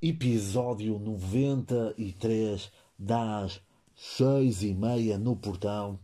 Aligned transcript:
Episódio 0.00 0.96
93 1.00 2.70
das 2.96 3.60
6 3.96 4.62
e 4.62 4.72
meia 4.72 5.18
no 5.18 5.34
portão. 5.34 5.98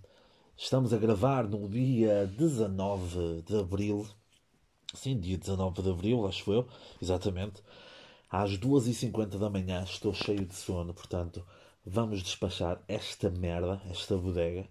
Estamos 0.56 0.92
a 0.92 0.98
gravar 0.98 1.48
no 1.48 1.69
dia 1.69 2.27
19 2.27 3.42
de 3.42 3.56
Abril. 3.56 4.05
Sim, 4.92 5.20
dia 5.20 5.39
19 5.39 5.81
de 5.81 5.91
Abril, 5.92 6.27
acho 6.27 6.53
eu, 6.53 6.67
exatamente. 7.00 7.62
Às 8.28 8.59
2h50 8.59 9.39
da 9.39 9.48
manhã 9.48 9.84
estou 9.84 10.12
cheio 10.12 10.45
de 10.45 10.56
sono, 10.56 10.92
portanto 10.92 11.47
vamos 11.87 12.20
despachar 12.20 12.83
esta 12.89 13.31
merda, 13.31 13.81
esta 13.89 14.17
bodega, 14.17 14.69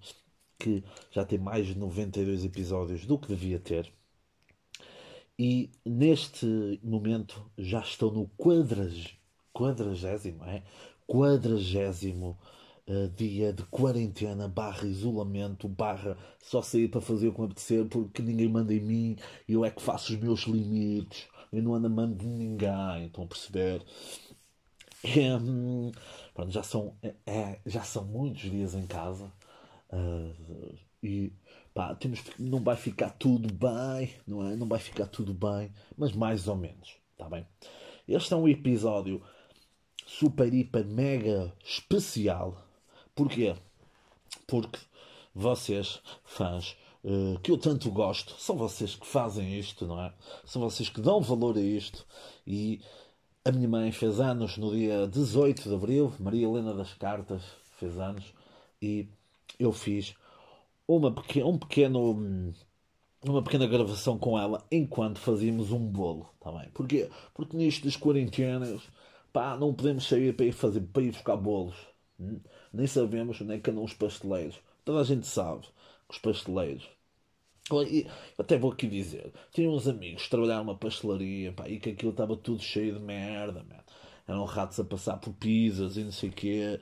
que 0.60 0.84
já 1.12 1.24
tem 1.24 1.40
mais 1.40 1.68
de 1.68 1.78
92 1.78 2.44
episódios 2.44 3.06
do 3.06 3.18
que 3.18 3.30
devia 3.30 3.58
ter. 3.58 3.90
E 5.38 5.72
neste 5.86 6.80
momento 6.84 7.52
já 7.58 7.80
estou 7.82 8.12
no 8.12 8.28
quadrag... 8.38 9.18
quadragésimo, 9.54 10.44
é? 10.46 10.64
Quadragésimo 11.08 12.38
uh, 12.88 13.10
dia 13.10 13.52
de 13.54 13.64
quarentena, 13.66 14.48
barra 14.48 14.86
isolamento, 14.88 15.68
barra 15.68 16.18
só 16.40 16.62
sair 16.62 16.88
para 16.90 17.02
fazer 17.02 17.30
o 17.30 17.34
que 17.34 17.40
me 17.42 17.46
apetecer 17.48 17.86
porque 17.88 18.22
ninguém 18.22 18.48
manda 18.50 18.74
em 18.74 18.80
mim, 18.82 19.18
eu 19.48 19.66
é 19.66 19.72
que 19.72 19.82
faço 19.82 20.14
os 20.14 20.20
meus 20.20 20.42
limites, 20.42 21.28
eu 21.52 21.62
não 21.64 21.74
ando 21.76 21.88
a 21.88 21.90
mando 21.90 22.16
de 22.16 22.28
ninguém, 22.28 23.08
estão 23.08 23.24
a 23.24 23.28
perceber? 23.28 23.84
É, 25.04 25.38
pronto, 26.34 26.52
já, 26.52 26.64
são, 26.64 26.96
é, 27.02 27.14
é, 27.26 27.62
já 27.66 27.84
são 27.84 28.06
muitos 28.06 28.44
dias 28.44 28.74
em 28.74 28.88
casa 28.88 29.32
uh, 29.92 30.78
e 31.02 31.34
pá, 31.74 31.96
temos, 31.96 32.22
não 32.38 32.64
vai 32.64 32.76
ficar 32.76 33.10
tudo 33.12 33.54
bem, 33.54 34.14
não 34.28 34.48
é? 34.48 34.56
Não 34.56 34.68
vai 34.68 34.80
ficar 34.80 35.08
tudo 35.08 35.34
bem, 35.34 35.72
mas 35.98 36.12
mais 36.14 36.48
ou 36.48 36.56
menos, 36.56 36.98
está 37.12 37.30
bem? 37.30 37.46
Este 38.08 38.34
é 38.34 38.38
um 38.38 38.48
episódio 38.48 39.22
super, 40.06 40.54
hiper, 40.54 40.86
mega 40.86 41.54
especial. 41.64 42.62
Porquê? 43.16 43.56
Porque 44.48 44.80
vocês, 45.34 46.02
fãs, 46.24 46.76
uh, 47.04 47.40
que 47.40 47.52
eu 47.52 47.58
tanto 47.58 47.90
gosto, 47.92 48.36
são 48.40 48.56
vocês 48.56 48.96
que 48.96 49.08
fazem 49.08 49.58
isto, 49.58 49.88
não 49.88 50.02
é? 50.02 50.14
São 50.46 50.62
vocês 50.62 50.90
que 50.90 51.02
dão 51.02 51.22
valor 51.22 51.58
a 51.58 51.62
isto 51.62 52.06
e 52.46 52.82
a 53.46 53.52
minha 53.52 53.68
mãe 53.68 53.92
fez 53.92 54.20
anos 54.20 54.58
no 54.58 54.72
dia 54.72 55.08
18 55.08 55.70
de 55.70 55.76
abril, 55.76 56.14
Maria 56.20 56.48
Helena 56.48 56.74
das 56.74 56.94
Cartas 56.94 57.44
fez 57.78 57.98
anos 57.98 58.34
e 58.82 59.08
eu 59.60 59.72
fiz 59.72 60.16
uma 60.98 61.10
um 61.46 61.58
pequeno, 61.58 62.54
uma 63.24 63.44
pequena 63.44 63.68
gravação 63.68 64.18
com 64.18 64.38
ela 64.38 64.66
enquanto 64.72 65.20
fazíamos 65.20 65.72
um 65.72 65.80
bolo, 65.80 66.30
tá 66.40 66.52
bem? 66.52 66.70
Porquê? 66.74 67.10
Porque 67.34 67.56
nisto 67.56 67.86
das 67.86 67.96
quarentenas, 67.96 68.82
pá, 69.32 69.58
não 69.58 69.74
podemos 69.74 70.08
sair 70.08 70.36
para 70.36 70.46
ir, 70.46 70.52
fazer, 70.52 70.82
para 70.82 71.04
ir 71.04 71.12
buscar 71.12 71.38
bolos. 71.38 71.76
Hum? 72.20 72.40
Nem 72.72 72.88
sabemos 72.88 73.40
onde 73.42 73.54
é 73.54 73.60
que 73.60 73.70
andam 73.70 73.84
os 73.84 73.94
pasteleiros. 73.94 74.60
Toda 74.86 75.02
a 75.02 75.04
gente 75.04 75.28
sabe 75.28 75.62
que 76.08 76.16
os 76.16 76.18
pasteleiros. 76.20 76.88
E 77.88 78.06
até 78.38 78.58
vou 78.58 78.72
aqui 78.72 78.88
dizer, 78.88 79.32
tinha 79.54 79.70
uns 79.70 79.88
amigos 79.88 80.24
que 80.24 80.30
trabalharam 80.30 80.66
numa 80.66 80.78
pastelaria 80.78 81.54
pá, 81.54 81.68
e 81.70 81.80
que 81.80 81.92
aquilo 81.92 82.12
estava 82.12 82.36
tudo 82.36 82.62
cheio 82.62 82.96
de 82.96 83.00
merda, 83.00 83.64
man. 83.64 83.84
eram 84.28 84.44
ratos 84.44 84.80
a 84.80 84.84
passar 84.84 85.18
por 85.18 85.34
pizzas 85.34 85.96
e 85.96 86.04
não 86.04 86.12
sei 86.12 86.30
o 86.30 86.34
quê 86.34 86.80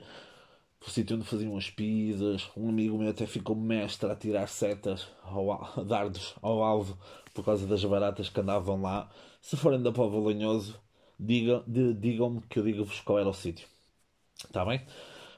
o 0.86 0.90
sítio 0.90 1.16
onde 1.16 1.24
faziam 1.24 1.56
as 1.56 1.70
pizzas. 1.70 2.50
Um 2.56 2.68
amigo 2.68 2.98
meu 2.98 3.10
até 3.10 3.26
ficou 3.26 3.54
mestre 3.54 4.10
a 4.10 4.16
tirar 4.16 4.48
setas, 4.48 5.06
ao, 5.22 5.46
dardos 5.84 6.34
ao 6.42 6.62
alvo 6.62 6.98
por 7.34 7.44
causa 7.44 7.66
das 7.66 7.84
baratas 7.84 8.28
que 8.28 8.40
andavam 8.40 8.80
lá. 8.82 9.08
Se 9.40 9.56
forem 9.56 9.82
da 9.82 9.92
Povo 9.92 10.20
Lanhoso, 10.20 10.78
digam, 11.18 11.62
digam-me 11.66 12.40
que 12.42 12.58
eu 12.58 12.64
digo-vos 12.64 13.00
qual 13.00 13.18
era 13.18 13.28
o 13.28 13.34
sítio. 13.34 13.66
Está 14.44 14.64
bem? 14.64 14.82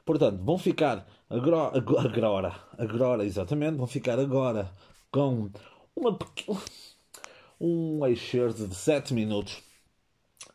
Portanto, 0.04 0.42
vão 0.42 0.58
ficar 0.58 1.06
agora, 1.30 1.78
agora, 1.78 2.54
agora, 2.78 3.24
exatamente, 3.24 3.76
vão 3.76 3.86
ficar 3.86 4.18
agora 4.18 4.70
com 5.10 5.50
uma 5.96 6.18
um 7.60 8.04
excerto 8.06 8.66
de 8.66 8.74
7 8.74 9.14
minutos 9.14 9.62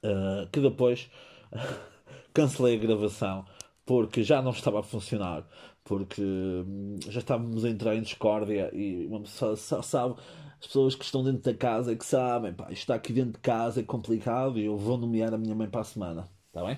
uh, 0.04 0.48
que 0.52 0.60
depois 0.60 1.10
cancelei 2.34 2.76
a 2.76 2.80
gravação 2.80 3.46
porque 3.90 4.24
já 4.24 4.40
não 4.40 4.52
estava 4.52 4.82
a 4.82 4.84
funcionar, 4.84 5.44
porque 5.84 6.22
hum, 6.22 7.00
já 7.08 7.22
estávamos 7.22 7.66
a 7.66 7.70
entrar 7.72 7.96
em 7.96 8.04
discórdia 8.04 8.70
e 8.72 9.08
uma 9.08 9.22
pessoa 9.22 9.56
só 9.56 9.82
sabe, 9.82 10.14
as 10.60 10.68
pessoas 10.68 10.94
que 10.94 11.04
estão 11.04 11.24
dentro 11.24 11.42
da 11.42 11.58
casa 11.58 11.92
é 11.92 11.96
que 11.96 12.06
sabem, 12.06 12.54
pá, 12.54 12.66
isto 12.66 12.82
está 12.82 12.94
aqui 12.94 13.12
dentro 13.12 13.32
de 13.32 13.40
casa 13.40 13.80
é 13.80 13.84
complicado 13.84 14.60
e 14.60 14.66
eu 14.66 14.78
vou 14.78 14.96
nomear 14.96 15.34
a 15.34 15.40
minha 15.40 15.56
mãe 15.56 15.68
para 15.68 15.82
a 15.82 15.86
semana, 15.86 16.30
está 16.50 16.64
bem? 16.64 16.78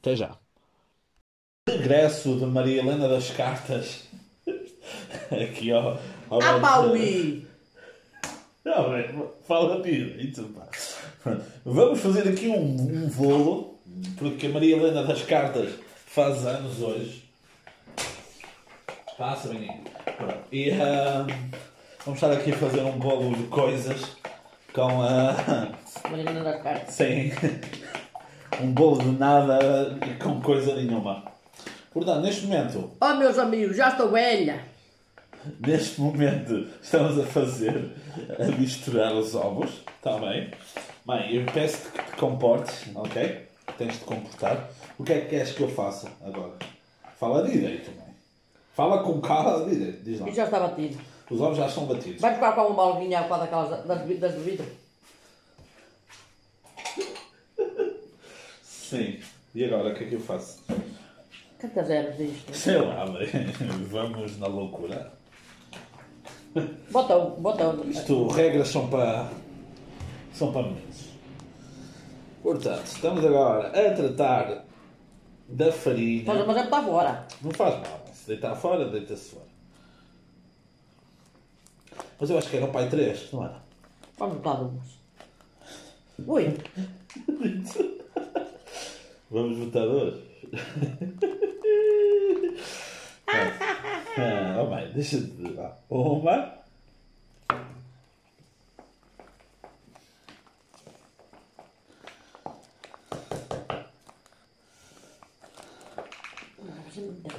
Até 0.00 0.16
já. 0.16 0.36
Regresso 1.68 2.36
de 2.36 2.46
Maria 2.46 2.80
Helena 2.80 3.08
das 3.08 3.30
Cartas. 3.30 4.08
Aqui 5.30 5.70
ó. 5.70 5.98
ao 6.30 6.42
ah, 6.42 6.58
Pauli! 6.58 7.46
Não, 8.64 9.30
fala 9.46 9.80
direito, 9.80 10.42
pá. 10.46 10.68
Vamos 11.64 12.00
fazer 12.00 12.28
aqui 12.28 12.48
um, 12.48 13.04
um 13.04 13.08
voo, 13.08 13.80
porque 14.18 14.46
a 14.46 14.50
Maria 14.50 14.76
Helena 14.76 15.04
das 15.04 15.22
Cartas 15.22 15.70
faz 16.10 16.44
anos 16.44 16.82
hoje. 16.82 17.22
Passa, 19.16 19.48
menino. 19.48 19.84
E 20.50 20.70
uh, 20.70 21.26
vamos 22.04 22.20
estar 22.20 22.32
aqui 22.32 22.50
a 22.50 22.56
fazer 22.56 22.80
um 22.80 22.98
bolo 22.98 23.36
de 23.36 23.44
coisas 23.44 24.16
com 24.72 25.02
a. 25.02 25.72
Mariana 26.10 26.42
da 26.42 26.58
carta. 26.58 26.90
Sim. 26.90 27.30
Um 28.60 28.72
bolo 28.72 28.98
de 28.98 29.18
nada 29.18 29.98
e 30.04 30.22
com 30.22 30.40
coisa 30.40 30.74
nenhuma. 30.74 31.24
Portanto, 31.92 32.22
neste 32.22 32.46
momento. 32.46 32.90
Oh, 33.00 33.14
meus 33.14 33.38
amigos, 33.38 33.76
já 33.76 33.90
estou 33.90 34.10
velha. 34.10 34.64
Neste 35.60 36.00
momento 36.00 36.68
estamos 36.82 37.18
a 37.18 37.24
fazer, 37.24 37.92
a 38.38 38.44
misturar 38.58 39.14
os 39.14 39.34
ovos, 39.34 39.70
está 39.96 40.18
bem? 40.18 40.50
Bem, 41.06 41.36
eu 41.36 41.46
peço-te 41.46 41.92
que 41.92 42.10
te 42.10 42.16
comportes, 42.16 42.84
ok? 42.94 43.46
Tens 43.78 43.94
de 43.94 44.04
comportar. 44.04 44.68
O 45.00 45.02
que 45.02 45.14
é 45.14 45.20
que 45.22 45.28
queres 45.30 45.52
que 45.52 45.62
eu 45.62 45.68
faça 45.70 46.12
agora? 46.22 46.52
Fala 47.18 47.48
direito, 47.48 47.90
mãe. 47.92 48.14
Fala 48.74 49.02
com 49.02 49.18
calma 49.18 49.64
direito. 49.64 50.04
Diz 50.04 50.20
lá. 50.20 50.28
E 50.28 50.34
já 50.34 50.44
está 50.44 50.60
batido. 50.60 50.98
Os 51.30 51.40
ovos 51.40 51.56
já 51.56 51.68
estão 51.68 51.86
batidos. 51.86 52.20
Vai 52.20 52.32
buscar 52.32 52.54
com 52.54 52.66
uma 52.66 52.74
balguinha 52.74 53.22
para 53.24 53.44
daquelas 53.44 53.86
das, 53.86 54.18
das 54.18 54.34
do 54.34 54.42
vidro? 54.42 54.66
Sim. 58.62 59.18
E 59.54 59.64
agora, 59.64 59.88
o 59.88 59.94
que 59.94 60.04
é 60.04 60.06
que 60.06 60.16
eu 60.16 60.20
faço? 60.20 60.62
Quantas 61.58 61.88
eras 61.88 62.18
disto? 62.18 62.54
Sei 62.54 62.76
lá, 62.76 63.06
vamos 63.88 64.38
na 64.38 64.48
loucura. 64.48 65.14
Bota, 66.90 67.18
bota. 67.18 67.74
Isto, 67.86 68.28
regras 68.28 68.68
são 68.68 68.90
para. 68.90 69.30
são 70.34 70.52
para 70.52 70.64
meninos. 70.64 71.08
Portanto, 72.42 72.84
estamos 72.84 73.24
agora 73.24 73.68
a 73.68 73.94
tratar 73.94 74.69
da 75.50 75.72
farinha. 75.72 76.24
Mas, 76.26 76.46
mas 76.46 76.56
é 76.56 76.66
para 76.66 76.84
fora. 76.84 77.26
Não 77.42 77.50
faz 77.50 77.74
mal. 77.74 78.04
Se 78.12 78.28
deitar 78.28 78.54
fora, 78.54 78.88
deita-se 78.88 79.30
fora. 79.30 79.50
Mas 82.18 82.30
eu 82.30 82.38
acho 82.38 82.48
que 82.50 82.56
era 82.56 82.66
o 82.66 82.72
pai 82.72 82.88
3, 82.88 83.32
não 83.32 83.44
era? 83.44 83.62
Vamos 84.18 84.36
botar 84.36 84.60
umas. 84.60 85.00
Ui. 86.26 86.56
Vamos 89.30 89.58
botar 89.58 89.86
dois. 89.86 90.16
ah, 93.26 94.58
oh, 94.60 94.66
mãe, 94.66 94.90
deixa-te. 94.92 95.32
Uma. 95.88 96.59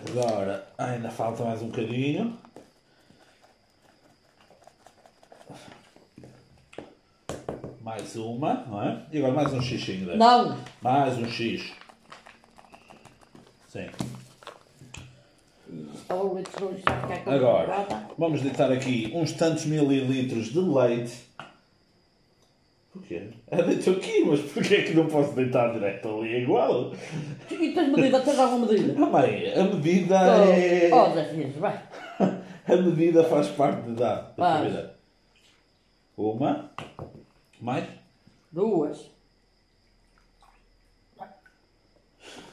Agora 0.09 0.67
ainda 0.77 1.09
falta 1.09 1.43
mais 1.43 1.61
um 1.61 1.67
bocadinho. 1.67 2.37
Mais 7.81 8.15
uma, 8.15 8.65
não 8.67 8.81
é? 8.81 9.01
E 9.11 9.17
agora 9.17 9.33
mais 9.33 9.53
um 9.53 9.61
X 9.61 9.89
ainda. 9.89 10.15
Não! 10.15 10.57
Mais 10.81 11.17
um 11.17 11.25
X. 11.27 11.71
Sim. 13.67 13.89
Agora, 17.25 17.85
vamos 18.17 18.41
deitar 18.41 18.71
aqui 18.71 19.11
uns 19.15 19.31
tantos 19.31 19.65
mililitros 19.65 20.47
de 20.47 20.59
leite. 20.59 21.30
Porquê? 22.91 23.29
É 23.47 23.63
deito 23.63 23.89
aqui, 23.91 24.23
mas 24.25 24.41
porquê 24.51 24.75
é 24.75 24.83
que 24.83 24.93
não 24.93 25.07
posso 25.07 25.33
deitar 25.33 25.71
direto 25.73 26.07
ali? 26.07 26.35
É 26.35 26.41
igual. 26.41 26.93
E 27.49 27.73
tens 27.73 27.89
medida? 27.89 28.19
Tens 28.21 28.39
alguma 28.39 28.67
medida? 28.67 28.93
Ah, 28.97 29.09
mãe, 29.09 29.53
a 29.53 29.63
medida 29.63 30.15
oh, 30.15 30.51
é. 30.51 30.89
Oh, 30.93 31.13
Zé 31.13 31.25
Filhos, 31.25 31.55
vai. 31.55 31.81
a 32.19 32.75
medida 32.75 33.23
faz 33.23 33.47
parte 33.49 33.89
da, 33.91 34.21
da 34.37 34.57
comida. 34.57 34.95
Uma. 36.17 36.71
Mais? 37.59 37.87
Duas. 38.51 39.09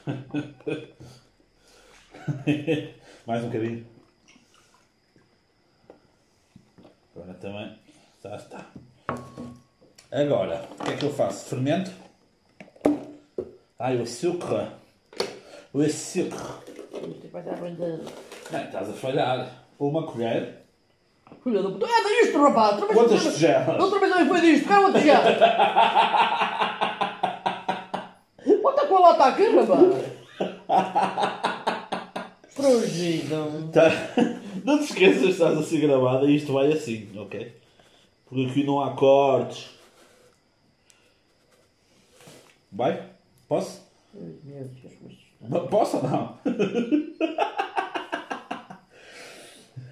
Mais 3.27 3.43
um 3.43 3.47
bocadinho. 3.47 3.85
Agora 7.15 7.33
também. 7.35 7.77
Já 8.23 8.35
está. 8.35 8.65
Agora, 10.11 10.63
o 10.79 10.83
que 10.83 10.91
é 10.91 10.97
que 10.97 11.05
eu 11.05 11.13
faço? 11.13 11.45
Fermento? 11.49 11.91
Ai, 13.77 13.97
o 13.97 14.01
açúcar. 14.03 14.69
O 15.73 15.81
açúcar. 15.81 16.59
Isto. 16.93 17.29
Não, 18.51 18.63
estás 18.63 18.89
a 18.89 18.93
falhar. 18.93 19.47
Uma 19.79 20.03
colher. 20.05 20.63
Filha 21.43 21.61
da 21.61 21.69
puta. 21.69 21.85
É 21.85 22.23
disto, 22.23 22.41
rapaz. 22.41 22.71
Outra 22.81 22.87
vez- 22.87 22.97
Quantas 22.99 23.11
outra 23.13 23.29
vez- 23.29 23.33
tigelas? 23.35 23.83
Outra 23.83 23.99
vez 23.99 24.11
também 24.11 24.27
foi 24.27 24.41
disto. 24.41 24.67
Quero 24.67 24.83
outra 24.85 24.99
tigela. 24.99 25.31
Bota 28.63 28.87
com 28.87 28.97
a 28.97 28.99
lata 28.99 29.23
aqui, 29.25 29.43
rapaz. 29.55 29.79
Progido. 32.55 33.69
Tá. 33.71 33.89
Não 34.65 34.79
te 34.79 34.85
esqueças 34.85 35.21
que 35.21 35.29
estás 35.29 35.55
a 35.57 35.63
ser 35.63 35.79
gravada 35.81 36.25
e 36.25 36.35
isto 36.35 36.51
vai 36.51 36.71
assim, 36.73 37.09
ok? 37.17 37.55
Porque 38.25 38.45
aqui 38.45 38.63
não 38.65 38.81
há 38.83 38.91
cortes. 38.91 39.69
Vai? 42.71 43.03
Posso? 43.47 43.81
Meu 44.13 44.33
Deus. 44.43 44.69
Não, 45.41 45.67
Posso 45.67 45.97
ou 45.97 46.03
não? 46.03 46.37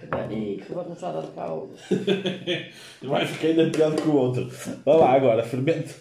Peraí, 0.09 0.57
que 0.57 0.73
começar 0.73 1.09
a 1.09 1.21
dar 1.21 1.27
caldo. 1.27 1.73
Vai 3.03 3.25
ficar 3.25 3.47
ainda 3.47 3.69
pior 3.69 3.91
do 3.91 4.01
que 4.01 4.07
o 4.07 4.15
outro. 4.15 4.49
Vai 4.85 4.97
lá 4.97 5.13
agora, 5.13 5.43
fermento. 5.43 5.95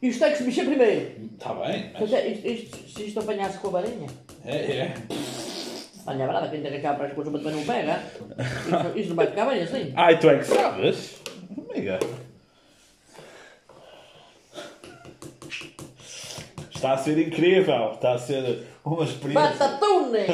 Isto 0.00 0.20
tem 0.20 0.32
que 0.32 0.38
se 0.38 0.44
mexer 0.44 0.64
primeiro. 0.64 1.10
Está 1.34 1.52
bem, 1.54 1.90
mas... 1.92 2.12
É, 2.12 2.28
isto, 2.28 2.46
isto, 2.46 2.88
se 2.88 3.06
isto 3.06 3.20
apanhasse 3.20 3.58
com 3.58 3.68
a 3.68 3.70
varinha. 3.72 4.08
É, 4.44 4.56
é. 4.56 4.94
Olha, 6.06 6.24
a 6.24 6.26
verdade, 6.26 6.50
quem 6.50 6.62
tem 6.62 6.70
que 6.70 6.78
acabar 6.78 6.96
para 6.96 7.06
as 7.08 7.12
coisas, 7.12 7.32
mas 7.32 7.42
também 7.42 7.58
não 7.58 7.66
pega. 7.66 8.02
Isto, 8.38 8.98
isto 8.98 9.08
não 9.10 9.16
vai 9.16 9.26
ficar 9.26 9.46
bem 9.46 9.62
assim. 9.62 9.92
Ai, 9.94 10.18
tu 10.18 10.30
é 10.30 10.38
que 10.38 10.44
sabes? 10.44 11.20
Amiga. 11.70 11.98
Está 16.80 16.94
a 16.94 16.96
ser 16.96 17.18
incrível. 17.18 17.92
Está 17.92 18.14
a 18.14 18.18
ser 18.18 18.66
uma 18.82 19.04
experiência. 19.04 19.50
Batatune! 19.50 20.26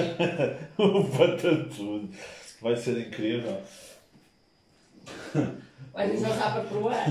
o 0.79 1.03
batatune. 1.19 2.11
Vai 2.63 2.77
ser 2.77 2.99
incrível. 3.09 3.61
Vai 5.93 6.09
deixar 6.09 6.29
já 6.37 6.51
para 6.53 6.61
provar. 6.63 7.05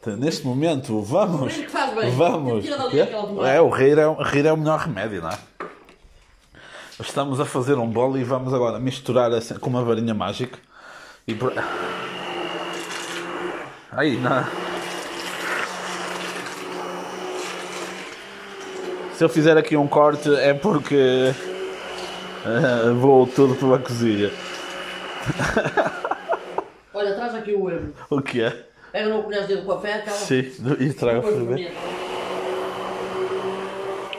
Então, 0.00 0.16
neste 0.16 0.46
momento, 0.46 1.00
vamos. 1.02 1.52
rir 1.54 1.64
que 1.64 1.70
faz 1.70 1.94
bem. 1.94 2.10
Vamos. 2.12 2.64
Tomada. 2.66 3.48
É, 3.48 3.60
o 3.60 3.68
rir 3.68 3.98
é, 3.98 4.06
o- 4.06 4.22
rir 4.22 4.46
é 4.46 4.52
o 4.52 4.56
melhor 4.56 4.78
remédio, 4.78 5.20
não 5.20 5.30
é? 5.30 5.38
Estamos 7.00 7.38
a 7.40 7.44
fazer 7.44 7.74
um 7.74 7.86
bolo 7.86 8.16
e 8.16 8.24
vamos 8.24 8.54
agora 8.54 8.78
misturar 8.78 9.30
assim, 9.32 9.54
com 9.58 9.68
uma 9.68 9.84
varinha 9.84 10.14
mágica. 10.14 10.58
E. 11.28 11.34
Aí, 13.96 14.16
não. 14.18 14.44
Se 19.14 19.24
eu 19.24 19.28
fizer 19.30 19.56
aqui 19.56 19.74
um 19.74 19.88
corte 19.88 20.34
é 20.34 20.52
porque 20.52 21.32
eh, 22.44 22.90
vou 23.00 23.26
tudo 23.26 23.54
pela 23.54 23.78
cozinha. 23.78 24.30
Olha, 26.92 27.14
traz 27.14 27.34
aqui 27.34 27.54
o 27.54 27.70
erro. 27.70 27.94
O 28.10 28.20
que 28.20 28.42
é? 28.42 28.64
Pega 28.92 29.08
no 29.08 29.22
colher 29.22 29.46
de 29.46 29.62
café, 29.62 29.94
aquela. 29.94 30.16
Sim, 30.16 30.52
e 30.78 30.92
traga 30.92 31.22
ferver. 31.22 31.46
fermenta. 31.46 31.72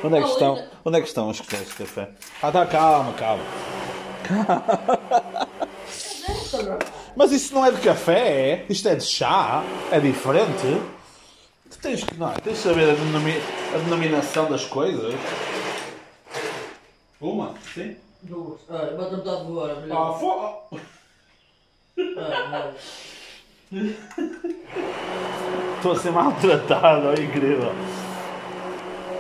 Onde 0.04 0.18
é 0.18 0.22
que 0.22 0.30
estão, 0.30 0.64
onde 0.86 0.98
é 0.98 1.02
que 1.02 1.08
estão 1.08 1.30
as 1.30 1.40
colheres 1.40 1.70
de 1.70 1.76
café? 1.76 2.10
Ah, 2.42 2.52
tá, 2.52 2.66
calma, 2.66 3.14
calma. 3.14 3.44
Não. 4.32 5.18
Mas 7.18 7.32
isso 7.32 7.52
não 7.56 7.66
é 7.66 7.72
de 7.72 7.82
café, 7.82 8.30
é? 8.30 8.66
Isto 8.70 8.90
é 8.90 8.96
de 8.96 9.04
chá, 9.04 9.64
é 9.92 10.00
diferente. 10.00 10.80
Tu 11.68 11.78
tens 11.80 12.04
que, 12.04 12.16
não, 12.16 12.32
é? 12.32 12.36
tens 12.36 12.58
de 12.58 12.64
saber 12.64 12.92
a, 12.92 12.94
denomi- 12.94 13.42
a 13.74 13.78
denominação 13.80 14.48
das 14.50 14.66
coisas. 14.66 15.16
Uma, 17.20 17.56
sim. 17.74 17.96
Duas. 18.22 18.60
Olha, 18.70 18.92
bota 18.96 19.18
metade 19.18 19.46
de 19.46 19.82
filha. 19.82 19.96
Ah, 19.96 20.14
fo... 20.14 20.62
Ah. 22.20 22.72
Estou 25.78 25.92
a 25.94 25.96
ser 25.96 26.12
maltratado, 26.12 27.10
é 27.20 27.24
incrível. 27.24 27.72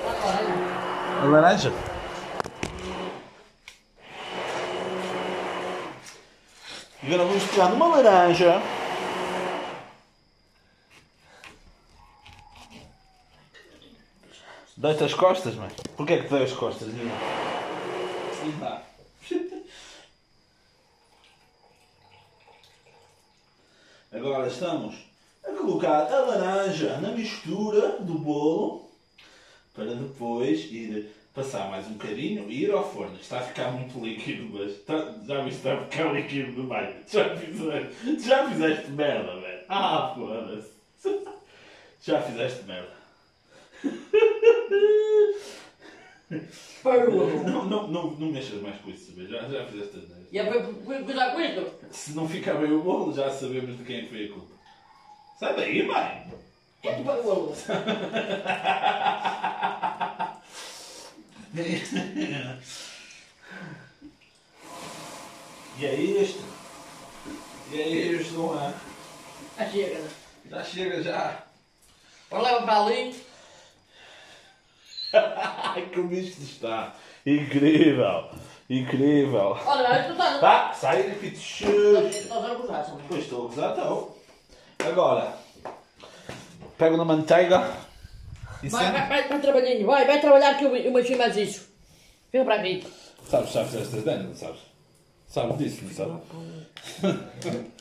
Olha, 0.06 1.22
A 1.22 1.26
laranja? 1.26 1.74
Agora 7.04 7.26
vamos 7.26 7.44
pegar 7.44 7.70
numa 7.70 7.88
laranja. 7.88 8.62
Dei-te 14.76 15.04
as 15.04 15.14
costas, 15.14 15.56
mãe. 15.56 15.70
Porquê 15.96 16.14
é 16.14 16.18
que 16.18 16.28
te 16.28 16.34
dei 16.34 16.44
as 16.44 16.54
costas? 16.54 16.90
Diz 16.94 18.60
lá. 18.60 18.84
Agora 24.12 24.48
estamos 24.48 24.96
a 25.44 25.52
colocar 25.52 26.12
a 26.12 26.20
laranja 26.22 26.98
na 27.00 27.12
mistura 27.12 28.00
do 28.00 28.18
bolo 28.18 28.90
para 29.76 29.94
depois 29.94 30.72
ir 30.72 31.12
passar 31.38 31.70
mais 31.70 31.86
um 31.88 31.94
bocadinho 31.94 32.50
e 32.50 32.64
ir 32.64 32.72
ao 32.72 32.84
forno. 32.92 33.16
Está 33.22 33.38
a 33.38 33.42
ficar 33.44 33.72
muito 33.72 34.04
líquido, 34.04 34.50
mas 34.52 34.72
está- 34.72 35.14
já 35.28 35.42
viste 35.44 35.58
está 35.58 35.76
a 35.76 35.82
ficar 35.86 36.12
líquido 36.14 36.52
demais. 36.54 36.96
Já 37.08 37.36
fizeste, 37.36 38.28
já 38.28 38.50
fizeste 38.50 38.90
merda, 38.92 39.40
velho. 39.40 39.62
Ah, 39.70 40.14
foda-se. 40.16 40.72
Já 42.02 42.22
fizeste 42.24 42.64
merda. 42.64 42.98
Parou. 46.84 47.28
Não, 47.44 47.66
não, 47.66 47.88
não, 47.88 48.12
não 48.12 48.28
mexas 48.32 48.60
mais 48.62 48.80
com 48.82 48.90
isso? 48.90 49.14
Já, 49.28 49.42
já 49.48 49.66
fizeste 49.68 49.98
as 49.98 50.08
merdas. 50.10 50.28
E 50.32 50.40
é 50.40 50.44
para 50.44 50.62
cuidar 51.04 51.32
com 51.34 51.40
isto. 51.42 51.72
Se 51.92 52.14
não 52.14 52.28
ficar 52.28 52.56
bem 52.56 52.72
o 52.72 52.82
bolo, 52.82 53.14
já 53.14 53.30
sabemos 53.30 53.78
de 53.78 53.84
quem 53.84 54.08
foi 54.08 54.26
a 54.26 54.30
culpa. 54.30 54.56
Sai 55.40 55.56
daí, 55.56 55.84
mãe! 55.86 56.26
Quem 56.82 56.96
te 56.96 57.04
pagou? 57.04 57.54
E 61.54 61.60
é 65.86 65.96
isto. 65.96 66.44
E 67.72 67.82
é 67.82 67.88
isto, 67.88 68.34
não 68.34 68.60
é? 68.60 68.74
Ah, 69.58 69.66
chega. 69.66 70.00
né? 70.00 70.10
Já 70.50 70.64
chega, 70.64 71.04
já. 71.04 71.44
Leva 72.32 72.62
para 72.64 72.86
ali. 72.86 73.16
Ai, 75.14 75.90
como 75.94 76.14
isto 76.14 76.42
está. 76.42 76.94
Incrível. 77.26 78.30
Incrível. 78.70 79.58
Olha, 79.66 80.04
tu 80.06 80.12
estás. 80.12 80.40
Tá, 80.42 80.74
sai 80.74 81.04
de 81.04 81.12
gozar, 82.56 82.86
sabe? 82.86 83.02
Pois 83.08 83.24
estou 83.24 83.46
a 83.46 83.50
gozar, 83.50 83.78
estou. 83.78 84.22
Agora, 84.80 85.38
pego 86.78 86.98
na 86.98 87.06
manteiga 87.06 87.87
e 88.64 88.70
Vai, 88.70 88.92
vai, 88.92 89.00
sento. 89.00 89.10
vai, 89.10 89.28
vai 89.28 89.42
trabalhinho, 89.42 89.86
vai, 89.86 90.06
vai 90.06 90.22
trabalhar 90.22 90.58
que 90.58 90.66
eu, 90.66 90.92
mexi 90.92 91.16
mais 91.16 91.36
isso. 91.38 91.70
Vem 92.32 92.44
para 92.44 92.56
aqui. 92.56 92.84
Sabes, 93.30 93.52
já 93.52 93.66
fizeste 93.66 93.98
as 93.98 94.04
dentes, 94.04 94.26
não 94.26 94.36
sabes? 94.36 94.60
Sabes 95.28 95.58
disso, 95.58 95.86
não 95.86 95.92
sabes? 95.94 96.24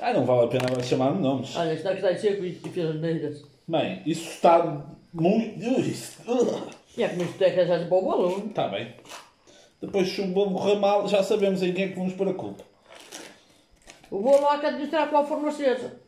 Ai, 0.00 0.12
não 0.12 0.24
vale 0.24 0.44
a 0.44 0.48
pena 0.48 0.66
agora 0.66 0.82
chamar-me 0.82 1.20
nomes. 1.20 1.56
Olha, 1.56 1.74
está 1.74 1.90
que 1.90 1.96
está 1.96 2.12
em 2.12 2.18
seco 2.18 2.44
e 2.44 2.52
fez 2.54 2.88
as 2.88 3.00
neiras. 3.00 3.42
Bem, 3.66 4.02
isso 4.06 4.28
está 4.30 4.84
muito. 5.12 5.80
Isso. 5.80 6.18
E 6.96 7.02
é 7.02 7.14
isto 7.14 7.42
é 7.42 7.50
que 7.50 7.66
já 7.66 7.86
para 7.86 7.96
o 7.96 8.02
bolo. 8.02 8.46
Está 8.46 8.68
bem. 8.68 8.94
Depois, 9.80 10.08
se 10.08 10.20
o 10.20 10.28
bolo 10.28 10.52
correr 10.54 10.76
mal, 10.76 11.06
já 11.08 11.22
sabemos 11.22 11.62
em 11.62 11.72
quem 11.72 11.84
é 11.84 11.88
que 11.88 11.94
vamos 11.96 12.14
pôr 12.14 12.28
a 12.28 12.34
culpa. 12.34 12.64
O 14.10 14.20
bolo 14.20 14.48
há 14.48 14.58
que 14.58 14.66
administrar 14.66 15.08
com 15.08 15.18
a 15.18 15.24
forma 15.24 15.48
acesa. 15.48 16.00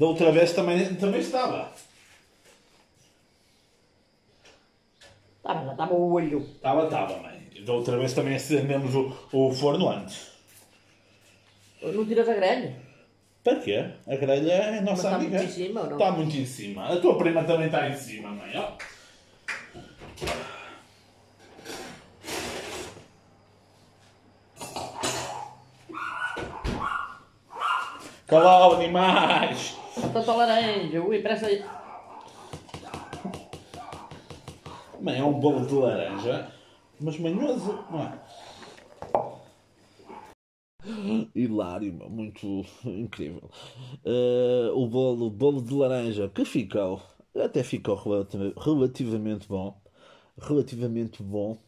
Da 0.00 0.06
outra 0.06 0.32
vez 0.32 0.54
também, 0.54 0.94
também 0.94 1.20
estava. 1.20 1.70
Tá, 5.42 5.54
mas 5.54 5.66
já 5.66 5.72
estava 5.72 5.92
o 5.92 6.12
olho. 6.12 6.38
Estava, 6.40 6.84
estava, 6.84 7.18
mãe. 7.18 7.50
Da 7.66 7.74
outra 7.74 7.98
vez 7.98 8.14
também 8.14 8.34
acendemos 8.34 8.94
o, 8.94 9.14
o 9.30 9.52
forno 9.52 9.90
antes. 9.90 10.30
Não 11.82 12.06
tiras 12.06 12.26
a 12.30 12.32
grelha? 12.32 12.76
Para 13.44 13.56
quê? 13.56 13.90
A 14.06 14.16
grelha 14.16 14.52
é 14.52 14.78
a 14.78 14.80
nossa 14.80 15.08
está 15.08 15.16
amiga. 15.16 15.36
muito 15.36 15.50
em 15.50 15.54
cima 15.54 15.80
ou 15.82 15.86
não? 15.90 15.98
Está 15.98 16.12
muito 16.12 16.34
em 16.34 16.46
cima. 16.46 16.88
A 16.88 16.98
tua 16.98 17.18
prima 17.18 17.44
também 17.44 17.66
está 17.66 17.86
em 17.86 17.96
cima, 17.96 18.30
mãe. 18.30 18.52
ó. 18.56 18.72
Calou, 28.26 28.76
animais! 28.76 29.79
Tanto 30.00 30.32
laranja, 30.32 31.02
ui, 31.02 31.20
parece 31.22 31.44
aí. 31.44 31.64
Bem, 35.00 35.18
é 35.18 35.24
um 35.24 35.38
bolo 35.38 35.66
de 35.66 35.74
laranja, 35.74 36.52
mas 37.00 37.18
manhoso, 37.18 37.84
não 37.90 38.02
é? 38.02 38.18
Hilário, 41.34 41.92
muito 42.10 42.64
incrível. 42.84 43.50
Eh, 44.04 44.70
o 44.74 44.86
bolo, 44.86 45.30
bolo 45.30 45.62
de 45.62 45.74
laranja 45.74 46.28
que 46.28 46.44
ficou, 46.44 47.02
até 47.34 47.62
ficou 47.62 47.94
relativ- 47.94 48.54
relativamente 48.58 49.46
bom. 49.46 49.80
Relativamente 50.38 51.22
bom. 51.22 51.58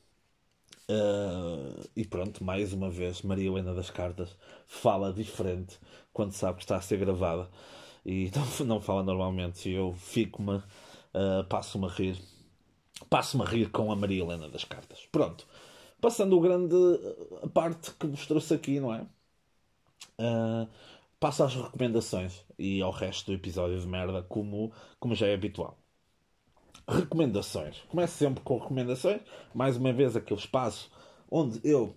Eh, 0.88 1.88
e 1.96 2.04
pronto, 2.04 2.44
mais 2.44 2.72
uma 2.72 2.90
vez, 2.90 3.22
Maria 3.22 3.48
Helena 3.48 3.74
das 3.74 3.90
Cartas 3.90 4.36
fala 4.66 5.12
diferente 5.12 5.78
quando 6.12 6.32
sabe 6.32 6.58
que 6.58 6.64
está 6.64 6.76
a 6.76 6.80
ser 6.80 6.98
gravada 6.98 7.48
e 8.04 8.30
não, 8.60 8.66
não 8.66 8.80
fala 8.80 9.02
normalmente. 9.02 9.70
Eu 9.70 9.94
fico-me, 9.94 10.62
eh, 11.14 11.42
passo-me 11.48 11.86
a 11.86 11.88
rir, 11.88 12.18
passo-me 13.08 13.44
a 13.44 13.46
rir 13.46 13.70
com 13.70 13.90
a 13.92 13.96
Maria 13.96 14.22
Helena 14.22 14.48
das 14.48 14.64
Cartas. 14.64 15.06
Pronto, 15.10 15.46
passando 16.00 16.36
o 16.36 16.40
grande 16.40 16.76
a 17.42 17.48
parte 17.48 17.92
que 17.92 18.06
vos 18.06 18.26
trouxe 18.26 18.54
aqui, 18.54 18.80
não 18.80 18.94
é? 18.94 19.06
Uh, 20.18 20.68
passo 21.18 21.44
às 21.44 21.54
recomendações 21.54 22.44
e 22.58 22.82
ao 22.82 22.90
resto 22.90 23.26
do 23.26 23.34
episódio 23.34 23.78
de 23.80 23.86
merda, 23.86 24.22
como, 24.22 24.72
como 24.98 25.14
já 25.14 25.28
é 25.28 25.34
habitual. 25.34 25.78
Recomendações. 26.88 27.78
Começo 27.88 28.14
sempre 28.14 28.42
com 28.42 28.58
recomendações. 28.58 29.22
Mais 29.54 29.76
uma 29.76 29.92
vez, 29.92 30.16
aquele 30.16 30.40
espaço 30.40 30.90
onde 31.30 31.60
eu, 31.62 31.96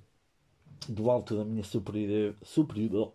do 0.87 1.09
alto 1.09 1.35
da 1.35 1.43
minha 1.43 1.63
superioridade, 1.63 2.37
superior, 2.43 3.13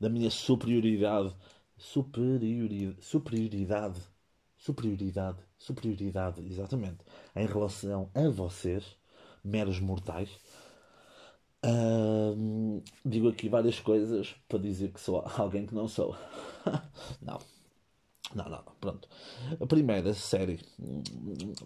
da 0.00 0.08
minha 0.08 0.30
superioridade, 0.30 1.34
superioridade, 1.80 2.96
superioridade, 3.00 4.00
superioridade, 4.58 5.38
superioridade, 5.58 6.46
exatamente, 6.46 7.04
em 7.36 7.46
relação 7.46 8.10
a 8.14 8.28
vocês, 8.28 8.96
meros 9.44 9.80
mortais, 9.80 10.30
Ahm, 11.62 12.82
digo 13.04 13.28
aqui 13.28 13.48
várias 13.48 13.78
coisas 13.78 14.34
para 14.48 14.58
dizer 14.58 14.92
que 14.92 15.00
sou 15.00 15.22
alguém 15.36 15.66
que 15.66 15.74
não 15.74 15.86
sou. 15.88 16.16
não. 17.20 17.38
Não, 18.34 18.48
não, 18.48 18.62
pronto. 18.80 19.08
A 19.60 19.66
primeira 19.66 20.14
série, 20.14 20.60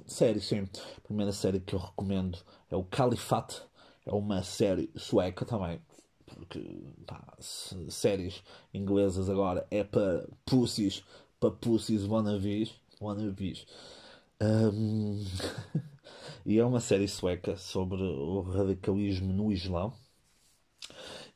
série 0.07 0.41
sim, 0.41 0.69
a 0.97 1.01
primeira 1.03 1.33
série 1.33 1.61
que 1.61 1.75
eu 1.75 1.79
recomendo 1.79 2.39
é 2.71 2.77
o 2.77 2.85
Califate. 2.85 3.63
É 4.07 4.13
uma 4.13 4.43
série 4.43 4.91
sueca 4.97 5.45
também, 5.45 5.81
porque 6.27 6.61
pá, 7.07 7.23
séries 7.41 8.43
inglesas 8.73 9.29
agora 9.29 9.67
é 9.71 9.85
para 9.85 10.27
pussies, 10.45 11.05
para 11.41 11.51
pussies 11.51 12.05
wannabes, 12.07 12.75
wannabes. 13.01 13.67
Ahm, 14.41 15.25
e 16.47 16.59
é 16.59 16.65
uma 16.65 16.81
série 16.81 17.09
sueca 17.09 17.57
sobre 17.57 18.03
o 18.03 18.43
radicalismo 18.43 19.33
no 19.33 19.53
Islão 19.53 19.95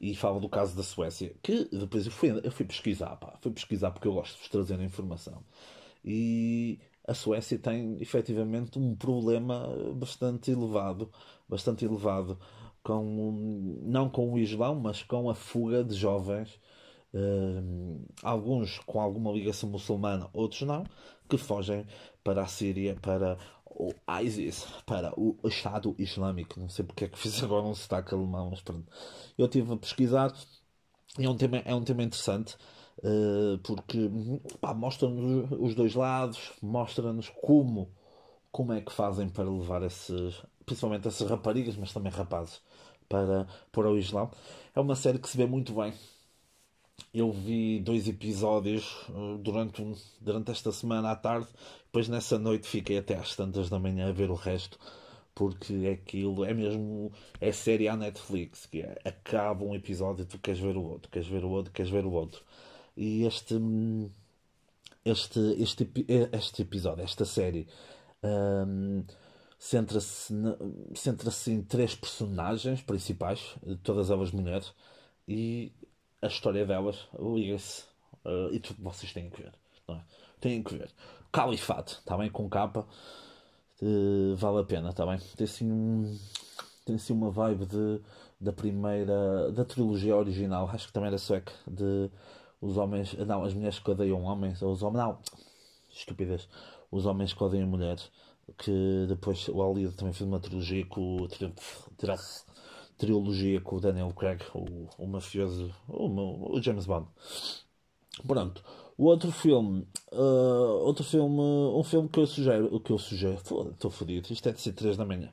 e 0.01 0.15
fala 0.15 0.41
do 0.41 0.49
caso 0.49 0.77
da 0.77 0.83
Suécia, 0.83 1.35
que 1.43 1.65
depois 1.73 2.07
eu 2.07 2.13
fui, 2.13 2.31
eu 2.31 2.51
fui 2.53 2.65
pesquisar, 2.65 3.17
pá, 3.17 3.37
fui 3.41 3.51
pesquisar 3.53 3.91
porque 3.91 4.09
eu 4.09 4.15
gosto 4.15 4.35
de 4.35 4.41
vos 4.41 4.49
trazer 4.49 4.79
a 4.79 4.85
informação. 4.85 5.43
E 6.05 6.79
a 7.07 7.15
Suécia 7.15 7.59
tem 7.59 7.97
efetivamente 8.01 8.79
um 8.79 8.95
problema 8.95 9.69
bastante 9.95 10.51
elevado, 10.51 11.11
bastante 11.49 11.85
elevado, 11.85 12.39
com, 12.83 13.81
não 13.83 14.09
com 14.09 14.33
o 14.33 14.39
Islão, 14.39 14.75
mas 14.77 15.03
com 15.03 15.29
a 15.31 15.35
fuga 15.35 15.85
de 15.85 15.95
jovens, 15.95 16.59
hum, 17.15 18.05
alguns 18.23 18.79
com 18.81 19.01
alguma 19.01 19.33
ligação 19.33 19.69
muçulmana, 19.71 20.29
outros 20.33 20.63
não, 20.63 20.85
que 21.29 21.39
fogem 21.39 21.87
para 22.25 22.43
a 22.43 22.47
Síria, 22.47 22.97
para 23.01 23.39
o 23.67 23.93
ISIS, 24.23 24.67
para 24.87 25.13
o 25.19 25.37
Estado 25.45 25.95
Islâmico. 25.99 26.59
Não 26.61 26.69
sei 26.69 26.85
porque 26.85 27.05
é 27.05 27.09
que 27.09 27.19
fiz 27.19 27.43
agora 27.45 27.67
um 27.67 27.75
sotaque 27.75 28.15
alemão, 28.15 28.51
mas 28.51 28.61
pronto. 28.63 28.87
Eu 29.37 29.47
estive 29.47 29.73
a 29.73 29.77
pesquisar 29.77 30.33
é 31.19 31.29
um 31.29 31.37
tema, 31.37 31.59
é 31.59 31.75
um 31.75 31.83
tema 31.85 32.03
interessante. 32.03 32.57
eh, 33.03 33.59
porque 33.63 34.11
mostra-nos 34.77 35.51
os 35.53 35.75
dois 35.75 35.95
lados, 35.95 36.53
mostra-nos 36.63 37.29
como, 37.43 37.93
como 38.53 38.73
é 38.73 38.81
que 38.81 38.93
fazem 38.93 39.29
para 39.29 39.49
levar 39.51 39.83
esses, 39.85 40.43
principalmente 40.67 41.09
essas 41.09 41.29
raparigas, 41.31 41.77
mas 41.77 41.93
também 41.93 42.13
rapazes, 42.13 42.61
para, 43.09 43.47
para 43.73 43.91
o 43.91 43.99
Islão. 43.99 44.31
É 44.75 44.81
uma 44.81 44.97
série 44.97 45.19
que 45.19 45.29
se 45.29 45.37
vê 45.37 45.47
muito 45.47 45.73
bem. 45.73 45.93
Eu 47.13 47.33
vi 47.33 47.81
dois 47.81 48.09
episódios 48.09 49.07
eh, 49.11 49.39
durante, 49.41 49.83
durante 50.21 50.51
esta 50.51 50.73
semana 50.73 51.11
à 51.13 51.17
tarde, 51.17 51.49
depois 51.87 52.09
nessa 52.09 52.39
noite 52.39 52.69
fiquei 52.69 52.99
até 52.99 53.15
às 53.17 53.35
tantas 53.35 53.69
da 53.71 53.79
manhã 53.79 54.09
a 54.09 54.13
ver 54.13 54.31
o 54.31 54.35
resto, 54.35 54.79
porque 55.35 55.99
aquilo 56.01 56.45
é 56.45 56.53
mesmo, 56.53 57.13
é 57.41 57.53
série 57.53 57.89
à 57.89 57.97
Netflix, 57.97 58.67
que 58.67 58.83
é, 58.83 58.99
acaba 59.05 59.65
um 59.65 59.75
episódio 59.75 60.23
e 60.23 60.27
tu 60.27 60.39
queres 60.39 60.61
ver 60.61 60.77
o 60.77 60.83
outro, 60.83 61.11
queres 61.11 61.29
ver 61.29 61.45
o 61.45 61.51
outro, 61.51 61.73
queres 61.73 61.91
ver 61.91 62.05
o 62.05 62.13
outro. 62.13 62.43
E 62.97 63.25
este, 63.25 63.55
hum, 63.55 64.11
este, 65.05 65.41
este, 65.63 65.89
este 66.33 66.63
episódio, 66.63 67.05
esta 67.05 67.25
série, 67.25 67.67
hum, 68.23 69.05
centra-se 69.59 70.33
centra-se 70.95 71.51
em 71.53 71.63
três 71.63 71.95
personagens 71.95 72.81
principais, 72.83 73.57
todas 73.83 74.11
elas 74.11 74.31
mulheres, 74.31 74.73
e 75.27 75.73
a 76.23 76.27
história 76.29 76.65
delas 76.67 77.09
liga-se. 77.19 77.85
eh, 78.25 78.49
e 78.53 78.61
tu, 78.61 78.75
vocês 78.79 79.13
têm 79.13 79.29
que 79.31 79.43
ver, 79.43 79.53
não 79.89 79.97
é? 79.97 80.05
Têm 80.41 80.63
que 80.63 80.75
ver. 80.75 80.91
Califate, 81.33 81.95
está 81.95 82.17
bem? 82.17 82.31
Com 82.31 82.49
capa, 82.49 82.87
eh, 83.83 84.35
vale 84.37 84.61
a 84.61 84.65
pena, 84.65 84.91
está 84.91 85.05
bem? 85.07 85.19
Tem 85.37 85.45
assim, 85.45 85.71
um, 85.71 86.19
tem 86.85 86.97
assim 86.97 87.13
uma 87.13 87.31
vibe 87.31 87.67
de, 87.67 88.01
da 88.41 88.53
primeira, 88.53 89.51
da 89.53 89.65
trilogia 89.65 90.17
original, 90.17 90.69
acho 90.71 90.87
que 90.89 90.93
também 90.93 91.09
era 91.09 91.19
sueca, 91.19 91.53
de 91.67 92.11
os 92.61 92.77
homens, 92.77 93.15
não, 93.15 93.45
as 93.45 93.55
mulheres 93.55 93.79
que 93.79 93.91
odeiam 93.91 94.23
homens, 94.25 94.63
ou 94.63 94.73
os 94.73 94.83
homens, 94.83 95.05
não, 95.05 95.19
estupidez, 95.91 96.49
os 96.91 97.07
homens 97.07 97.33
que 97.33 97.43
odeiam 97.43 97.69
mulheres, 97.69 98.11
que 98.57 99.07
depois 99.09 99.49
o 99.49 99.63
Alida 99.63 99.93
também 99.93 100.13
fez 100.13 100.29
uma 100.29 100.41
trilogia 100.41 100.85
com 100.87 101.17
o 101.23 101.29
tri- 101.29 101.53
tri- 101.97 102.15
trilogia 102.99 103.61
com 103.61 103.77
o 103.77 103.81
Daniel 103.81 104.13
Craig, 104.15 104.43
o, 104.55 104.89
o 104.99 105.07
mafioso, 105.07 105.73
o, 105.89 106.57
o 106.57 106.63
James 106.63 106.87
Bond. 106.87 107.09
Pronto. 108.27 108.63
O 108.97 109.05
outro 109.05 109.31
filme, 109.31 109.87
ah, 110.13 110.17
outro 110.83 111.05
filme, 111.05 111.41
um 111.41 111.85
filme 111.85 112.09
que 112.09 112.19
eu 112.19 112.27
sugiro, 112.27 112.75
o 112.75 112.81
que 112.81 112.91
eu 112.93 112.99
sugiro, 112.99 113.35
estou 113.35 113.91
fodido, 113.91 114.33
isto 114.33 114.49
é 114.49 114.53
de 114.53 114.61
ser 114.61 114.73
3 114.73 114.97
da 114.97 115.05
manhã. 115.05 115.33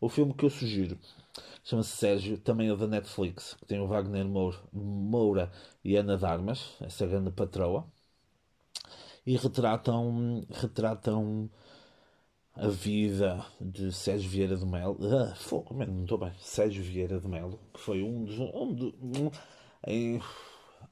O 0.00 0.08
filme 0.08 0.34
que 0.34 0.44
eu 0.44 0.50
sugiro 0.50 0.98
chama-se 1.64 1.96
Sérgio, 1.96 2.38
também 2.38 2.70
é 2.70 2.76
da 2.76 2.86
Netflix, 2.86 3.54
que 3.54 3.66
tem 3.66 3.80
o 3.80 3.86
Wagner 3.88 4.26
Moura, 4.26 4.58
Moura 4.72 5.50
e 5.84 5.96
Ana 5.96 6.16
Darmas, 6.18 6.76
essa 6.80 7.06
grande 7.06 7.30
patroa, 7.30 7.86
e 9.26 9.36
retratam, 9.36 10.46
retratam 10.50 11.50
a 12.56 12.68
vida 12.68 13.44
de 13.60 13.92
Sérgio 13.92 14.28
Vieira 14.30 14.56
de 14.56 14.64
Melo. 14.66 14.98
Ah, 15.14 15.34
fogo, 15.34 15.74
mano, 15.74 15.92
não 15.92 16.02
estou 16.04 16.18
bem. 16.18 16.32
Sérgio 16.38 16.82
Vieira 16.82 17.20
de 17.20 17.28
Melo, 17.28 17.58
que 17.72 17.80
foi 17.80 18.02
um 18.02 18.24
dos. 18.24 18.38
Um, 18.38 18.72
do- 18.74 18.94
um, 19.02 19.30
em 19.86 20.20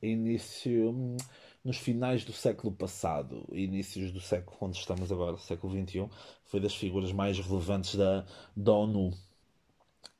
início. 0.03 0.91
hum, 0.91 1.17
Nos 1.65 1.79
finais 1.79 2.25
do 2.25 2.33
século 2.33 2.73
passado, 2.75 3.47
inícios 3.53 4.13
do 4.13 4.21
século 4.21 4.57
onde 4.61 4.77
estamos 4.79 5.11
agora, 5.11 5.39
século 5.39 5.73
XXI, 5.73 6.11
foi 6.45 6.61
das 6.61 6.75
figuras 6.75 7.11
mais 7.13 7.39
relevantes 7.39 7.95
da, 7.97 8.25
da 8.57 8.73
ONU. 8.73 9.11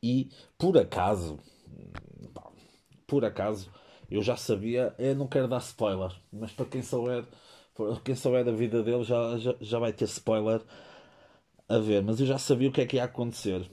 E, 0.03 0.31
por 0.57 0.79
acaso, 0.79 1.41
por 3.07 3.25
acaso, 3.25 3.71
eu 4.11 4.23
já 4.23 4.37
sabia, 4.37 4.95
eu 4.99 5.15
não 5.15 5.27
quero 5.27 5.49
dar 5.49 5.59
spoiler, 5.59 6.11
mas 6.33 6.53
para 6.53 6.67
quem 6.67 6.83
souber, 6.83 7.25
para 7.75 7.97
quem 8.01 8.15
souber 8.15 8.45
da 8.45 8.53
vida 8.53 8.83
dele 8.83 9.05
já, 9.05 9.37
já, 9.39 9.55
já 9.61 9.79
vai 9.79 9.93
ter 9.93 10.05
spoiler 10.05 10.63
a 11.69 11.79
ver, 11.79 12.03
mas 12.03 12.21
eu 12.21 12.27
já 12.27 12.39
sabia 12.39 12.69
o 12.69 12.73
que 12.73 12.81
é 12.81 12.87
que 12.87 12.97
ia 12.97 13.05
acontecer. 13.05 13.71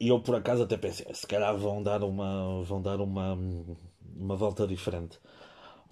E 0.00 0.08
eu 0.08 0.20
por 0.20 0.34
acaso 0.34 0.62
até 0.62 0.76
pensei, 0.76 1.06
se 1.14 1.26
calhar 1.26 1.56
vão 1.56 1.82
dar 1.82 2.02
uma, 2.02 2.62
vão 2.62 2.80
dar 2.82 3.00
uma, 3.00 3.38
uma 4.16 4.36
volta 4.36 4.66
diferente. 4.66 5.18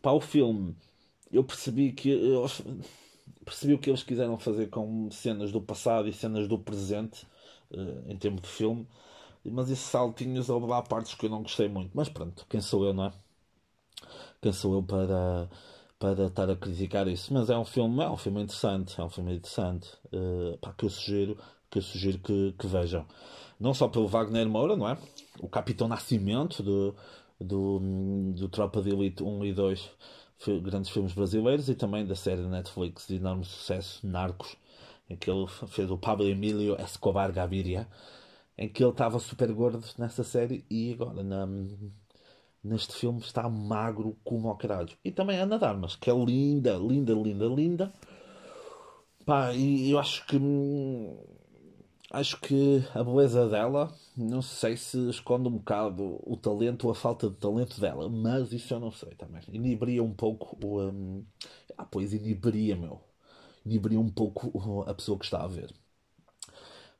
Para 0.03 0.13
o 0.13 0.21
filme, 0.21 0.77
eu 1.33 1.45
percebi 1.45 1.93
que 1.93 2.11
eu 2.11 2.47
percebi 3.45 3.75
o 3.75 3.79
que 3.79 3.91
eles 3.91 4.03
quiseram 4.03 4.39
fazer 4.39 4.69
com 4.71 5.11
cenas 5.11 5.53
do 5.53 5.61
passado 5.61 6.09
e 6.09 6.13
cenas 6.13 6.49
do 6.49 6.59
presente, 6.59 7.27
eh, 7.73 8.13
em 8.13 8.17
termos 8.17 8.43
de 8.43 8.49
filme, 8.49 8.87
mas 9.45 9.71
esses 9.71 9.87
saltinhos 9.87 10.51
houve 10.51 10.69
partes 10.89 11.15
que 11.15 11.27
eu 11.27 11.31
não 11.31 11.43
gostei 11.43 11.69
muito. 11.69 11.93
Mas 11.95 12.09
pronto, 12.09 12.47
quem 12.49 12.61
sou 12.61 12.85
eu, 12.87 12.95
não 12.95 13.07
é? 13.07 13.13
Quem 14.41 14.53
sou 14.53 14.75
eu 14.75 14.83
para, 14.83 15.49
para 16.03 16.27
estar 16.27 16.51
a 16.51 16.57
criticar 16.57 17.07
isso? 17.09 17.33
Mas 17.33 17.49
é 17.51 17.57
um 17.57 17.65
filme, 17.65 18.03
é 18.03 18.11
um 18.11 18.17
filme 18.17 18.43
interessante, 18.43 19.01
é 19.01 19.05
um 19.05 19.09
filme 19.11 19.35
interessante, 19.37 19.89
pá, 20.61 20.73
que 20.73 20.85
eu 20.85 20.91
sugiro, 20.91 21.39
que 21.71 21.79
eu 21.79 21.83
sugiro 21.83 22.19
que, 22.19 22.53
que 22.59 22.67
vejam. 22.67 23.07
Não 23.61 23.75
só 23.75 23.89
pelo 23.89 24.09
Wagner 24.09 24.49
Moura, 24.49 24.77
não 24.77 24.89
é? 24.89 24.99
O 25.41 25.49
Capitão 25.49 25.89
Nascimento 25.89 26.63
de, 26.63 26.95
do, 27.45 27.81
do 28.35 28.49
Tropa 28.49 28.83
de 28.83 28.91
Elite 28.91 29.23
1 29.23 29.45
e 29.45 29.53
2, 29.53 29.91
fi- 30.39 30.61
grandes 30.61 30.91
filmes 30.91 31.13
brasileiros, 31.13 31.69
e 31.69 31.75
também 31.75 32.07
da 32.07 32.17
série 32.17 32.43
Netflix 32.43 33.07
de 33.09 33.17
enorme 33.17 33.45
sucesso, 33.45 34.07
Narcos, 34.07 34.57
em 35.09 35.17
que 35.17 35.31
ele 35.31 35.47
fez 35.69 35.91
o 35.91 35.99
Pablo 35.99 36.27
Emílio 36.29 36.77
Escobar 36.81 37.33
Gaviria, 37.33 37.89
em 38.59 38.69
que 38.69 38.83
ele 38.83 38.91
estava 38.93 39.19
super 39.19 39.53
gordo 39.53 39.85
nessa 39.99 40.25
série 40.25 40.65
e 40.71 40.93
agora 40.93 41.23
na, 41.23 41.47
neste 42.63 42.95
filme 42.95 43.21
está 43.21 43.49
magro 43.49 44.17
como 44.25 44.49
ao 44.49 44.57
caralho. 44.57 44.97
E 45.05 45.11
também 45.11 45.39
a 45.39 45.43
Ana 45.43 45.59
Darmas, 45.59 45.97
que 45.97 46.11
é 46.11 46.15
linda, 46.15 46.77
linda, 46.77 47.13
linda, 47.13 47.47
linda. 47.47 47.93
Pá, 49.25 49.53
e 49.55 49.91
eu 49.91 49.99
acho 49.99 50.27
que 50.27 50.37
acho 52.11 52.39
que 52.41 52.85
a 52.95 53.03
beleza 53.03 53.49
dela 53.49 53.93
não 54.17 54.43
sei 54.43 54.77
se 54.77 55.09
esconde 55.09 55.49
um 55.49 55.53
bocado 55.53 56.21
o 56.25 56.37
talento 56.37 56.85
ou 56.85 56.93
a 56.93 56.95
falta 56.95 57.31
de 57.31 57.37
talento 57.37 57.81
dela, 57.81 58.09
mas 58.09 58.53
isso 58.53 58.75
eu 58.75 58.81
não 58.81 58.91
sei 58.91 59.15
também. 59.15 59.43
Inibiria 59.53 60.03
um 60.03 60.13
pouco 60.13 60.57
o. 60.65 60.81
hum, 60.83 61.25
ah, 61.79 61.85
pois 61.87 62.13
inibiria, 62.13 62.77
meu. 62.77 63.01
Inibiria 63.65 64.01
um 64.01 64.09
pouco 64.09 64.83
a 64.87 64.95
pessoa 64.95 65.19
que 65.19 65.25
está 65.25 65.43
a 65.43 65.47
ver. 65.47 65.73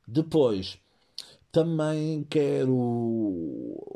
Depois, 0.07 0.77
também 1.53 2.25
quero 2.25 2.75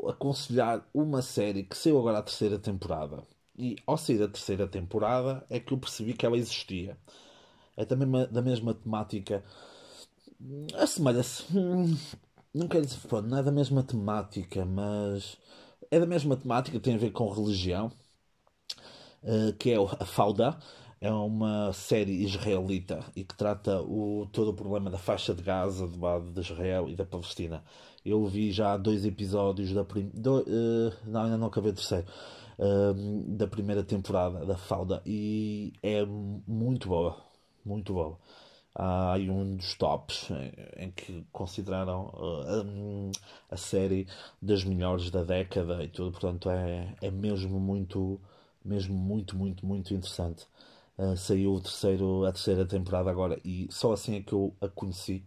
aconselhar 0.08 0.88
uma 0.94 1.22
série 1.22 1.64
que 1.64 1.76
saiu 1.76 1.98
agora 2.00 2.20
a 2.20 2.24
terceira 2.24 2.58
temporada. 2.60 3.24
E 3.58 3.76
ao 3.86 3.98
sair 3.98 4.22
a 4.24 4.28
terceira 4.28 4.68
temporada 4.68 5.44
é 5.50 5.60
que 5.60 5.74
eu 5.74 5.78
percebi 5.78 6.14
que 6.14 6.26
ela 6.26 6.38
existia. 6.38 6.98
É 7.76 7.84
também 7.86 8.08
da 8.32 8.42
mesma 8.42 8.74
temática. 8.74 9.44
Assemelha-se. 10.74 11.44
hum, 11.56 11.96
Não 12.54 12.68
quero 12.68 12.86
dizer, 12.86 13.00
pronto, 13.08 13.28
não 13.28 13.38
é 13.38 13.42
da 13.42 13.52
mesma 13.52 13.82
temática, 13.82 14.64
mas 14.64 15.36
é 15.90 16.00
da 16.00 16.06
mesma 16.06 16.36
temática, 16.36 16.80
tem 16.80 16.94
a 16.94 16.98
ver 16.98 17.10
com 17.12 17.28
religião, 17.30 17.90
eh, 19.22 19.52
que 19.58 19.70
é 19.72 19.76
a 19.76 20.04
Fauda. 20.04 20.58
É 21.00 21.12
uma 21.12 21.72
série 21.72 22.12
israelita 22.24 23.04
e 23.14 23.22
que 23.24 23.36
trata 23.36 23.80
o, 23.82 24.26
todo 24.32 24.48
o 24.50 24.54
problema 24.54 24.90
da 24.90 24.98
faixa 24.98 25.32
de 25.34 25.42
Gaza, 25.42 25.86
do 25.86 26.00
lado 26.00 26.32
de 26.32 26.40
Israel 26.40 26.88
e 26.88 26.96
da 26.96 27.04
Palestina. 27.04 27.62
Eu 28.04 28.26
vi 28.26 28.50
já 28.50 28.76
dois 28.76 29.04
episódios 29.04 29.72
da 29.72 29.84
prim... 29.84 30.10
do- 30.12 30.40
eh, 30.40 30.92
não, 31.06 31.22
ainda 31.22 31.36
não 31.38 31.46
acabei 31.48 31.70
o 31.70 31.74
terceiro. 31.74 32.06
eh, 32.58 32.94
da 33.36 33.46
primeira 33.46 33.84
temporada 33.84 34.44
da 34.44 34.56
Fauda 34.56 35.00
e 35.06 35.72
é 35.82 36.04
muito 36.04 36.88
boa, 36.88 37.16
muito 37.64 37.92
boa. 37.92 38.18
Há 38.74 39.12
aí 39.14 39.30
um 39.30 39.56
dos 39.56 39.74
tops 39.74 40.30
em, 40.30 40.86
em 40.86 40.90
que 40.92 41.24
consideraram 41.32 42.12
eh, 42.48 42.62
hum, 42.66 43.10
a 43.50 43.56
série 43.56 44.06
das 44.42 44.64
melhores 44.64 45.10
da 45.10 45.22
década 45.24 45.82
e 45.84 45.88
tudo, 45.88 46.12
portanto 46.12 46.50
é, 46.50 46.94
é 47.02 47.10
mesmo 47.10 47.58
muito, 47.60 48.20
mesmo 48.64 48.94
muito, 48.96 49.36
muito, 49.36 49.66
muito 49.66 49.92
interessante. 49.94 50.46
Uh, 50.98 51.16
saiu 51.16 51.54
o 51.54 51.60
terceiro, 51.60 52.24
a 52.24 52.32
terceira 52.32 52.66
temporada 52.66 53.08
agora 53.08 53.40
e 53.44 53.68
só 53.70 53.92
assim 53.92 54.16
é 54.16 54.20
que 54.20 54.32
eu 54.32 54.56
a 54.60 54.68
conheci, 54.68 55.24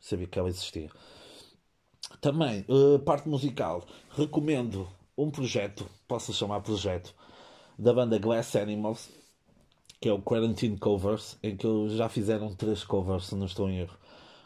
sabia 0.00 0.26
que 0.26 0.38
ela 0.38 0.48
existia. 0.48 0.90
Também, 2.22 2.64
uh, 2.68 2.98
parte 3.00 3.28
musical, 3.28 3.84
recomendo 4.10 4.88
um 5.16 5.30
projeto, 5.30 5.86
posso 6.08 6.32
chamar 6.32 6.60
projeto, 6.62 7.14
da 7.78 7.92
banda 7.92 8.18
Glass 8.18 8.56
Animals, 8.56 9.10
que 10.00 10.08
é 10.08 10.12
o 10.12 10.22
Quarantine 10.22 10.78
Covers, 10.78 11.38
em 11.42 11.54
que 11.54 11.66
eles 11.66 11.92
já 11.92 12.08
fizeram 12.08 12.54
três 12.54 12.82
covers, 12.82 13.26
se 13.26 13.34
não 13.34 13.44
estou 13.44 13.68
em 13.68 13.80
erro. 13.80 13.98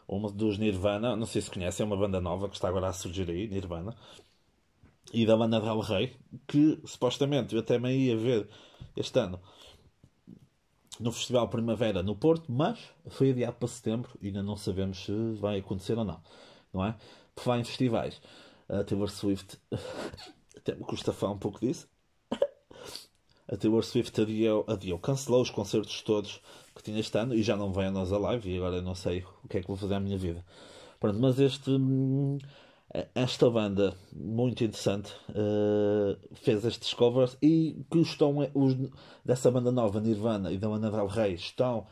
Uma 0.08 0.28
dos 0.28 0.58
Nirvana, 0.58 1.14
não 1.14 1.26
sei 1.26 1.40
se 1.40 1.50
conhecem, 1.50 1.84
é 1.84 1.86
uma 1.86 1.96
banda 1.96 2.20
nova 2.20 2.48
que 2.48 2.56
está 2.56 2.68
agora 2.68 2.88
a 2.88 2.92
surgir 2.92 3.30
aí, 3.30 3.46
Nirvana. 3.46 3.94
E 5.12 5.24
da 5.24 5.36
banda 5.36 5.60
Del 5.60 5.78
Rey, 5.80 6.16
que 6.48 6.80
supostamente 6.84 7.54
eu 7.54 7.60
até 7.60 7.78
me 7.78 7.94
ia 7.96 8.16
ver 8.16 8.48
este 8.96 9.18
ano 9.20 9.40
no 11.00 11.12
Festival 11.12 11.48
Primavera 11.48 12.02
no 12.02 12.16
Porto, 12.16 12.50
mas 12.50 12.78
foi 13.08 13.30
adiado 13.30 13.56
para 13.56 13.68
setembro 13.68 14.10
e 14.20 14.28
ainda 14.28 14.42
não 14.42 14.56
sabemos 14.56 15.04
se 15.04 15.12
vai 15.34 15.58
acontecer 15.58 15.96
ou 15.98 16.04
não, 16.04 16.20
não 16.72 16.84
é? 16.84 16.96
Por 17.34 17.44
falar 17.44 17.60
em 17.60 17.64
festivais, 17.64 18.20
a 18.68 18.84
Taylor 18.84 19.10
Swift 19.10 19.58
até 20.56 20.74
me 20.74 20.84
custa 20.84 21.12
falar 21.12 21.32
um 21.32 21.38
pouco 21.38 21.60
disso. 21.60 21.88
A 23.50 23.56
Taylor 23.56 23.82
Swift 23.82 24.20
adiou, 24.20 24.62
adiou, 24.68 24.98
cancelou 24.98 25.40
os 25.40 25.48
concertos 25.48 26.02
todos 26.02 26.38
que 26.74 26.82
tinha 26.82 27.00
este 27.00 27.16
ano 27.16 27.34
e 27.34 27.42
já 27.42 27.56
não 27.56 27.72
vem 27.72 27.86
a 27.86 27.90
nós 27.90 28.12
a 28.12 28.18
live 28.18 28.50
e 28.50 28.58
agora 28.58 28.76
eu 28.76 28.82
não 28.82 28.94
sei 28.94 29.24
o 29.42 29.48
que 29.48 29.56
é 29.56 29.62
que 29.62 29.66
vou 29.66 29.76
fazer 29.76 29.94
à 29.94 30.00
minha 30.00 30.18
vida. 30.18 30.44
Pronto, 31.00 31.18
mas 31.18 31.38
este, 31.40 31.70
hum, 31.70 32.36
esta 33.14 33.50
banda 33.50 33.94
muito 34.12 34.64
interessante 34.64 35.14
eh, 35.34 36.16
fez 36.34 36.64
estes 36.64 36.94
covers 36.94 37.36
e 37.42 37.84
que 37.90 37.98
estão 38.00 38.38
os, 38.54 38.74
dessa 39.24 39.50
banda 39.50 39.70
nova 39.70 40.00
Nirvana 40.00 40.50
e 40.52 40.58
da 40.58 40.68
Lana 40.68 40.90
Del 40.90 41.06
Rey 41.06 41.34
estão 41.34 41.86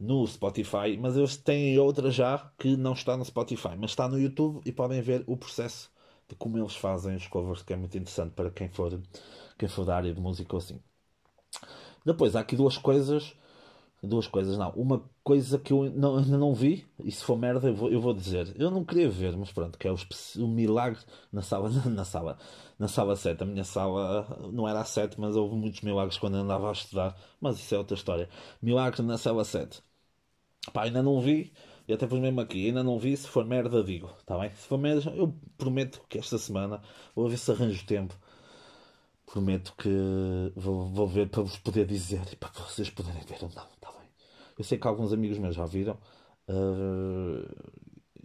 no 0.00 0.26
Spotify, 0.26 0.96
mas 1.00 1.16
eles 1.16 1.36
têm 1.36 1.78
outra 1.78 2.10
já 2.10 2.52
que 2.58 2.76
não 2.76 2.92
está 2.92 3.16
no 3.16 3.24
Spotify, 3.24 3.76
mas 3.78 3.90
está 3.92 4.08
no 4.08 4.18
YouTube 4.18 4.60
e 4.66 4.72
podem 4.72 5.00
ver 5.00 5.22
o 5.28 5.36
processo 5.36 5.90
de 6.28 6.34
como 6.34 6.58
eles 6.58 6.74
fazem 6.74 7.14
os 7.14 7.28
covers, 7.28 7.62
que 7.62 7.72
é 7.72 7.76
muito 7.76 7.96
interessante 7.96 8.32
para 8.34 8.50
quem 8.50 8.68
for, 8.68 9.00
quem 9.58 9.68
for 9.68 9.84
da 9.84 9.96
área 9.96 10.12
de 10.12 10.20
música 10.20 10.54
ou 10.54 10.58
assim. 10.58 10.80
Depois 12.04 12.34
há 12.34 12.40
aqui 12.40 12.56
duas 12.56 12.76
coisas. 12.76 13.34
Duas 14.02 14.26
coisas, 14.26 14.58
não. 14.58 14.70
Uma 14.70 15.08
coisa 15.22 15.58
que 15.58 15.72
eu 15.72 15.82
ainda 15.82 16.36
não 16.36 16.52
vi, 16.52 16.84
e 17.04 17.10
se 17.12 17.22
for 17.22 17.38
merda 17.38 17.68
eu 17.68 17.74
vou, 17.74 17.88
eu 17.90 18.00
vou 18.00 18.12
dizer. 18.12 18.52
Eu 18.58 18.70
não 18.70 18.84
queria 18.84 19.08
ver, 19.08 19.36
mas 19.36 19.52
pronto, 19.52 19.78
que 19.78 19.86
é 19.86 19.92
o, 19.92 19.96
o 20.38 20.48
milagre 20.48 20.98
na 21.32 21.40
sala, 21.40 21.70
na 21.88 22.04
sala, 22.04 22.36
na 22.78 22.88
sala 22.88 23.14
7. 23.14 23.42
A 23.42 23.46
minha 23.46 23.64
sala 23.64 24.50
não 24.52 24.66
era 24.68 24.80
a 24.80 24.84
7, 24.84 25.20
mas 25.20 25.36
houve 25.36 25.54
muitos 25.54 25.82
milagres 25.82 26.18
quando 26.18 26.34
andava 26.34 26.68
a 26.68 26.72
estudar. 26.72 27.16
Mas 27.40 27.58
isso 27.60 27.74
é 27.74 27.78
outra 27.78 27.94
história. 27.96 28.28
Milagre 28.60 29.02
na 29.02 29.16
sala 29.16 29.44
7. 29.44 29.80
Pá, 30.72 30.84
ainda 30.84 31.02
não 31.02 31.20
vi, 31.20 31.52
e 31.86 31.92
até 31.92 32.06
pus 32.06 32.18
mesmo 32.20 32.40
aqui, 32.40 32.66
ainda 32.66 32.82
não 32.82 32.98
vi, 32.98 33.16
se 33.16 33.28
for 33.28 33.44
merda 33.44 33.82
digo, 33.82 34.08
tá 34.24 34.38
bem? 34.38 34.50
Se 34.50 34.66
for 34.68 34.78
merda, 34.78 35.10
eu 35.10 35.34
prometo 35.58 36.00
que 36.08 36.18
esta 36.18 36.38
semana 36.38 36.80
vou 37.14 37.28
ver 37.28 37.36
se 37.38 37.50
arranjo 37.50 37.84
tempo. 37.86 38.14
Prometo 39.26 39.74
que 39.76 39.88
vou, 40.54 40.86
vou 40.86 41.06
ver 41.06 41.28
para 41.28 41.42
vos 41.42 41.56
poder 41.58 41.86
dizer 41.86 42.22
e 42.32 42.36
para 42.36 42.50
vocês 42.50 42.90
poderem 42.90 43.22
ver 43.22 43.38
ou 43.42 43.50
não, 43.54 43.66
tá? 43.80 43.91
Eu 44.58 44.64
sei 44.64 44.78
que 44.78 44.86
alguns 44.86 45.12
amigos 45.12 45.38
meus 45.38 45.54
já 45.54 45.66
viram, 45.66 45.98
ah, 46.48 47.42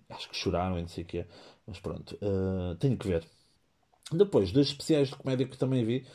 acho 0.10 0.30
que 0.30 0.36
choraram 0.36 0.78
e 0.78 0.82
não 0.82 0.88
sei 0.88 1.04
o 1.04 1.08
quê, 1.08 1.26
mas 1.66 1.80
pronto, 1.80 2.18
ah, 2.22 2.76
tenho 2.80 2.98
que 2.98 3.08
ver. 3.08 3.26
Depois, 4.12 4.52
dois 4.52 4.68
especiais 4.68 5.10
de 5.10 5.16
comédia 5.16 5.48
que 5.48 5.58
também 5.58 5.84
vi, 5.86 6.06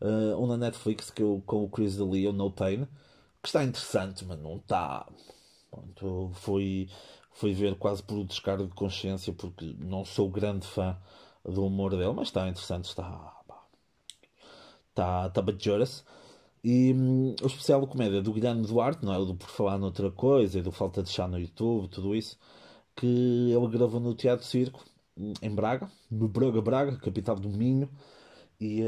ah, 0.00 0.36
um 0.38 0.46
na 0.46 0.56
Netflix 0.56 1.10
que 1.10 1.22
eu, 1.22 1.42
com 1.46 1.64
o 1.64 1.70
Chris 1.70 1.96
D'Elia, 1.96 2.30
o 2.30 2.32
No 2.32 2.50
Pain, 2.52 2.86
que 3.42 3.48
está 3.48 3.64
interessante, 3.64 4.24
mas 4.24 4.38
não 4.40 4.56
está. 4.56 5.06
Pronto, 5.70 6.32
fui, 6.34 6.88
fui 7.32 7.52
ver 7.54 7.76
quase 7.76 8.02
por 8.02 8.24
descargo 8.24 8.66
de 8.66 8.74
consciência, 8.74 9.32
porque 9.32 9.74
não 9.78 10.04
sou 10.04 10.30
grande 10.30 10.66
fã 10.66 10.96
do 11.44 11.66
humor 11.66 11.92
dele, 11.92 12.12
mas 12.14 12.28
está 12.28 12.48
interessante, 12.48 12.86
está. 12.86 13.34
Está 14.90 15.30
tá 15.30 15.42
bajoras. 15.42 16.04
E 16.70 16.92
hum, 16.92 17.34
o 17.42 17.46
especial 17.46 17.80
de 17.80 17.86
comédia 17.86 18.20
do 18.20 18.30
Guilherme 18.30 18.66
Duarte, 18.66 19.02
não 19.02 19.14
é? 19.14 19.16
O 19.16 19.24
do 19.24 19.34
Por 19.34 19.48
Falar 19.48 19.78
Noutra 19.78 20.10
Coisa 20.10 20.58
e 20.58 20.62
do 20.62 20.70
Falta 20.70 21.02
de 21.02 21.08
Chá 21.08 21.26
no 21.26 21.38
YouTube, 21.38 21.88
tudo 21.88 22.14
isso, 22.14 22.38
que 22.94 23.06
ele 23.06 23.68
gravou 23.68 23.98
no 23.98 24.14
Teatro 24.14 24.44
Circo, 24.44 24.84
em 25.40 25.54
Braga, 25.54 25.90
no 26.10 26.28
Braga, 26.28 26.60
Braga, 26.60 26.96
capital 26.98 27.36
do 27.36 27.48
Minho, 27.48 27.88
e 28.60 28.82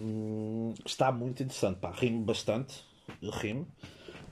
hum, 0.00 0.72
está 0.86 1.12
muito 1.12 1.42
interessante, 1.42 1.78
pá, 1.80 1.90
rimo 1.90 2.24
bastante, 2.24 2.82
rimo. 3.20 3.68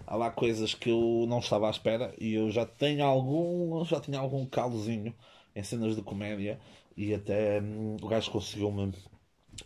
Há 0.06 0.16
lá 0.16 0.30
coisas 0.30 0.72
que 0.72 0.88
eu 0.88 1.26
não 1.28 1.40
estava 1.40 1.66
à 1.66 1.70
espera 1.70 2.14
e 2.18 2.32
eu 2.32 2.50
já 2.50 2.64
tenho 2.64 3.04
algum, 3.04 3.85
já 3.85 4.00
tinha 4.00 4.18
algum 4.18 4.46
calozinho 4.46 5.14
em 5.54 5.62
cenas 5.62 5.96
de 5.96 6.00
comédia 6.02 6.59
e 6.96 7.12
até 7.12 7.61
hum, 7.61 7.98
o 8.00 8.09
gajo 8.09 8.30
conseguiu-me 8.30 8.94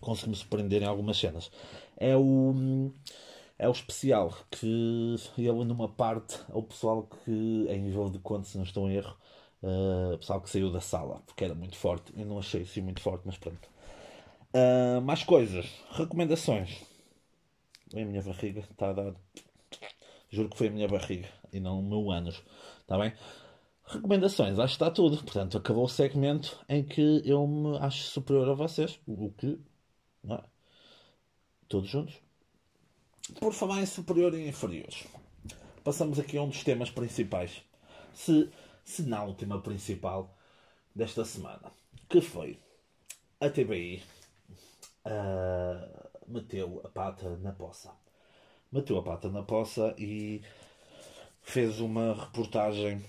conseguiu-me 0.00 0.36
surpreender 0.36 0.82
em 0.82 0.86
algumas 0.86 1.18
cenas. 1.18 1.50
É 1.96 2.16
o 2.16 2.92
é 3.58 3.68
o 3.68 3.72
especial 3.72 4.34
que 4.50 5.16
ele 5.36 5.64
numa 5.64 5.88
parte 5.88 6.38
é 6.48 6.56
o 6.56 6.62
pessoal 6.62 7.06
que 7.24 7.30
em 7.68 7.82
nível 7.82 8.08
de 8.08 8.18
conto, 8.18 8.46
se 8.46 8.56
não 8.56 8.64
estou 8.64 8.90
em 8.90 8.94
erro, 8.94 9.16
uh, 9.62 10.16
pessoal 10.18 10.40
que 10.40 10.50
saiu 10.50 10.70
da 10.70 10.80
sala, 10.80 11.22
porque 11.26 11.44
era 11.44 11.54
muito 11.54 11.76
forte. 11.76 12.12
Eu 12.16 12.26
não 12.26 12.38
achei 12.38 12.62
assim 12.62 12.80
muito 12.80 13.00
forte, 13.00 13.22
mas 13.26 13.36
pronto. 13.36 13.68
Uh, 14.54 15.00
mais 15.02 15.22
coisas, 15.22 15.66
recomendações. 15.92 16.82
A 17.94 18.04
minha 18.04 18.22
barriga 18.22 18.60
está 18.60 18.90
a 18.90 18.92
dar. 18.92 19.14
Juro 20.30 20.48
que 20.48 20.56
foi 20.56 20.68
a 20.68 20.70
minha 20.70 20.88
barriga 20.88 21.28
e 21.52 21.60
não 21.60 21.80
o 21.80 21.82
meu 21.82 22.10
ânus. 22.10 22.42
Está 22.80 22.96
bem? 22.98 23.12
Recomendações, 23.84 24.58
acho 24.58 24.78
que 24.78 24.84
está 24.84 24.90
tudo. 24.90 25.16
Portanto, 25.18 25.58
acabou 25.58 25.84
o 25.84 25.88
segmento 25.88 26.58
em 26.68 26.84
que 26.84 27.22
eu 27.24 27.46
me 27.46 27.76
acho 27.78 28.04
superior 28.04 28.48
a 28.48 28.54
vocês. 28.54 29.00
O 29.06 29.30
que. 29.32 29.58
É? 30.28 30.42
Todos 31.68 31.88
juntos. 31.88 32.14
Por 33.38 33.52
falar 33.52 33.80
em 33.80 33.86
superior 33.86 34.34
e 34.34 34.48
inferiores, 34.48 35.06
passamos 35.84 36.18
aqui 36.18 36.36
a 36.36 36.42
um 36.42 36.48
dos 36.48 36.64
temas 36.64 36.90
principais. 36.90 37.62
Se, 38.12 38.50
se 38.84 39.02
não 39.02 39.30
o 39.30 39.34
tema 39.34 39.60
principal 39.60 40.36
desta 40.94 41.24
semana. 41.24 41.72
Que 42.08 42.20
foi 42.20 42.58
a 43.40 43.48
TBI 43.48 44.02
uh, 45.06 46.10
meteu 46.26 46.80
a 46.84 46.88
pata 46.88 47.36
na 47.38 47.52
poça. 47.52 47.90
Meteu 48.70 48.98
a 48.98 49.02
pata 49.02 49.28
na 49.28 49.42
poça 49.42 49.94
e 49.98 50.42
fez 51.42 51.80
uma 51.80 52.14
reportagem 52.14 53.02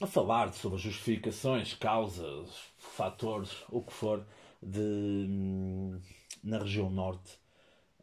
a 0.00 0.06
falar 0.06 0.52
sobre 0.52 0.78
justificações, 0.78 1.74
causas, 1.74 2.50
fatores, 2.78 3.50
o 3.70 3.82
que 3.82 3.92
for, 3.92 4.24
de, 4.62 4.80
hum, 4.80 6.00
na 6.46 6.58
região 6.58 6.88
norte. 6.88 7.38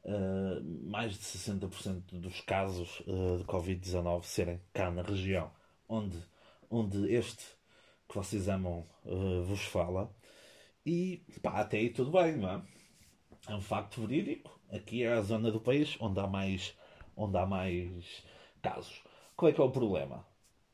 Uh, 0.06 0.62
mais 0.90 1.14
de 1.14 1.20
60% 1.20 2.20
dos 2.20 2.42
casos 2.42 3.00
uh, 3.08 3.38
de 3.38 3.46
Covid-19 3.46 4.24
serem 4.24 4.60
cá 4.74 4.92
na 4.92 5.02
região 5.02 5.50
onde, 5.88 6.18
onde 6.70 7.10
este 7.14 7.46
que 8.10 8.16
vocês 8.16 8.50
amam 8.50 8.86
uh, 9.06 9.44
vos 9.44 9.62
fala. 9.64 10.14
E 10.86 11.24
pá, 11.42 11.62
até 11.62 11.78
aí 11.78 11.90
tudo 11.90 12.12
bem, 12.12 12.36
não 12.36 12.50
é? 12.50 12.62
É 13.48 13.56
um 13.56 13.62
facto 13.62 14.02
verídico. 14.02 14.60
Aqui 14.72 15.04
é 15.04 15.14
a 15.14 15.22
zona 15.22 15.50
do 15.52 15.62
país 15.62 15.96
onde 16.02 16.20
há 16.20 16.28
mais, 16.28 16.76
onde 17.16 17.38
há 17.38 17.46
mais 17.46 18.24
casos. 18.62 19.02
Qual 19.38 19.50
é 19.50 19.54
que 19.54 19.62
é 19.62 19.64
o 19.64 19.72
problema? 19.72 20.26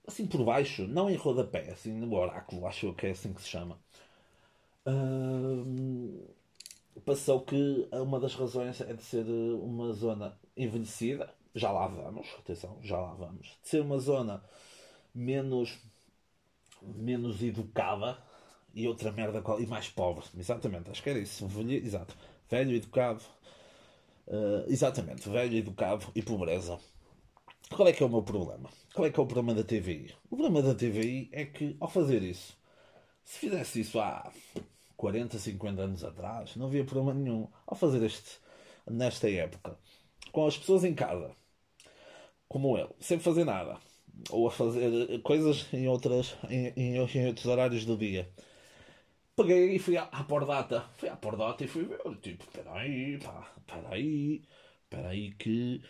Assim 0.08 0.26
por 0.26 0.44
baixo, 0.44 0.88
não 0.88 1.10
em 1.10 1.16
rodapé, 1.16 1.70
assim 1.72 1.94
no 1.94 2.16
oráculo, 2.16 2.66
acho 2.66 2.94
que 2.94 3.08
é 3.08 3.12
assim 3.12 3.32
que 3.34 3.42
se 3.42 3.50
chama. 3.50 3.80
Passou 7.06 7.42
que 7.42 7.88
uma 7.92 8.20
das 8.20 8.36
razões 8.36 8.82
é 8.82 8.94
de 8.94 9.04
ser 9.04 9.26
uma 9.26 9.94
zona 9.94 10.38
envelhecida, 10.56 11.34
já 11.56 11.72
lá 11.72 11.88
vamos, 11.88 12.28
atenção, 12.38 12.78
já 12.82 13.00
lá 13.00 13.14
vamos, 13.14 13.58
de 13.62 13.70
ser 13.70 13.82
uma 13.82 14.00
zona 14.00 14.44
menos, 15.14 15.80
menos 16.82 17.42
educada 17.42 18.18
e 18.74 18.88
outra 18.88 19.12
merda 19.12 19.44
e 19.60 19.66
mais 19.66 19.90
pobre, 19.90 20.26
exatamente, 20.38 20.90
acho 20.90 21.02
que 21.02 21.10
era 21.10 21.20
isso, 21.20 21.48
velho, 21.48 21.72
exato, 21.72 22.16
velho, 22.50 22.76
educado, 22.76 23.24
uh, 24.28 24.66
exatamente, 24.68 25.28
velho, 25.30 25.58
educado 25.58 26.08
e 26.16 26.22
pobreza. 26.22 26.80
Qual 27.72 27.88
é 27.88 27.94
que 27.94 28.02
é 28.02 28.06
o 28.06 28.10
meu 28.10 28.24
problema? 28.24 28.70
Qual 28.94 29.06
é 29.06 29.12
que 29.12 29.20
é 29.20 29.24
o 29.24 29.28
problema 29.28 29.54
da 29.54 29.64
TVI? 29.64 30.16
O 30.30 30.36
problema 30.36 30.62
da 30.62 30.74
TVI 30.74 31.30
é 31.32 31.46
que, 31.46 31.78
ao 31.80 31.88
fazer 31.88 32.24
isso, 32.24 32.58
se 33.24 33.38
fizesse 33.40 33.82
isso 33.82 34.00
há 34.00 34.32
40, 35.00 35.40
50 35.40 35.82
anos 35.82 36.04
atrás, 36.04 36.58
não 36.58 36.66
havia 36.66 36.84
problema 36.84 37.14
nenhum. 37.14 37.48
Ao 37.66 37.74
fazer 37.74 38.04
este, 38.04 38.38
nesta 38.86 39.30
época, 39.30 39.78
com 40.34 40.46
as 40.46 40.58
pessoas 40.58 40.84
em 40.84 40.94
casa, 40.94 41.34
como 42.50 42.78
eu, 42.78 42.94
sem 43.00 43.18
fazer 43.18 43.46
nada, 43.46 43.78
ou 44.30 44.48
a 44.48 44.52
fazer 44.52 45.22
coisas 45.22 45.72
em, 45.74 45.88
outras, 45.88 46.36
em, 46.50 46.74
em, 46.76 46.96
em 46.98 47.28
outros 47.28 47.46
horários 47.46 47.86
do 47.86 47.96
dia, 47.96 48.30
peguei 49.38 49.76
e 49.76 49.80
fui 49.80 49.96
à, 49.96 50.04
à 50.04 50.22
Pordata. 50.26 50.86
Fui 50.98 51.08
à 51.08 51.16
Pordata 51.16 51.64
e 51.64 51.68
fui 51.68 51.86
ver, 51.86 52.02
tipo, 52.22 52.46
peraí, 52.52 53.18
pá, 53.20 53.54
peraí, 53.66 54.42
peraí 54.90 55.32
que 55.32 55.82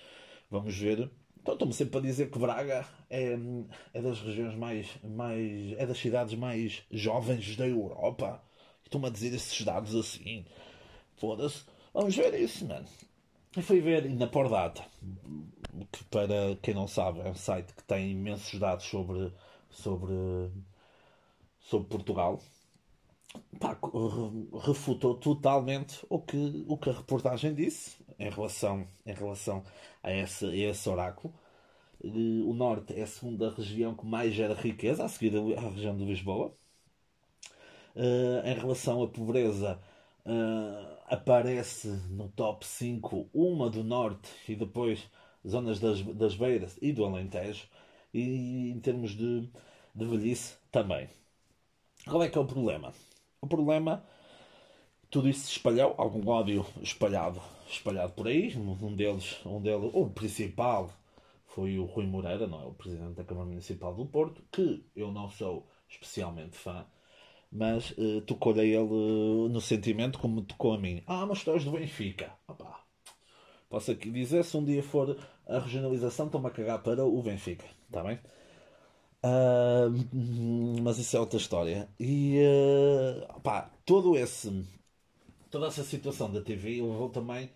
vamos 0.51 0.77
ver 0.77 1.09
então 1.41 1.53
estou-me 1.53 1.73
sempre 1.73 1.97
a 1.97 2.01
dizer 2.01 2.29
que 2.29 2.37
Braga 2.37 2.85
é, 3.09 3.35
é 3.93 4.01
das 4.01 4.21
regiões 4.21 4.55
mais, 4.55 4.87
mais. 5.03 5.71
é 5.77 5.85
das 5.85 5.97
cidades 5.97 6.35
mais 6.35 6.83
jovens 6.91 7.55
da 7.55 7.67
Europa. 7.67 8.43
Estou-me 8.89 9.05
a 9.05 9.11
dizer 9.11 9.31
esses 9.35 9.63
dados 9.63 9.93
assim. 9.93 10.43
Foda-se. 11.15 11.63
Vamos 11.93 12.15
ver 12.15 12.33
isso, 12.33 12.65
mano. 12.65 12.87
E 13.55 13.61
fui 13.61 13.79
ver 13.81 14.09
na 14.09 14.25
Pordata, 14.25 14.83
que 15.91 16.03
para 16.05 16.55
quem 16.59 16.73
não 16.73 16.87
sabe 16.87 17.19
é 17.19 17.29
um 17.29 17.35
site 17.35 17.71
que 17.75 17.83
tem 17.83 18.09
imensos 18.09 18.59
dados 18.59 18.85
sobre, 18.85 19.31
sobre, 19.69 20.11
sobre 21.59 21.87
Portugal. 21.87 22.41
Pá, 23.59 23.77
refutou 24.65 25.13
totalmente 25.13 26.03
o 26.09 26.19
que, 26.19 26.65
o 26.67 26.75
que 26.75 26.89
a 26.89 26.93
reportagem 26.93 27.53
disse 27.53 27.95
em 28.17 28.31
relação, 28.31 28.87
em 29.05 29.13
relação 29.13 29.63
a, 30.01 30.11
esse, 30.11 30.45
a 30.45 30.55
esse 30.55 30.89
oráculo. 30.89 31.31
O 32.03 32.55
Norte 32.55 32.93
é 32.99 33.03
a 33.03 33.07
segunda 33.07 33.51
região 33.51 33.93
que 33.93 34.05
mais 34.05 34.33
gera 34.33 34.55
riqueza, 34.55 35.05
a 35.05 35.07
seguir 35.07 35.35
a 35.55 35.69
região 35.69 35.95
de 35.95 36.05
Lisboa. 36.05 36.57
Uh, 37.99 38.47
em 38.47 38.53
relação 38.53 39.03
à 39.03 39.07
pobreza, 39.07 39.77
uh, 40.25 40.97
aparece 41.07 41.89
no 42.09 42.29
top 42.29 42.65
5 42.65 43.29
uma 43.33 43.69
do 43.69 43.83
Norte 43.83 44.29
e 44.47 44.55
depois 44.55 45.05
zonas 45.45 45.79
das, 45.79 46.01
das 46.01 46.35
Beiras 46.35 46.77
e 46.81 46.93
do 46.93 47.03
Alentejo. 47.03 47.67
E 48.13 48.71
em 48.71 48.79
termos 48.79 49.11
de, 49.11 49.49
de 49.93 50.05
velhice, 50.05 50.55
também. 50.71 51.09
Qual 52.07 52.23
é 52.23 52.29
que 52.29 52.37
é 52.37 52.41
o 52.41 52.45
problema? 52.45 52.93
O 53.41 53.47
problema 53.47 54.03
tudo 55.09 55.27
isso 55.27 55.47
se 55.47 55.53
espalhou, 55.53 55.95
algum 55.97 56.29
ódio 56.29 56.63
espalhado, 56.83 57.41
espalhado 57.67 58.13
por 58.13 58.27
aí. 58.27 58.55
Um 58.55 58.95
deles, 58.95 59.43
um 59.43 59.59
deles, 59.59 59.89
o 59.91 60.07
principal 60.07 60.91
foi 61.47 61.79
o 61.79 61.85
Rui 61.85 62.05
Moreira, 62.05 62.45
não 62.45 62.61
é? 62.61 62.65
O 62.65 62.73
presidente 62.73 63.15
da 63.15 63.23
Câmara 63.23 63.47
Municipal 63.47 63.93
do 63.95 64.05
Porto, 64.05 64.43
que 64.51 64.85
eu 64.95 65.11
não 65.11 65.27
sou 65.27 65.67
especialmente 65.89 66.55
fã, 66.55 66.85
mas 67.51 67.91
uh, 67.91 68.21
tocou-lhe 68.21 68.61
a 68.61 68.63
ele 68.63 68.77
uh, 68.77 69.49
no 69.49 69.61
sentimento 69.61 70.19
como 70.19 70.41
tocou 70.41 70.73
a 70.73 70.77
mim. 70.77 71.03
Ah, 71.07 71.25
mas 71.25 71.43
tu 71.43 71.51
és 71.51 71.63
do 71.63 71.71
Benfica. 71.71 72.31
Opa. 72.47 72.79
Posso 73.69 73.91
aqui 73.91 74.09
dizer, 74.09 74.43
se 74.43 74.57
um 74.57 74.65
dia 74.65 74.81
for 74.81 75.17
a 75.47 75.59
regionalização, 75.59 76.25
estou-me 76.25 76.47
a 76.47 76.51
cagar 76.51 76.81
para 76.81 77.05
o 77.05 77.21
Benfica, 77.21 77.65
está 77.87 78.03
bem? 78.03 78.19
Uh, 79.23 80.81
mas 80.81 80.97
isso 80.97 81.17
é 81.17 81.19
outra 81.19 81.37
história. 81.37 81.89
E 81.99 82.39
uh, 82.39 83.39
pá, 83.41 83.69
todo 83.85 84.17
esse 84.17 84.65
toda 85.49 85.67
essa 85.67 85.83
situação 85.83 86.31
da 86.31 86.41
TV 86.41 86.81
levou 86.81 87.09
também 87.09 87.51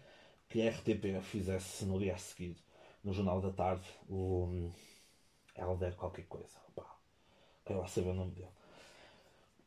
que 0.50 0.62
a 0.62 0.70
RTP 0.70 1.22
fizesse 1.22 1.86
no 1.86 2.00
dia 2.00 2.16
a 2.16 2.18
seguir, 2.18 2.58
no 3.04 3.14
Jornal 3.14 3.42
da 3.42 3.52
Tarde, 3.52 3.86
o 4.10 4.72
Helder 5.56 5.96
qualquer 5.96 6.26
coisa. 6.26 6.58
Pá, 6.76 6.86
quero 7.66 7.80
lá 7.80 7.88
saber 7.88 8.10
o 8.10 8.14
nome 8.16 8.32
dele. 8.32 8.50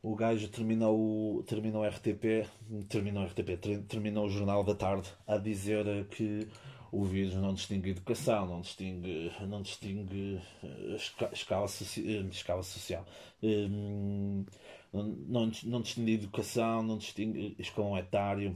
O 0.07 0.15
gajo 0.15 0.47
terminou, 0.47 1.43
terminou 1.43 1.83
o 1.83 1.85
RTP, 1.85 2.47
terminou 2.87 3.23
o 3.23 3.25
RTP, 3.25 3.57
terminou 3.89 4.25
o 4.25 4.29
Jornal 4.29 4.63
da 4.63 4.73
Tarde 4.73 5.09
a 5.27 5.37
dizer 5.37 6.07
que 6.07 6.47
o 6.93 7.03
vírus 7.03 7.35
não 7.35 7.53
distingue 7.53 7.89
educação, 7.89 8.47
não 8.47 8.61
distingue, 8.61 9.29
não 9.49 9.61
distingue 9.61 10.39
eh, 10.63 10.95
escala, 11.33 11.65
eh, 11.65 12.25
escala 12.31 12.63
social. 12.63 13.05
Um, 13.43 14.45
não, 14.93 15.51
não 15.65 15.81
distingue 15.81 16.13
educação, 16.13 16.81
não 16.83 16.97
distingue 16.97 17.57
escalão 17.59 17.97
etário 17.97 18.55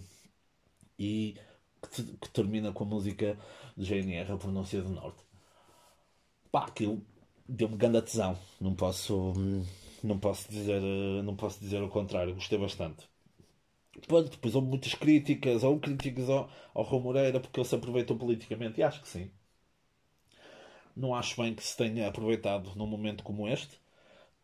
e 0.97 1.35
que, 1.93 2.01
que, 2.01 2.29
termina 2.29 2.71
com 2.71 2.85
a 2.85 2.87
música 2.87 3.37
do 3.75 3.83
GNR, 3.83 4.31
a 4.31 4.37
pronúncia 4.37 4.81
do 4.81 4.87
Norte. 4.87 5.21
Pá, 6.49 6.67
aquilo 6.67 7.05
deu-me 7.45 7.75
grande 7.75 8.01
tesão, 8.03 8.37
não 8.61 8.73
posso, 8.73 9.33
não 10.03 10.19
posso 10.19 10.49
dizer, 10.51 10.81
não 11.23 11.35
posso 11.35 11.59
dizer 11.59 11.81
o 11.83 11.89
contrário, 11.89 12.33
gostei 12.35 12.57
bastante. 12.57 13.07
Depois, 13.95 14.29
depois 14.29 14.55
houve 14.55 14.67
muitas 14.67 14.93
críticas, 14.95 15.63
ou 15.63 15.79
críticas 15.79 16.29
ao, 16.29 16.49
ao 16.73 16.83
Rui 16.83 17.01
Moreira 17.01 17.39
porque 17.39 17.59
ele 17.59 17.67
se 17.67 17.75
aproveitou 17.75 18.17
politicamente, 18.17 18.79
e 18.79 18.83
acho 18.83 19.01
que 19.01 19.07
sim. 19.07 19.31
Não 20.95 21.15
acho 21.15 21.41
bem 21.41 21.53
que 21.53 21.63
se 21.63 21.75
tenha 21.77 22.07
aproveitado 22.07 22.75
num 22.75 22.85
momento 22.87 23.23
como 23.23 23.47
este. 23.47 23.79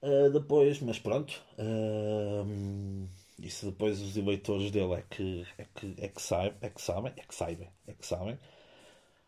Uh, 0.01 0.29
depois, 0.31 0.79
mas 0.81 0.99
pronto, 0.99 1.41
uh, 1.59 3.07
isso 3.39 3.67
depois 3.67 4.01
os 4.01 4.17
eleitores 4.17 4.71
dele 4.71 4.93
é 4.95 5.03
que, 5.09 5.45
é 5.57 5.65
que, 5.75 5.95
é 5.99 6.07
que, 6.09 6.21
sabe, 6.21 6.55
é 6.61 6.69
que 6.69 6.81
sabem, 6.81 7.13
é 7.17 7.23
que 7.23 7.35
sabem, 7.35 7.69
é 7.87 7.93
que 7.93 8.05
sabem. 8.05 8.39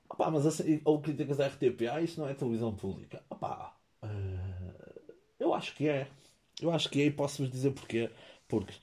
Opa, 0.10 0.30
mas 0.32 0.46
assim, 0.46 0.82
ou 0.86 1.02
críticas 1.02 1.38
da 1.38 1.46
RTP, 1.48 1.88
ah, 1.88 2.02
isso 2.02 2.20
não 2.20 2.28
é 2.28 2.34
televisão 2.34 2.76
pública. 2.76 3.24
Opa, 3.30 3.76
uh, 4.04 5.04
eu 5.39 5.54
acho 5.54 5.76
que 5.76 5.88
é. 5.88 6.08
Eu 6.62 6.72
acho 6.72 6.89
que 6.89 7.04
e 7.06 7.12
posso-vos 7.12 7.52
dizer 7.52 7.72
porquê. 7.72 8.10
Porque 8.48 8.74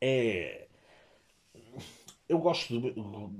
é. 0.00 0.66
Eu 2.28 2.38
gosto 2.38 2.78
do, 2.80 2.88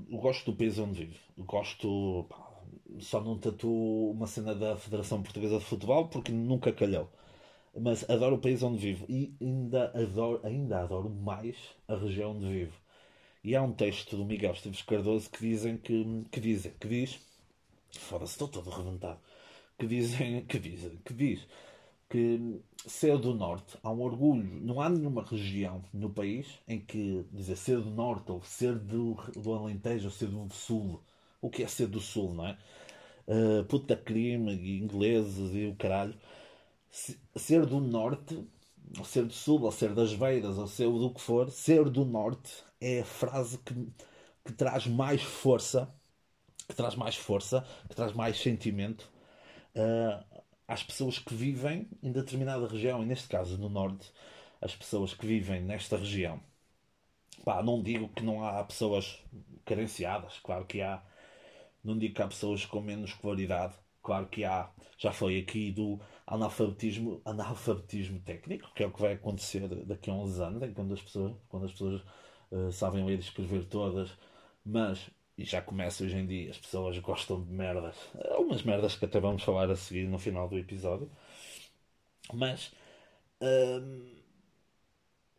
eu 0.09 0.17
gosto 0.19 0.51
do 0.51 0.57
país 0.57 0.77
onde 0.79 1.05
vivo. 1.05 1.19
Gosto. 1.37 2.25
Pá, 2.29 2.47
só 2.99 3.21
não 3.21 3.37
tatuo 3.37 4.11
uma 4.11 4.27
cena 4.27 4.55
da 4.55 4.75
Federação 4.77 5.21
Portuguesa 5.21 5.59
de 5.59 5.65
Futebol 5.65 6.07
porque 6.07 6.31
nunca 6.31 6.71
calhou. 6.71 7.09
Mas 7.79 8.09
adoro 8.09 8.35
o 8.37 8.39
país 8.39 8.63
onde 8.63 8.79
vivo 8.79 9.05
e 9.09 9.35
ainda 9.41 9.91
adoro, 9.95 10.41
ainda 10.43 10.81
adoro 10.81 11.09
mais 11.09 11.55
a 11.87 11.95
região 11.95 12.31
onde 12.31 12.47
vivo. 12.47 12.73
E 13.43 13.55
há 13.55 13.61
um 13.61 13.73
texto 13.73 14.17
do 14.17 14.25
Miguel 14.25 14.53
Esteves 14.53 14.81
Cardoso 14.81 15.29
que 15.29 15.39
dizem 15.39 15.77
que, 15.77 16.25
que 16.31 16.39
dizem, 16.39 16.73
que 16.79 16.87
diz, 16.87 17.19
foda-se, 17.91 18.33
estou 18.33 18.47
todo 18.47 18.69
reventado, 18.69 19.19
que 19.77 19.85
dizem, 19.87 20.45
que 20.45 20.59
dizem, 20.59 20.97
que 21.05 21.13
diz 21.13 21.47
que 22.09 22.61
ser 22.85 23.17
do 23.17 23.33
Norte 23.33 23.77
há 23.83 23.91
um 23.91 24.01
orgulho, 24.01 24.61
não 24.61 24.81
há 24.81 24.89
nenhuma 24.89 25.23
região 25.23 25.83
no 25.93 26.09
país 26.09 26.47
em 26.67 26.79
que 26.79 27.25
dizer 27.31 27.57
ser 27.57 27.81
do 27.81 27.89
Norte 27.91 28.31
ou 28.31 28.41
ser 28.43 28.75
do, 28.75 29.15
do 29.35 29.53
Alentejo 29.53 30.05
ou 30.05 30.11
ser 30.11 30.27
do 30.27 30.53
Sul, 30.53 31.01
o 31.41 31.49
que 31.49 31.63
é 31.63 31.67
ser 31.67 31.87
do 31.87 31.99
Sul, 31.99 32.33
não 32.33 32.47
é? 32.47 32.57
uh, 33.27 33.63
puta 33.65 33.95
crime, 33.95 34.53
ingleses 34.79 35.53
e 35.53 35.67
o 35.67 35.75
caralho. 35.75 36.15
Ser 37.35 37.65
do 37.65 37.79
norte 37.79 38.43
ou 38.97 39.05
ser 39.05 39.25
do 39.25 39.33
sul, 39.33 39.61
ou 39.61 39.71
ser 39.71 39.93
das 39.93 40.13
beiras, 40.13 40.57
ou 40.57 40.67
ser 40.67 40.89
do 40.89 41.13
que 41.13 41.21
for, 41.21 41.51
ser 41.51 41.89
do 41.89 42.05
norte 42.05 42.63
é 42.79 43.01
a 43.01 43.05
frase 43.05 43.57
que, 43.59 43.73
que 44.45 44.53
traz 44.53 44.87
mais 44.87 45.21
força, 45.21 45.93
que 46.67 46.75
traz 46.75 46.95
mais 46.95 47.15
força, 47.15 47.65
que 47.89 47.95
traz 47.95 48.13
mais 48.13 48.39
sentimento 48.39 49.09
uh, 49.75 50.36
às 50.67 50.83
pessoas 50.83 51.19
que 51.19 51.33
vivem 51.33 51.87
em 52.03 52.11
determinada 52.11 52.67
região, 52.67 53.01
e 53.01 53.05
neste 53.05 53.27
caso 53.27 53.57
no 53.57 53.69
norte, 53.69 54.11
as 54.61 54.75
pessoas 54.75 55.13
que 55.13 55.25
vivem 55.25 55.61
nesta 55.61 55.97
região. 55.97 56.41
Pá, 57.45 57.63
não 57.63 57.81
digo 57.81 58.09
que 58.09 58.23
não 58.23 58.43
há 58.43 58.63
pessoas 58.63 59.19
carenciadas, 59.65 60.39
claro 60.39 60.65
que 60.65 60.81
há. 60.81 61.01
Não 61.83 61.97
digo 61.97 62.15
que 62.15 62.21
há 62.21 62.27
pessoas 62.27 62.65
com 62.65 62.81
menos 62.81 63.13
qualidade, 63.13 63.75
claro 64.03 64.27
que 64.27 64.43
há. 64.43 64.69
Já 64.97 65.11
foi 65.11 65.39
aqui 65.39 65.71
do 65.71 65.99
analfabetismo, 66.25 67.21
analfabetismo 67.23 68.19
técnico, 68.21 68.71
que 68.73 68.83
é 68.83 68.87
o 68.87 68.91
que 68.91 69.01
vai 69.01 69.13
acontecer 69.13 69.67
daqui 69.85 70.09
a 70.09 70.13
uns 70.13 70.39
anos, 70.39 70.73
quando 70.73 70.93
as 70.93 71.01
pessoas, 71.01 71.35
quando 71.47 71.65
as 71.65 71.71
pessoas 71.71 72.01
uh, 72.51 72.71
sabem 72.71 73.05
ler 73.05 73.17
e 73.17 73.19
escrever 73.19 73.65
todas, 73.65 74.11
mas 74.65 75.09
e 75.37 75.45
já 75.45 75.61
começa 75.61 76.03
hoje 76.03 76.17
em 76.17 76.25
dia, 76.25 76.51
as 76.51 76.57
pessoas 76.57 76.97
gostam 76.99 77.43
de 77.43 77.51
merdas. 77.51 77.95
Algumas 78.31 78.63
merdas 78.63 78.95
que 78.95 79.05
até 79.05 79.19
vamos 79.19 79.43
falar 79.43 79.69
a 79.69 79.75
seguir 79.75 80.07
no 80.07 80.17
final 80.17 80.49
do 80.49 80.57
episódio. 80.57 81.09
Mas 82.33 82.71
hum, 83.41 84.15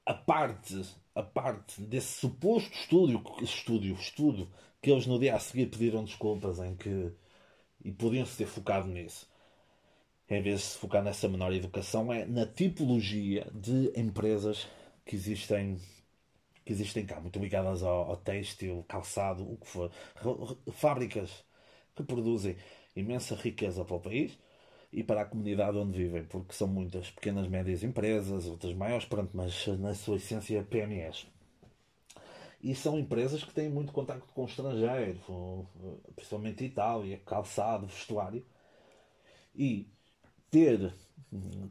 a 0.07 0.15
parte 0.15 0.83
a 1.15 1.23
parte 1.23 1.81
desse 1.83 2.21
suposto 2.21 2.73
estúdio, 2.73 3.23
estúdio, 3.43 3.95
estudo 3.95 4.49
que 4.81 4.91
eles 4.91 5.07
no 5.07 5.19
dia 5.19 5.35
a 5.35 5.39
seguir 5.41 5.67
pediram 5.67 6.05
desculpas 6.05 6.61
em 6.61 6.77
que 6.77 7.13
e 7.85 7.93
podiam-se 7.93 8.37
ter 8.37 8.47
focado 8.47 8.89
nisso 8.89 9.29
em 10.29 10.43
vez 10.43 10.61
de 10.61 10.67
se 10.67 10.79
focar 10.79 11.03
nessa 11.03 11.29
menor 11.29 11.53
educação 11.53 12.13
é 12.13 12.25
na 12.27 12.47
tipologia 12.47 13.51
de 13.55 13.93
empresas 13.99 14.69
que 15.05 15.17
existem 15.17 15.81
que 16.69 16.73
existem 16.75 17.07
cá, 17.07 17.19
muito 17.19 17.39
ligadas 17.39 17.83
ao, 17.83 18.11
ao 18.11 18.17
têxtil, 18.19 18.85
calçado, 18.87 19.43
o 19.51 19.57
que 19.57 19.67
for. 19.67 19.91
Fábricas 20.71 21.43
que 21.97 22.03
produzem 22.03 22.59
imensa 22.95 23.35
riqueza 23.35 23.87
para 23.87 23.97
o 23.97 24.01
país 24.01 24.39
e 24.93 25.03
para 25.03 25.23
a 25.23 25.25
comunidade 25.25 25.79
onde 25.79 25.97
vivem, 25.97 26.25
porque 26.25 26.53
são 26.53 26.69
muitas 26.69 27.11
pequenas, 27.11 27.49
médias 27.49 27.83
empresas, 27.83 28.45
outras 28.47 28.75
maiores, 28.75 29.07
pronto, 29.07 29.31
mas 29.33 29.67
na 29.79 29.95
sua 29.95 30.17
essência 30.17 30.63
PMEs. 30.63 31.27
E 32.63 32.75
são 32.75 32.99
empresas 32.99 33.43
que 33.43 33.55
têm 33.55 33.71
muito 33.71 33.91
contacto 33.91 34.31
com 34.35 34.43
o 34.43 34.47
estrangeiro, 34.47 35.67
principalmente 36.15 36.65
Itália, 36.65 37.19
calçado, 37.25 37.87
vestuário. 37.87 38.45
E 39.57 39.89
ter, 40.51 40.95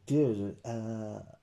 ter 0.08 0.58
a, 0.64 1.37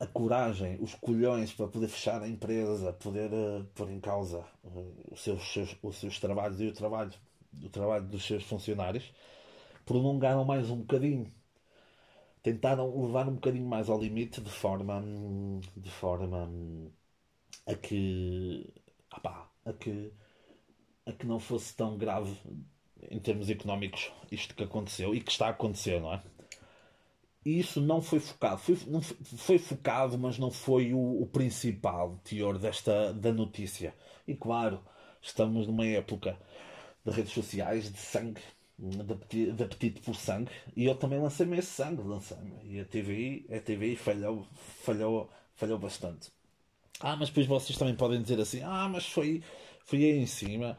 a 0.00 0.06
coragem, 0.06 0.78
os 0.80 0.94
colhões 0.94 1.52
para 1.52 1.68
poder 1.68 1.88
fechar 1.88 2.22
a 2.22 2.28
empresa, 2.28 2.92
poder 2.94 3.30
uh, 3.32 3.64
pôr 3.74 3.90
em 3.90 4.00
causa 4.00 4.44
uh, 4.64 5.12
os, 5.12 5.20
seus, 5.20 5.42
seus, 5.52 5.76
os 5.82 5.96
seus 5.98 6.18
trabalhos 6.18 6.58
e 6.60 6.66
o 6.68 6.72
trabalho, 6.72 7.12
o 7.62 7.68
trabalho 7.68 8.06
dos 8.06 8.24
seus 8.24 8.42
funcionários, 8.44 9.12
prolongaram 9.84 10.44
mais 10.44 10.70
um 10.70 10.78
bocadinho. 10.78 11.30
Tentaram 12.42 12.88
levar 13.04 13.28
um 13.28 13.34
bocadinho 13.34 13.66
mais 13.66 13.90
ao 13.90 14.00
limite 14.00 14.40
de 14.40 14.50
forma, 14.50 15.02
de 15.76 15.90
forma 15.90 16.50
a 17.66 17.74
que, 17.74 18.72
opá, 19.14 19.50
a 19.66 19.72
que, 19.74 20.10
a 21.04 21.12
que 21.12 21.26
não 21.26 21.38
fosse 21.38 21.76
tão 21.76 21.98
grave 21.98 22.34
em 23.10 23.18
termos 23.18 23.50
económicos 23.50 24.10
isto 24.32 24.54
que 24.54 24.64
aconteceu 24.64 25.14
e 25.14 25.20
que 25.20 25.30
está 25.30 25.48
a 25.48 25.50
acontecer, 25.50 26.00
não 26.00 26.14
é? 26.14 26.22
E 27.44 27.58
isso 27.58 27.80
não 27.80 28.02
foi 28.02 28.20
focado. 28.20 28.58
Foi, 28.58 28.78
não 28.86 29.00
foi, 29.00 29.16
foi 29.22 29.58
focado, 29.58 30.18
mas 30.18 30.38
não 30.38 30.50
foi 30.50 30.92
o, 30.92 31.22
o, 31.22 31.26
principal 31.26 32.20
teor 32.22 32.58
desta, 32.58 33.12
da 33.14 33.32
notícia. 33.32 33.94
E 34.26 34.34
claro, 34.34 34.80
estamos 35.22 35.66
numa 35.66 35.86
época 35.86 36.38
de 37.04 37.10
redes 37.12 37.32
sociais, 37.32 37.90
de 37.90 37.98
sangue, 37.98 38.42
de 38.78 39.00
apetite, 39.00 39.52
de 39.52 39.62
apetite 39.62 40.00
por 40.02 40.14
sangue. 40.14 40.50
E 40.76 40.84
eu 40.84 40.94
também 40.94 41.18
lancei-me 41.18 41.58
esse 41.58 41.70
sangue, 41.70 42.02
lancei-me. 42.02 42.52
E 42.64 42.80
a 42.80 42.84
TVI, 42.84 43.46
a 43.50 43.60
TVI 43.60 43.96
falhou, 43.96 44.46
falhou, 44.82 45.30
falhou 45.54 45.78
bastante. 45.78 46.30
Ah, 47.00 47.16
mas 47.16 47.28
depois 47.30 47.46
vocês 47.46 47.78
também 47.78 47.96
podem 47.96 48.20
dizer 48.20 48.38
assim: 48.38 48.62
ah, 48.62 48.86
mas 48.88 49.06
foi, 49.06 49.42
foi 49.86 50.04
aí 50.04 50.18
em 50.18 50.26
cima, 50.26 50.76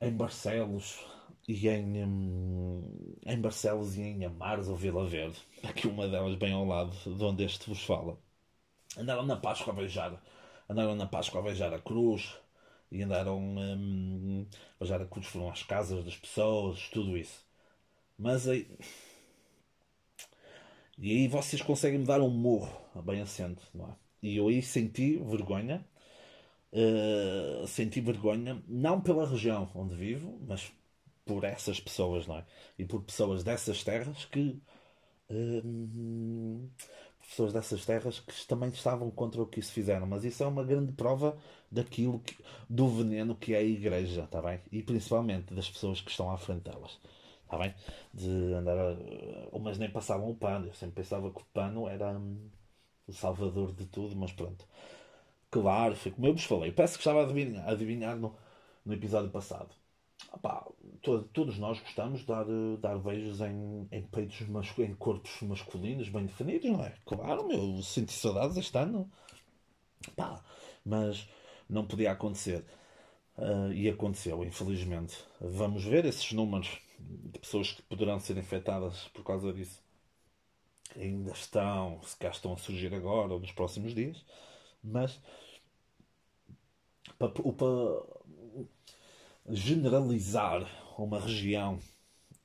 em 0.00 0.10
Barcelos, 0.12 1.00
e 1.48 1.68
em, 1.68 2.04
hum, 2.04 3.16
em 3.26 3.40
Barcelos 3.40 3.96
e 3.96 4.02
em 4.02 4.24
Amares 4.24 4.68
ou 4.68 4.76
Vila 4.76 5.06
Verde, 5.06 5.38
aqui 5.62 5.86
uma 5.86 6.08
delas 6.08 6.36
bem 6.36 6.52
ao 6.52 6.64
lado 6.64 6.96
de 6.96 7.24
onde 7.24 7.44
este 7.44 7.68
vos 7.68 7.82
fala, 7.82 8.18
andaram 8.96 9.24
na 9.26 9.36
Páscoa 9.36 9.72
a 9.72 9.76
beijar, 9.76 10.22
andaram 10.68 10.94
na 10.94 11.06
Páscoa 11.06 11.40
a 11.40 11.44
beijar 11.44 11.72
a 11.74 11.78
cruz 11.80 12.34
e 12.90 13.02
andaram 13.02 13.38
hum, 13.38 14.46
a 14.76 14.84
beijar 14.84 15.02
a 15.02 15.06
cruz, 15.06 15.26
foram 15.26 15.50
às 15.50 15.62
casas 15.62 16.04
das 16.04 16.16
pessoas, 16.16 16.88
tudo 16.90 17.16
isso. 17.16 17.44
Mas 18.18 18.48
aí. 18.48 18.68
E 20.98 21.10
aí 21.10 21.28
vocês 21.28 21.60
conseguem 21.62 21.98
me 21.98 22.06
dar 22.06 22.20
um 22.20 22.30
morro 22.30 22.70
bem 23.04 23.20
assente, 23.20 23.62
não 23.74 23.86
é? 23.86 23.96
E 24.22 24.36
eu 24.36 24.48
aí 24.48 24.62
senti 24.62 25.16
vergonha, 25.18 25.84
uh, 26.72 27.66
senti 27.66 28.00
vergonha, 28.00 28.62
não 28.68 29.00
pela 29.00 29.28
região 29.28 29.70
onde 29.74 29.94
vivo, 29.96 30.38
mas 30.46 30.72
por 31.24 31.44
essas 31.44 31.80
pessoas, 31.80 32.26
não 32.26 32.38
é? 32.38 32.44
E 32.78 32.84
por 32.84 33.02
pessoas 33.02 33.42
dessas 33.44 33.82
terras 33.84 34.24
que. 34.26 34.60
Hum, 35.30 36.70
pessoas 37.28 37.52
dessas 37.52 37.84
terras 37.86 38.20
que 38.20 38.46
também 38.46 38.68
estavam 38.70 39.10
contra 39.10 39.42
o 39.42 39.46
que 39.46 39.60
isso 39.60 39.72
fizeram, 39.72 40.06
mas 40.06 40.24
isso 40.24 40.42
é 40.42 40.46
uma 40.46 40.64
grande 40.64 40.92
prova 40.92 41.36
daquilo 41.70 42.20
que, 42.20 42.36
do 42.68 42.88
veneno 42.88 43.34
que 43.36 43.54
é 43.54 43.58
a 43.58 43.62
igreja, 43.62 44.24
está 44.24 44.42
bem? 44.42 44.60
E 44.70 44.82
principalmente 44.82 45.54
das 45.54 45.70
pessoas 45.70 46.00
que 46.00 46.10
estão 46.10 46.30
à 46.30 46.36
frente 46.38 46.62
delas, 46.64 47.00
está 47.44 47.58
bem? 47.58 47.74
De 48.12 48.28
andar, 48.54 48.76
a, 48.78 48.96
umas 49.56 49.78
nem 49.78 49.90
passavam 49.90 50.30
o 50.30 50.36
pano, 50.36 50.66
eu 50.68 50.74
sempre 50.74 50.96
pensava 50.96 51.30
que 51.30 51.40
o 51.40 51.44
pano 51.52 51.88
era 51.88 52.10
hum, 52.18 52.50
o 53.06 53.12
salvador 53.12 53.72
de 53.74 53.86
tudo, 53.86 54.16
mas 54.16 54.32
pronto. 54.32 54.66
Claro, 55.50 55.94
foi 55.96 56.12
como 56.12 56.26
eu 56.26 56.34
vos 56.34 56.44
falei, 56.44 56.70
eu 56.70 56.74
peço 56.74 56.94
que 56.94 57.00
estava 57.00 57.20
a 57.22 57.24
adivinhar, 57.24 57.68
adivinhar 57.68 58.16
no, 58.16 58.36
no 58.84 58.92
episódio 58.94 59.30
passado 59.30 59.74
Opá, 60.32 60.66
todos 61.32 61.58
nós 61.58 61.78
gostamos 61.80 62.20
de 62.20 62.26
dar, 62.26 62.46
dar 62.80 62.98
beijos 62.98 63.40
em, 63.40 63.88
em 63.92 64.02
peitos, 64.02 64.40
em 64.78 64.94
corpos 64.94 65.42
masculinos 65.42 66.08
bem 66.08 66.26
definidos, 66.26 66.70
não 66.70 66.84
é? 66.84 66.94
Claro, 67.04 67.46
meu, 67.46 67.82
senti 67.82 68.12
saudades 68.12 68.56
este 68.56 68.76
ano. 68.76 69.10
Pá, 70.16 70.42
mas 70.84 71.28
não 71.68 71.86
podia 71.86 72.12
acontecer. 72.12 72.64
Uh, 73.36 73.72
e 73.72 73.88
aconteceu, 73.88 74.44
infelizmente. 74.44 75.16
Vamos 75.40 75.84
ver 75.84 76.04
esses 76.04 76.32
números 76.32 76.80
de 76.98 77.38
pessoas 77.38 77.72
que 77.72 77.82
poderão 77.82 78.20
ser 78.20 78.36
infectadas 78.36 79.08
por 79.08 79.24
causa 79.24 79.52
disso. 79.52 79.82
Ainda 80.96 81.32
estão, 81.32 82.00
se 82.02 82.16
cá 82.16 82.28
estão 82.28 82.52
a 82.52 82.56
surgir 82.56 82.94
agora 82.94 83.32
ou 83.32 83.40
nos 83.40 83.50
próximos 83.50 83.94
dias, 83.94 84.24
mas 84.82 85.20
para, 87.18 87.30
generalizar 89.48 90.66
uma 90.98 91.20
região, 91.20 91.78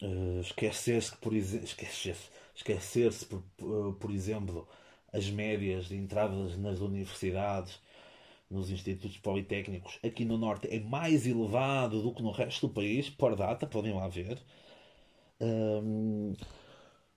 uh, 0.01 0.41
esquecer-se, 0.41 1.15
por, 1.17 1.33
esquecer 1.33 2.15
esquecer-se 2.55 3.25
por, 3.25 3.43
uh, 3.62 3.93
por 3.93 4.12
exemplo, 4.12 4.67
as 5.13 5.29
médias 5.29 5.88
de 5.88 5.95
entradas 5.95 6.57
nas 6.57 6.79
universidades, 6.79 7.81
nos 8.49 8.71
institutos 8.71 9.17
politécnicos, 9.17 9.99
aqui 10.03 10.25
no 10.25 10.38
Norte 10.38 10.67
é 10.71 10.79
mais 10.79 11.27
elevado 11.27 12.01
do 12.01 12.13
que 12.13 12.23
no 12.23 12.31
resto 12.31 12.67
do 12.67 12.73
país, 12.73 13.09
por 13.09 13.35
data, 13.35 13.67
podem 13.67 13.93
lá 13.93 14.07
ver. 14.07 14.41
Um, 15.39 16.33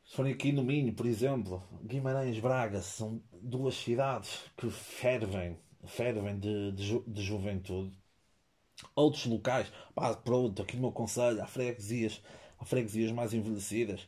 se 0.05 0.15
forem 0.15 0.33
aqui 0.35 0.53
no 0.53 0.63
Minho, 0.63 0.93
por 0.93 1.07
exemplo, 1.07 1.63
Guimarães, 1.85 2.39
Braga, 2.39 2.83
são 2.83 3.23
duas 3.33 3.75
cidades 3.75 4.41
que 4.57 4.71
fervem, 4.71 5.59
fervem 5.87 6.39
de, 6.39 6.73
de, 6.73 6.85
ju 6.85 7.05
de 7.07 7.23
juventude 7.23 8.02
outros 8.95 9.27
locais, 9.27 9.71
pá, 9.95 10.15
pronto, 10.15 10.63
aqui 10.63 10.77
no 10.77 10.83
meu 10.83 10.93
conselho, 10.93 11.43
há 11.43 11.47
freguesias, 11.47 12.23
há 12.59 12.65
freguesias 12.65 13.13
mais 13.13 13.33
envelhecidas. 13.35 14.07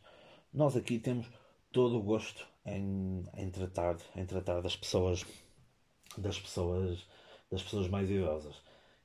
Nós 0.52 0.76
aqui 0.76 0.98
temos 0.98 1.26
todo 1.72 1.98
o 1.98 2.02
gosto 2.02 2.46
em, 2.64 3.24
em, 3.36 3.50
tratar, 3.50 3.96
em 4.16 4.24
tratar 4.24 4.60
das 4.60 4.76
pessoas, 4.76 5.24
das 6.16 6.38
pessoas, 6.38 7.06
das 7.50 7.62
pessoas 7.62 7.88
mais 7.88 8.10
idosas. 8.10 8.56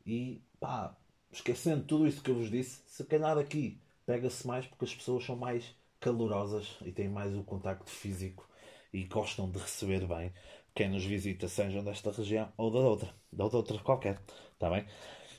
E 0.06 0.42
pá, 0.60 0.96
esquecendo 1.32 1.84
tudo 1.84 2.08
isso 2.08 2.22
que 2.22 2.32
eu 2.32 2.36
vos 2.36 2.50
disse, 2.50 2.82
se 2.88 3.04
calhar 3.06 3.38
aqui 3.38 3.82
pega-se 4.06 4.48
mais 4.48 4.66
porque 4.66 4.86
as 4.86 4.96
pessoas 4.96 5.24
são 5.24 5.36
mais 5.36 5.76
calorosas 6.00 6.78
e 6.84 6.92
têm 6.92 7.10
mais 7.10 7.36
o 7.36 7.44
contacto 7.44 7.90
físico 7.90 8.50
e 8.94 9.04
gostam 9.04 9.50
de 9.50 9.60
receber 9.60 10.08
bem 10.08 10.34
quem 10.74 10.90
nos 10.90 11.04
visita, 11.06 11.48
sejam 11.48 11.84
desta 11.84 12.12
região 12.12 12.52
ou 12.58 12.72
da 12.72 12.80
outra, 12.80 13.14
da 13.32 13.44
outra 13.44 13.78
qualquer, 13.80 14.20
está 14.54 14.70
bem? 14.70 14.86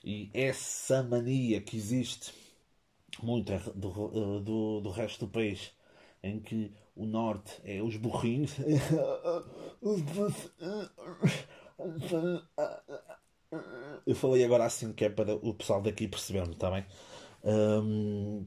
E 0.05 0.31
essa 0.35 1.03
mania 1.03 1.61
que 1.61 1.77
existe 1.77 2.33
muito 3.23 3.53
do, 3.75 4.41
do, 4.41 4.81
do 4.83 4.91
resto 4.91 5.27
do 5.27 5.33
país 5.33 5.73
em 6.23 6.41
que 6.41 6.73
o 6.97 7.07
norte 7.07 7.61
é 7.65 7.83
os 7.83 7.97
burrinhos. 7.97 8.53
Eu 14.07 14.15
falei 14.15 14.45
agora 14.45 14.65
assim 14.65 14.93
que 14.93 15.05
é 15.05 15.11
para 15.11 15.35
o 15.35 15.55
pessoal 15.55 15.81
daqui 15.83 16.09
perceber-me, 16.09 16.55
bem? 16.71 16.85
Hum, 17.45 18.47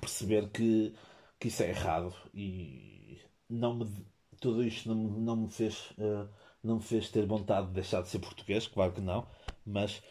perceber 0.00 0.48
que, 0.50 0.94
que 1.40 1.48
isso 1.48 1.62
é 1.62 1.70
errado 1.70 2.14
e 2.34 3.20
não 3.48 3.74
me, 3.76 4.06
tudo 4.40 4.64
isto 4.64 4.88
não, 4.88 4.96
me- 4.96 5.20
não 5.20 5.36
me 5.36 5.50
fez 5.50 5.92
uh, 5.98 6.28
não 6.62 6.76
me 6.76 6.82
fez 6.82 7.10
ter 7.10 7.26
vontade 7.26 7.68
de 7.68 7.74
deixar 7.74 8.02
de 8.02 8.08
ser 8.08 8.18
português, 8.20 8.66
claro 8.68 8.92
que 8.92 9.00
não, 9.00 9.26
mas 9.66 10.02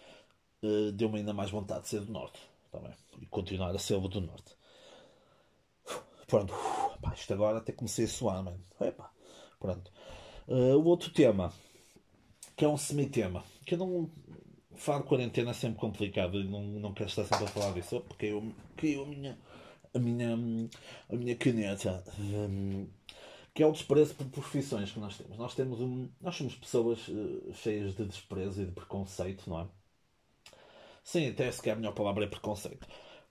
uh, 0.64 0.92
deu-me 0.92 1.20
ainda 1.20 1.34
mais 1.34 1.52
vontade 1.52 1.84
de 1.84 1.90
ser 1.90 2.02
do 2.02 2.12
norte, 2.12 2.40
está 2.66 2.80
bem? 2.80 2.94
E 3.22 3.26
continuar 3.26 3.76
a 3.76 3.98
o 3.98 4.08
do 4.08 4.22
norte. 4.22 4.56
Pronto, 6.28 6.54
Pá, 7.02 7.14
isto 7.16 7.34
agora 7.34 7.58
até 7.58 7.72
comecei 7.72 8.06
a 8.06 8.08
suar, 8.08 8.44
mano. 8.44 8.64
Epá, 8.80 9.12
pronto. 9.60 9.92
Uh, 10.48 10.78
o 10.78 10.86
outro 10.86 11.12
tema, 11.12 11.52
que 12.56 12.64
é 12.64 12.68
um 12.68 12.78
semi-tema, 12.78 13.44
que 13.66 13.74
eu 13.74 13.80
não. 13.80 14.10
Falo 14.76 15.04
quarentena 15.04 15.52
é 15.52 15.54
sempre 15.54 15.80
complicado 15.80 16.40
e 16.40 16.48
não, 16.48 16.64
não 16.64 16.94
quero 16.94 17.10
estar 17.10 17.26
sempre 17.26 17.46
a 17.46 17.48
falar 17.48 17.74
disso, 17.74 18.02
porque 18.02 18.28
eu 18.28 18.54
caiu 18.78 19.04
a 19.04 19.06
minha, 19.06 19.38
a 19.94 20.00
minha, 20.00 20.34
a 21.10 21.16
minha 21.16 21.36
caneta. 21.36 22.04
hum, 22.20 22.88
que 23.54 23.62
é 23.62 23.66
o 23.66 23.72
desprezo 23.72 24.16
por 24.16 24.28
profissões 24.28 24.92
que 24.92 25.00
nós 25.00 25.18
temos. 25.18 25.38
Nós, 25.38 25.54
temos 25.56 25.82
um, 25.82 26.10
nós 26.22 26.36
somos 26.36 26.56
pessoas 26.56 27.00
eh, 27.10 27.54
cheias 27.54 27.96
de 27.96 28.06
desprezo 28.06 28.62
e 28.62 28.66
de 28.66 28.72
preconceito, 28.72 29.50
não 29.50 29.60
é? 29.60 29.68
Sim, 31.04 31.30
até 31.30 31.52
se 31.52 31.62
quer 31.62 31.72
a 31.72 31.76
melhor 31.76 31.94
palavra 31.94 32.24
é 32.24 32.28
preconceito. 32.28 32.88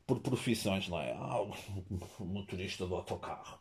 Por 0.07 0.21
profissões, 0.21 0.89
não 0.89 1.01
é? 1.01 1.13
Ah, 1.13 1.41
o 1.41 1.55
motorista 2.25 2.87
do 2.87 2.95
autocarro. 2.97 3.59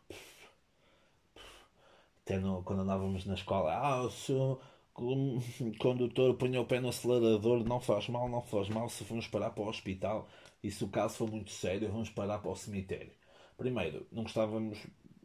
Até 2.22 2.38
no- 2.38 2.62
quando 2.62 2.82
andávamos 2.82 3.24
na 3.26 3.34
escola, 3.34 3.72
ah, 3.74 4.02
o 4.02 4.10
seu 4.10 4.60
con- 4.92 5.40
condutor 5.78 6.34
põe 6.36 6.56
o 6.58 6.64
pé 6.64 6.80
no 6.80 6.88
acelerador, 6.88 7.64
não 7.64 7.80
faz 7.80 8.08
mal, 8.08 8.28
não 8.28 8.42
faz 8.42 8.68
mal, 8.68 8.88
se 8.88 9.04
formos 9.04 9.26
parar 9.26 9.50
para 9.50 9.64
o 9.64 9.68
hospital 9.68 10.28
e 10.62 10.70
se 10.70 10.84
o 10.84 10.88
caso 10.88 11.16
for 11.16 11.30
muito 11.30 11.50
sério, 11.50 11.90
vamos 11.90 12.10
parar 12.10 12.38
para 12.38 12.50
o 12.50 12.56
cemitério. 12.56 13.12
Primeiro, 13.56 14.06
não 14.12 14.22
gostávamos, 14.22 14.78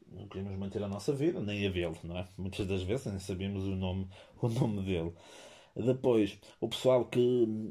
não 0.07 0.27
queríamos 0.27 0.57
manter 0.57 0.81
a 0.83 0.87
nossa 0.87 1.13
vida, 1.13 1.39
nem 1.41 1.65
a 1.67 1.69
dele, 1.69 1.95
não 2.03 2.17
é? 2.17 2.25
Muitas 2.37 2.65
das 2.67 2.81
vezes 2.83 3.05
nem 3.07 3.19
sabíamos 3.19 3.63
o 3.65 3.75
nome, 3.75 4.07
o 4.41 4.47
nome 4.49 4.81
dele. 4.83 5.13
Depois, 5.75 6.37
o 6.59 6.69
pessoal 6.69 7.05
que, 7.05 7.19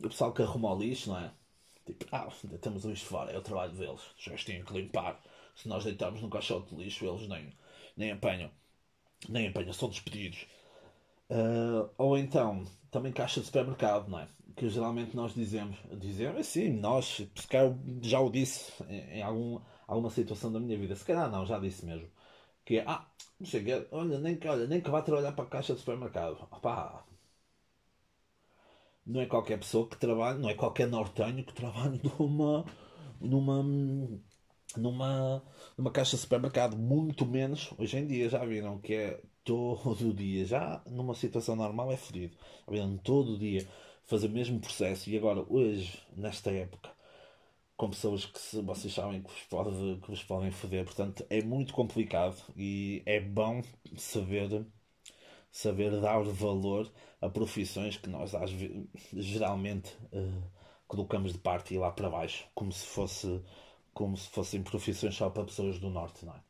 o 0.04 0.08
pessoal 0.08 0.32
que 0.32 0.42
arruma 0.42 0.74
o 0.74 0.78
lixo, 0.78 1.10
não 1.10 1.18
é? 1.18 1.32
Tipo, 1.86 2.06
ah, 2.12 2.28
deitamos 2.44 2.84
o 2.84 2.90
lixo 2.90 3.06
fora, 3.06 3.32
é 3.32 3.38
o 3.38 3.42
trabalho 3.42 3.72
deles. 3.72 4.00
Os 4.18 4.26
gajos 4.26 4.44
têm 4.44 4.64
que 4.64 4.72
limpar. 4.72 5.20
Se 5.54 5.68
nós 5.68 5.84
deitarmos 5.84 6.20
no 6.22 6.30
caixote 6.30 6.74
de 6.74 6.82
lixo, 6.82 7.06
eles 7.06 7.28
nem, 7.28 7.52
nem 7.96 8.12
apanham. 8.12 8.50
Nem 9.28 9.48
apanham, 9.48 9.72
são 9.72 9.88
despedidos. 9.88 10.46
Ah, 11.30 11.88
ou 11.98 12.16
então, 12.18 12.64
também 12.90 13.12
caixa 13.12 13.40
de 13.40 13.46
supermercado, 13.46 14.08
não 14.08 14.20
é? 14.20 14.28
Que 14.56 14.68
geralmente 14.68 15.16
nós 15.16 15.34
dizemos, 15.34 15.76
dizemos 15.98 16.40
assim, 16.40 16.70
nós, 16.70 17.06
se 17.34 17.48
calhar 17.48 17.76
já 18.02 18.20
o 18.20 18.30
disse 18.30 18.72
em, 18.88 19.18
em 19.18 19.22
algum, 19.22 19.60
alguma 19.86 20.10
situação 20.10 20.52
da 20.52 20.60
minha 20.60 20.78
vida, 20.78 20.94
se 20.96 21.04
calhar 21.04 21.30
não, 21.30 21.44
já 21.46 21.58
disse 21.58 21.84
mesmo, 21.84 22.08
que 22.64 22.78
é, 22.78 22.84
ah, 22.86 23.06
não 23.40 23.46
sei, 23.46 23.64
olha, 23.92 24.18
nem 24.20 24.38
olha, 24.46 24.66
nem 24.66 24.80
que 24.80 24.90
vá 24.90 25.02
trabalhar 25.02 25.32
para 25.32 25.44
a 25.44 25.48
caixa 25.48 25.74
de 25.74 25.80
supermercado. 25.80 26.48
Opá, 26.50 27.04
não 29.06 29.20
é 29.20 29.26
qualquer 29.26 29.58
pessoa 29.58 29.88
que 29.88 29.96
trabalha, 29.98 30.38
não 30.38 30.48
é 30.50 30.54
qualquer 30.54 30.86
nortenho 30.88 31.44
que 31.44 31.52
trabalha 31.54 32.00
numa, 32.18 32.64
numa, 33.20 33.62
numa, 34.76 35.42
numa 35.76 35.90
caixa 35.90 36.16
de 36.16 36.22
supermercado, 36.22 36.76
muito 36.76 37.24
menos 37.26 37.70
hoje 37.78 37.96
em 37.98 38.06
dia, 38.06 38.28
já 38.28 38.44
viram 38.44 38.78
que 38.80 38.94
é 38.94 39.20
todo 39.44 40.12
dia, 40.14 40.44
já 40.46 40.82
numa 40.86 41.14
situação 41.14 41.56
normal 41.56 41.92
é 41.92 41.96
fodido, 41.96 42.36
já 42.66 42.72
viram 42.72 42.96
todo 42.98 43.38
dia 43.38 43.66
fazer 44.04 44.26
o 44.26 44.30
mesmo 44.30 44.60
processo. 44.60 45.08
E 45.10 45.16
agora 45.16 45.44
hoje, 45.48 45.98
nesta 46.16 46.50
época, 46.50 46.90
com 47.76 47.90
pessoas 47.90 48.26
que 48.26 48.38
se- 48.40 48.62
vocês 48.62 48.92
sabem 48.94 49.22
que 49.22 49.30
vos, 49.30 49.42
pode, 49.44 50.00
que 50.02 50.08
vos 50.10 50.22
podem 50.24 50.50
foder, 50.50 50.84
portanto 50.84 51.24
é 51.30 51.42
muito 51.42 51.74
complicado 51.74 52.36
e 52.56 53.02
é 53.06 53.20
bom 53.20 53.62
saber 53.96 54.66
saber 55.54 55.92
dar 56.00 56.22
valor 56.24 56.90
a 57.20 57.28
profissões 57.30 57.96
que 57.96 58.08
nós 58.10 58.34
às 58.34 58.50
ve- 58.52 58.86
geralmente 59.12 59.96
eh, 60.12 60.42
colocamos 60.88 61.32
de 61.32 61.38
parte 61.38 61.74
e 61.74 61.78
lá 61.78 61.90
para 61.92 62.10
baixo, 62.10 62.44
como 62.54 62.72
se 62.72 62.86
fosse 62.86 63.40
como 63.94 64.16
se 64.16 64.28
fossem 64.28 64.62
profissões 64.62 65.14
só 65.16 65.30
para 65.30 65.44
pessoas 65.44 65.78
do 65.78 65.88
norte, 65.90 66.26
não 66.26 66.34
é? 66.34 66.40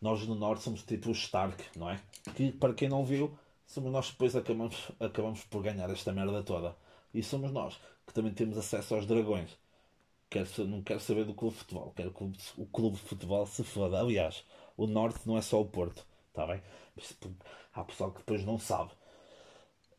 Nós 0.00 0.26
no 0.26 0.34
norte 0.34 0.64
somos 0.64 0.82
tipo 0.82 1.08
o 1.10 1.12
Stark, 1.12 1.62
não 1.76 1.90
é? 1.90 2.00
Que 2.36 2.52
para 2.52 2.74
quem 2.74 2.88
não 2.88 3.04
viu, 3.04 3.36
somos 3.66 3.92
nós 3.92 4.06
que 4.06 4.12
depois 4.12 4.34
acabamos, 4.36 4.76
acabamos 5.00 5.44
por 5.44 5.62
ganhar 5.62 5.88
esta 5.90 6.12
merda 6.12 6.42
toda. 6.42 6.76
E 7.14 7.22
somos 7.22 7.52
nós 7.52 7.78
que 8.06 8.12
também 8.14 8.32
temos 8.34 8.58
acesso 8.58 8.94
aos 8.96 9.06
dragões. 9.06 9.50
Quero, 10.30 10.66
não 10.66 10.82
quero 10.82 11.00
saber 11.00 11.24
do 11.24 11.34
clube 11.34 11.54
de 11.54 11.60
futebol, 11.60 11.92
quero 11.96 12.12
que 12.12 12.24
o 12.58 12.66
clube 12.66 12.96
de 12.96 13.02
futebol 13.02 13.46
se 13.46 13.64
foda. 13.64 13.98
Aliás, 14.00 14.44
o 14.76 14.86
norte 14.86 15.20
não 15.26 15.38
é 15.38 15.42
só 15.42 15.60
o 15.60 15.64
Porto, 15.66 16.04
está 16.28 16.46
bem? 16.46 16.60
Há 17.78 17.84
pessoal 17.84 18.10
que 18.10 18.18
depois 18.18 18.44
não 18.44 18.58
sabe. 18.58 18.90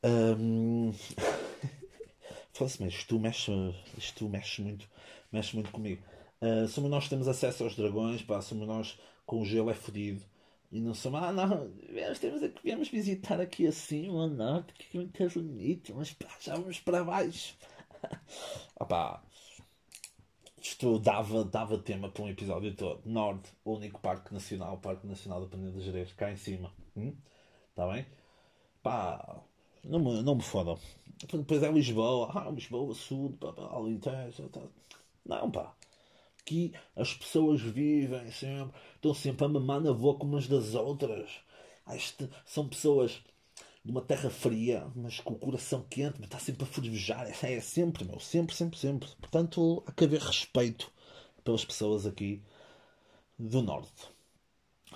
Hum... 0.04 0.92
Fala-se, 2.54 2.84
mas 2.84 2.94
isto 2.94 3.18
mexe, 3.20 3.52
isto 3.98 4.28
mexe 4.28 4.62
muito, 4.62 4.90
mexe 5.32 5.56
muito 5.56 5.72
comigo. 5.72 6.04
Ah, 6.42 6.68
somos 6.68 6.90
nós 6.90 7.04
que 7.06 7.10
temos 7.12 7.28
acesso 7.28 7.64
aos 7.64 7.76
dragões, 7.76 8.22
pá, 8.24 8.42
somos 8.42 8.68
nós 8.68 9.00
com 9.26 9.42
o 9.42 9.46
gelo 9.46 9.70
é 9.70 9.74
fodido. 9.74 10.24
E 10.72 10.80
não 10.80 10.94
somos, 10.94 11.22
ah 11.24 11.32
não, 11.32 11.72
viemos, 11.90 12.20
temos 12.20 12.42
viemos 12.64 12.90
visitar 12.90 13.40
aqui 13.42 13.66
assim 13.68 14.10
o 14.10 14.28
norte, 14.28 14.74
que 14.74 14.98
é 14.98 15.02
muito 15.02 15.42
bonito, 15.42 15.94
mas 15.96 16.14
pá, 16.14 16.28
já 16.40 16.56
vamos 16.56 16.80
para 16.80 17.04
baixo. 17.04 17.56
Opá, 18.80 19.24
isto 20.62 21.00
dava, 21.00 21.44
dava 21.46 21.78
tema 21.80 22.10
para 22.10 22.24
um 22.24 22.30
episódio 22.30 22.76
todo. 22.76 23.02
Norte, 23.06 23.52
único 23.66 24.00
parque 24.00 24.34
nacional, 24.34 24.78
Parque 24.80 25.08
Nacional 25.08 25.42
da 25.42 25.48
Penha 25.48 25.72
de 25.72 25.82
Jerez, 25.82 26.14
cá 26.14 26.32
em 26.32 26.38
cima. 26.38 26.72
Está 27.70 27.88
bem? 27.88 28.06
Pá, 28.84 29.44
não 29.84 30.00
me, 30.00 30.22
não 30.22 30.36
me 30.36 30.44
fodam. 30.44 30.80
Depois 31.32 31.64
é 31.64 31.72
Lisboa, 31.72 32.32
ah, 32.34 32.50
Lisboa, 32.50 32.94
Sul, 32.94 33.38
pá, 33.40 33.54
Alentejo. 33.72 34.50
Tá. 34.50 34.62
Não, 35.26 35.52
pá. 35.52 35.74
Aqui 36.42 36.74
as 36.96 37.14
pessoas 37.14 37.62
vivem 37.62 38.32
sempre, 38.32 38.80
estão 38.96 39.14
sempre 39.14 39.46
a 39.46 39.50
mamar 39.50 39.82
na 39.82 39.94
boca 39.94 40.26
umas 40.26 40.48
das 40.48 40.74
outras. 40.76 41.30
Isto 41.94 42.30
são 42.46 42.68
pessoas 42.68 43.22
de 43.84 43.92
uma 43.92 44.02
terra 44.02 44.30
fria, 44.30 44.88
mas 44.96 45.20
com 45.20 45.34
o 45.34 45.40
coração 45.40 45.86
quente, 45.90 46.22
está 46.22 46.40
sempre 46.40 46.64
a 46.64 46.68
fervejar. 46.68 47.28
É, 47.28 47.54
é 47.54 47.62
sempre, 47.62 48.04
meu, 48.06 48.20
sempre, 48.20 48.56
sempre, 48.56 48.78
sempre. 48.80 49.10
Portanto, 49.20 49.84
há 49.86 49.92
que 49.92 50.04
haver 50.06 50.22
respeito 50.22 50.92
pelas 51.44 51.66
pessoas 51.66 52.06
aqui 52.06 52.42
do 53.38 53.62
Norte. 53.62 54.08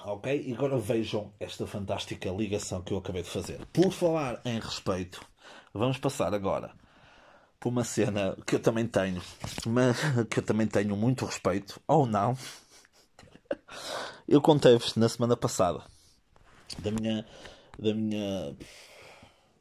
Ok? 0.06 0.44
E 0.46 0.54
agora 0.54 0.78
vejam 0.78 1.32
esta 1.40 1.66
fantástica 1.66 2.30
ligação 2.30 2.82
que 2.82 2.94
eu 2.94 2.98
acabei 2.98 3.24
de 3.24 3.30
fazer. 3.30 3.66
Por 3.68 3.92
falar 3.92 4.42
em 4.46 4.60
respeito, 4.60 5.26
vamos 5.74 5.98
passar 5.98 6.34
agora 6.34 6.74
por 7.60 7.70
uma 7.70 7.86
cena 7.86 8.36
que 8.46 8.56
eu 8.56 8.60
também 8.60 8.86
tenho, 8.86 9.22
mas 9.66 9.98
que 10.30 10.40
eu 10.40 10.44
também 10.44 10.68
tenho 10.68 10.98
muito 10.98 11.26
respeito, 11.26 11.80
ou 11.88 12.06
não. 12.06 12.38
Eu 14.28 14.42
contei-vos 14.42 14.96
na 14.96 15.08
semana 15.08 15.38
passada 15.38 15.84
da 16.80 16.92
minha 16.92 17.26
da 17.78 17.94
minha 17.94 18.56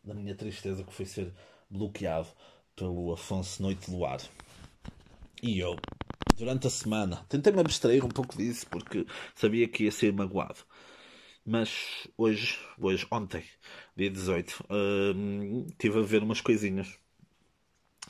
da 0.04 0.14
minha 0.14 0.34
tristeza 0.34 0.82
que 0.82 0.92
foi 0.92 1.06
ser 1.06 1.32
bloqueado 1.70 2.28
pelo 2.74 3.12
Afonso 3.12 3.62
Noite 3.62 3.90
Luar. 3.90 4.20
E 5.42 5.58
eu, 5.58 5.76
durante 6.42 6.66
a 6.66 6.70
semana, 6.70 7.24
tentei-me 7.28 7.60
abstrair 7.60 8.04
um 8.04 8.08
pouco 8.08 8.36
disso 8.36 8.66
porque 8.68 9.06
sabia 9.32 9.68
que 9.68 9.84
ia 9.84 9.92
ser 9.92 10.12
magoado. 10.12 10.58
Mas 11.46 12.08
hoje, 12.18 12.58
hoje 12.80 13.06
ontem, 13.12 13.44
dia 13.96 14.10
18, 14.10 14.64
hum, 15.14 15.66
estive 15.68 16.00
a 16.00 16.02
ver 16.02 16.22
umas 16.24 16.40
coisinhas. 16.40 16.98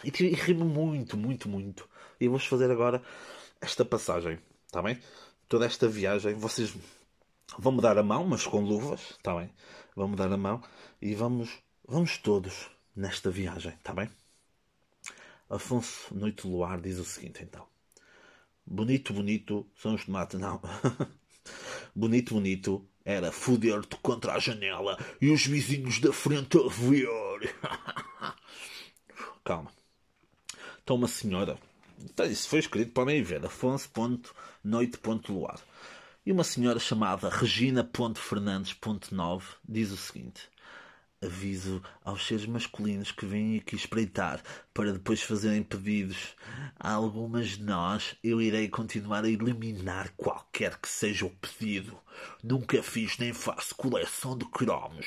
E, 0.02 0.08
e 0.08 0.32
ri-me 0.32 0.64
muito, 0.64 1.14
muito, 1.14 1.46
muito. 1.46 1.86
E 2.18 2.26
vou-vos 2.26 2.46
fazer 2.46 2.70
agora 2.70 3.02
esta 3.60 3.84
passagem, 3.84 4.38
está 4.66 4.80
bem? 4.80 4.98
Toda 5.46 5.66
esta 5.66 5.86
viagem, 5.86 6.34
vocês 6.34 6.74
vão 7.58 7.72
me 7.72 7.82
dar 7.82 7.98
a 7.98 8.02
mão, 8.02 8.26
mas 8.26 8.46
com 8.46 8.60
luvas, 8.60 9.10
está 9.10 9.34
bem? 9.34 9.50
Vão 9.94 10.08
me 10.08 10.16
dar 10.16 10.32
a 10.32 10.38
mão 10.38 10.62
e 11.02 11.14
vamos, 11.14 11.50
vamos 11.86 12.16
todos 12.16 12.70
nesta 12.96 13.30
viagem, 13.30 13.74
está 13.74 13.92
bem? 13.92 14.08
Afonso 15.50 16.14
Noite 16.14 16.46
Luar 16.46 16.80
diz 16.80 16.98
o 16.98 17.04
seguinte 17.04 17.42
então. 17.42 17.71
Bonito, 18.66 19.12
bonito 19.12 19.66
são 19.76 19.94
os 19.94 20.04
tomates, 20.04 20.40
não. 20.40 20.60
bonito, 21.94 22.34
bonito 22.34 22.88
era 23.04 23.32
foder-te 23.32 23.96
contra 23.96 24.34
a 24.34 24.38
janela 24.38 24.96
e 25.20 25.30
os 25.30 25.44
vizinhos 25.44 25.98
da 26.00 26.12
frente 26.12 26.56
a 26.56 26.68
ver. 26.68 27.54
Calma. 29.44 29.72
Então 30.82 30.96
uma 30.96 31.08
senhora, 31.08 31.58
então, 32.04 32.26
isso 32.26 32.48
foi 32.48 32.58
escrito, 32.58 32.90
podem 32.92 33.22
ver, 33.22 33.42
afonso.noite.luar. 33.44 35.60
E 36.24 36.32
uma 36.32 36.44
senhora 36.44 36.78
chamada 36.78 37.28
Regina.Fernandes.9 37.28 39.42
diz 39.68 39.90
o 39.90 39.96
seguinte: 39.96 40.48
Aviso 41.22 41.80
aos 42.04 42.26
seres 42.26 42.46
masculinos 42.46 43.12
que 43.12 43.24
vêm 43.24 43.58
aqui 43.58 43.76
espreitar 43.76 44.42
para 44.74 44.92
depois 44.92 45.22
fazerem 45.22 45.62
pedidos. 45.62 46.34
A 46.78 46.92
algumas 46.92 47.50
de 47.50 47.62
nós 47.62 48.16
eu 48.24 48.42
irei 48.42 48.68
continuar 48.68 49.24
a 49.24 49.28
eliminar 49.28 50.12
qualquer 50.16 50.78
que 50.78 50.88
seja 50.88 51.24
o 51.24 51.30
pedido. 51.30 51.96
Nunca 52.42 52.82
fiz 52.82 53.18
nem 53.18 53.32
faço 53.32 53.74
coleção 53.76 54.36
de 54.36 54.44
cromos. 54.46 55.06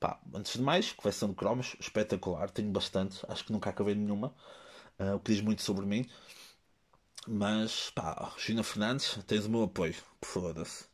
Pá, 0.00 0.20
antes 0.34 0.54
de 0.54 0.62
mais, 0.62 0.92
coleção 0.92 1.28
de 1.30 1.34
cromos, 1.36 1.76
espetacular, 1.80 2.50
tenho 2.50 2.70
bastante, 2.70 3.20
acho 3.28 3.44
que 3.44 3.52
nunca 3.52 3.70
acabei 3.70 3.94
nenhuma, 3.94 4.34
uh, 4.98 5.14
o 5.16 5.20
que 5.20 5.32
diz 5.32 5.40
muito 5.40 5.62
sobre 5.62 5.86
mim. 5.86 6.04
Mas, 7.28 7.90
pá, 7.90 8.32
Regina 8.36 8.62
Fernandes, 8.64 9.18
tens 9.26 9.46
o 9.46 9.50
meu 9.50 9.62
apoio. 9.64 9.94
Foda-se. 10.22 10.86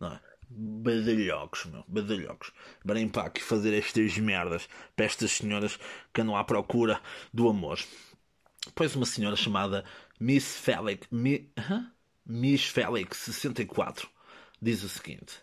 Não 0.00 0.12
é? 0.12 0.20
Badalhocos, 0.56 1.64
meu. 1.66 1.84
Badalhocos. 1.88 2.52
Vem 2.84 3.08
para 3.08 3.24
aqui 3.24 3.42
fazer 3.42 3.74
estas 3.76 4.16
merdas 4.18 4.68
para 4.94 5.06
estas 5.06 5.32
senhoras 5.32 5.78
que 6.12 6.20
andam 6.20 6.36
à 6.36 6.44
procura 6.44 7.00
do 7.32 7.48
amor. 7.48 7.78
Pois 8.74 8.94
uma 8.94 9.06
senhora 9.06 9.36
chamada 9.36 9.84
Miss 10.20 10.56
Felix, 10.56 11.06
Mi, 11.10 11.50
huh? 11.58 11.86
Miss 12.24 12.64
Felix 12.64 13.18
64 13.18 14.08
diz 14.62 14.82
o 14.82 14.88
seguinte: 14.88 15.34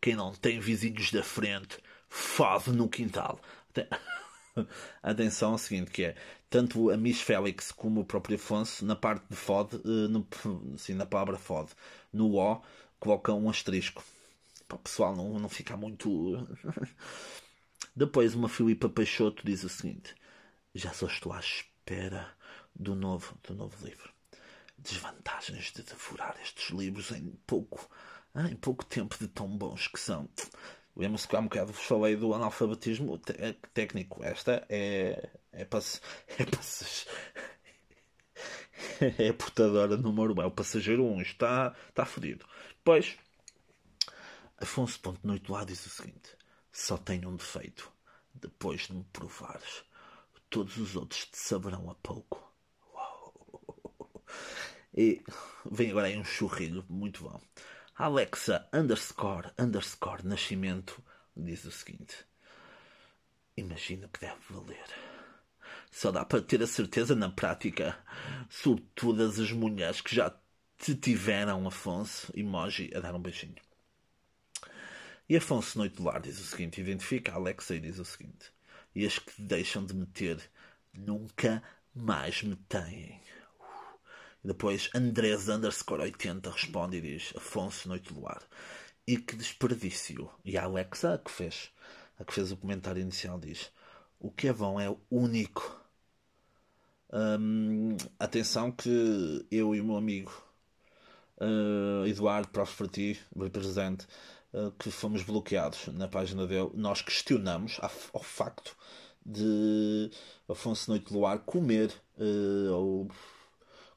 Quem 0.00 0.14
não 0.14 0.32
tem 0.32 0.60
vizinhos 0.60 1.10
da 1.10 1.22
frente, 1.22 1.78
fode 2.08 2.70
no 2.72 2.88
quintal. 2.88 3.40
Atenção 5.02 5.52
ao 5.52 5.58
seguinte, 5.58 5.90
que 5.90 6.04
é 6.04 6.14
tanto 6.48 6.90
a 6.90 6.96
Miss 6.96 7.20
Félix 7.20 7.72
como 7.72 8.00
o 8.00 8.04
próprio 8.04 8.36
Afonso, 8.36 8.84
na 8.84 8.94
parte 8.94 9.24
de 9.28 9.34
FOD, 9.34 9.74
eh, 9.74 10.08
no, 10.08 10.26
assim, 10.72 10.94
na 10.94 11.04
palavra 11.04 11.36
FOD, 11.36 11.72
no 12.12 12.36
O, 12.36 12.62
colocam 13.00 13.42
um 13.42 13.50
asterisco. 13.50 14.04
Para 14.74 14.80
o 14.80 14.82
pessoal 14.82 15.14
não, 15.14 15.38
não 15.38 15.48
ficar 15.48 15.76
muito. 15.76 16.48
Depois, 17.94 18.34
uma 18.34 18.48
Filipa 18.48 18.88
Peixoto 18.88 19.46
diz 19.46 19.62
o 19.62 19.68
seguinte: 19.68 20.14
Já 20.74 20.92
só 20.92 21.06
estou 21.06 21.32
à 21.32 21.38
espera 21.38 22.34
do 22.74 22.96
novo, 22.96 23.38
do 23.44 23.54
novo 23.54 23.86
livro. 23.86 24.12
Desvantagens 24.76 25.72
de 25.72 25.82
devorar 25.82 26.36
estes 26.42 26.70
livros 26.70 27.12
em 27.12 27.38
pouco, 27.46 27.88
ah, 28.34 28.48
em 28.48 28.56
pouco 28.56 28.84
tempo 28.84 29.16
de 29.16 29.28
tão 29.28 29.46
bons 29.56 29.86
que 29.86 30.00
são. 30.00 30.28
Lembro-se 30.96 31.28
que 31.28 31.36
há 31.36 31.40
um 31.40 31.44
bocado 31.44 31.72
vos 31.72 31.84
falei 31.84 32.16
do 32.16 32.34
analfabetismo 32.34 33.20
técnico. 33.72 34.24
Esta 34.24 34.66
é, 34.68 35.30
é 35.52 35.64
para 35.64 35.78
é, 36.36 36.44
para 36.44 36.60
é 39.22 39.32
portadora 39.32 39.96
número 39.96 40.34
1, 40.36 40.42
é 40.42 40.46
o 40.46 40.50
passageiro 40.50 41.04
1. 41.04 41.20
Está, 41.22 41.74
está 41.88 42.04
fodido. 42.04 42.44
Pois, 42.82 43.16
Afonso 44.64 44.98
Ponte 44.98 45.26
Noite 45.26 45.52
lá 45.52 45.62
diz 45.62 45.84
o 45.84 45.90
seguinte: 45.90 46.30
só 46.72 46.96
tenho 46.96 47.28
um 47.28 47.36
defeito. 47.36 47.92
Depois 48.32 48.86
de 48.86 48.94
me 48.94 49.04
provares, 49.12 49.84
todos 50.48 50.78
os 50.78 50.96
outros 50.96 51.26
te 51.26 51.36
saberão 51.36 51.90
a 51.90 51.94
pouco. 51.96 52.50
Uau. 52.94 54.24
E 54.96 55.22
vem 55.70 55.90
agora 55.90 56.06
aí 56.06 56.16
um 56.16 56.24
churrilho 56.24 56.82
muito 56.88 57.24
bom. 57.24 57.38
Alexa 57.94 58.66
underscore 58.72 59.52
underscore 59.58 60.26
nascimento 60.26 61.04
diz 61.36 61.66
o 61.66 61.70
seguinte: 61.70 62.24
Imagino 63.58 64.08
que 64.08 64.20
deve 64.20 64.40
valer. 64.48 64.88
Só 65.92 66.10
dá 66.10 66.24
para 66.24 66.40
ter 66.40 66.62
a 66.62 66.66
certeza 66.66 67.14
na 67.14 67.30
prática. 67.30 68.02
Sobre 68.48 68.82
todas 68.94 69.38
as 69.38 69.52
mulheres 69.52 70.00
que 70.00 70.16
já 70.16 70.34
te 70.78 70.94
tiveram, 70.94 71.66
Afonso, 71.68 72.32
emoji 72.34 72.90
a 72.94 73.00
dar 73.00 73.14
um 73.14 73.20
beijinho. 73.20 73.62
E 75.26 75.36
Afonso 75.36 75.78
Noite 75.78 76.02
Lar 76.02 76.20
diz 76.20 76.38
o 76.38 76.44
seguinte: 76.44 76.80
identifica 76.80 77.32
Alexa 77.32 77.74
e 77.74 77.80
diz 77.80 77.98
o 77.98 78.04
seguinte: 78.04 78.52
E 78.94 79.06
as 79.06 79.18
que 79.18 79.40
deixam 79.40 79.84
de 79.84 79.94
me 79.94 80.06
ter 80.06 80.38
nunca 80.92 81.62
mais 81.94 82.42
me 82.42 82.56
têm. 82.56 83.20
E 84.42 84.46
depois 84.46 84.90
Andrés 84.94 85.48
underscore 85.48 86.02
80 86.02 86.50
responde 86.50 86.98
e 86.98 87.00
diz 87.00 87.32
Afonso 87.34 87.88
Noite 87.88 88.12
do 88.12 88.26
Ar. 88.26 88.42
E 89.06 89.16
que 89.16 89.34
desperdício. 89.34 90.30
E 90.44 90.58
a 90.58 90.64
Alexa, 90.64 91.14
a 91.14 91.18
que 91.18 91.30
fez, 91.30 91.70
a 92.18 92.24
que 92.24 92.34
fez 92.34 92.52
o 92.52 92.56
comentário 92.56 93.00
inicial, 93.00 93.40
diz 93.40 93.72
O 94.20 94.30
que 94.30 94.48
é 94.48 94.52
bom 94.52 94.78
é 94.78 94.94
único. 95.10 95.82
Hum, 97.10 97.96
atenção 98.18 98.70
que 98.70 99.46
eu 99.50 99.74
e 99.74 99.80
o 99.80 99.84
meu 99.84 99.96
amigo 99.96 100.32
uh, 101.38 102.06
Eduardo 102.06 102.48
Prosperti, 102.48 103.18
representante, 103.36 104.04
uh, 104.04 104.43
que 104.78 104.90
fomos 104.90 105.22
bloqueados 105.22 105.88
na 105.88 106.06
página 106.06 106.46
dele, 106.46 106.70
nós 106.74 107.02
questionamos 107.02 107.78
ao 108.12 108.22
facto 108.22 108.76
de 109.24 110.10
Afonso 110.48 110.90
Noite 110.90 111.12
do 111.12 111.24
Ar 111.24 111.38
comer 111.40 111.90
uh, 112.18 112.72
ou 112.72 113.10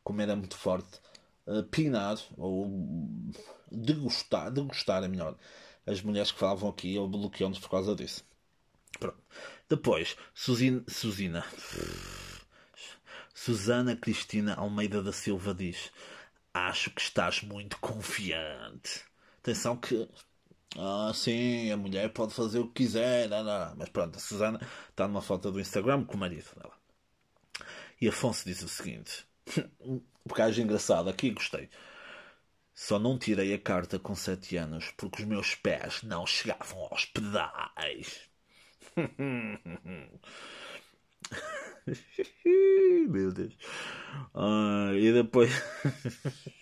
como 0.03 0.21
era 0.21 0.35
muito 0.35 0.55
forte, 0.55 0.99
uh, 1.45 1.63
pinar 1.63 2.17
ou 2.37 2.71
degustar, 3.69 4.51
degustar 4.51 5.03
é 5.03 5.07
melhor, 5.07 5.35
as 5.85 6.01
mulheres 6.01 6.31
que 6.31 6.39
falavam 6.39 6.69
aqui, 6.69 6.95
ele 6.95 7.07
bloqueou-nos 7.07 7.59
por 7.59 7.69
causa 7.69 7.93
disso. 7.93 8.23
Pronto. 8.99 9.17
Depois, 9.67 10.15
Suzina, 10.33 10.83
Suzina. 10.87 11.45
Susana 13.33 13.95
Cristina 13.95 14.55
Almeida 14.55 15.03
da 15.03 15.11
Silva 15.11 15.53
diz: 15.53 15.91
Acho 16.53 16.89
que 16.89 17.01
estás 17.01 17.41
muito 17.41 17.77
confiante. 17.79 19.01
Atenção 19.39 19.77
que. 19.77 20.09
Ah, 20.77 21.11
sim, 21.13 21.71
a 21.71 21.75
mulher 21.77 22.09
pode 22.13 22.33
fazer 22.33 22.59
o 22.59 22.67
que 22.67 22.83
quiser. 22.85 23.27
Não, 23.29 23.43
não, 23.43 23.69
não. 23.69 23.75
Mas 23.77 23.89
pronto, 23.89 24.15
a 24.17 24.19
Susana 24.19 24.59
está 24.89 25.07
numa 25.07 25.21
foto 25.21 25.51
do 25.51 25.59
Instagram 25.59 26.03
com 26.05 26.15
o 26.15 26.17
marido 26.17 26.47
dela. 26.55 26.73
E 28.01 28.07
Afonso 28.07 28.45
diz 28.45 28.61
o 28.63 28.67
seguinte: 28.69 29.25
um 29.81 30.01
bocado 30.25 30.59
engraçado, 30.61 31.09
aqui 31.09 31.31
gostei. 31.31 31.69
Só 32.73 32.97
não 32.99 33.17
tirei 33.19 33.53
a 33.53 33.59
carta 33.59 33.99
com 33.99 34.15
7 34.15 34.55
anos 34.55 34.91
porque 34.95 35.21
os 35.21 35.27
meus 35.27 35.55
pés 35.55 36.01
não 36.03 36.25
chegavam 36.25 36.87
aos 36.91 37.05
pedais. 37.05 38.21
Meu 43.09 43.31
Deus. 43.31 43.53
Ah, 44.33 44.91
e 44.93 45.11
depois. 45.11 45.51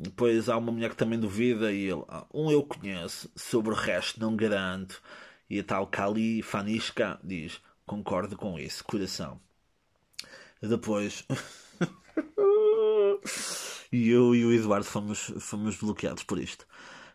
depois 0.00 0.48
há 0.48 0.56
uma 0.56 0.70
mulher 0.70 0.90
que 0.90 0.96
também 0.96 1.18
duvida 1.18 1.72
e 1.72 1.90
ele. 1.90 2.04
Ah, 2.08 2.24
um 2.32 2.52
eu 2.52 2.62
conheço, 2.62 3.28
sobre 3.34 3.72
o 3.72 3.76
resto 3.76 4.20
não 4.20 4.36
garanto. 4.36 5.02
E 5.50 5.58
a 5.58 5.64
tal 5.64 5.88
Kali 5.88 6.40
Fanisca 6.40 7.18
diz: 7.22 7.60
concordo 7.84 8.36
com 8.36 8.56
isso, 8.58 8.84
coração. 8.84 9.40
Depois. 10.62 11.24
e 13.92 14.08
eu 14.08 14.36
e 14.36 14.44
o 14.44 14.52
Eduardo 14.52 14.86
fomos, 14.86 15.32
fomos 15.40 15.76
bloqueados 15.76 16.22
por 16.22 16.38
isto. 16.38 16.64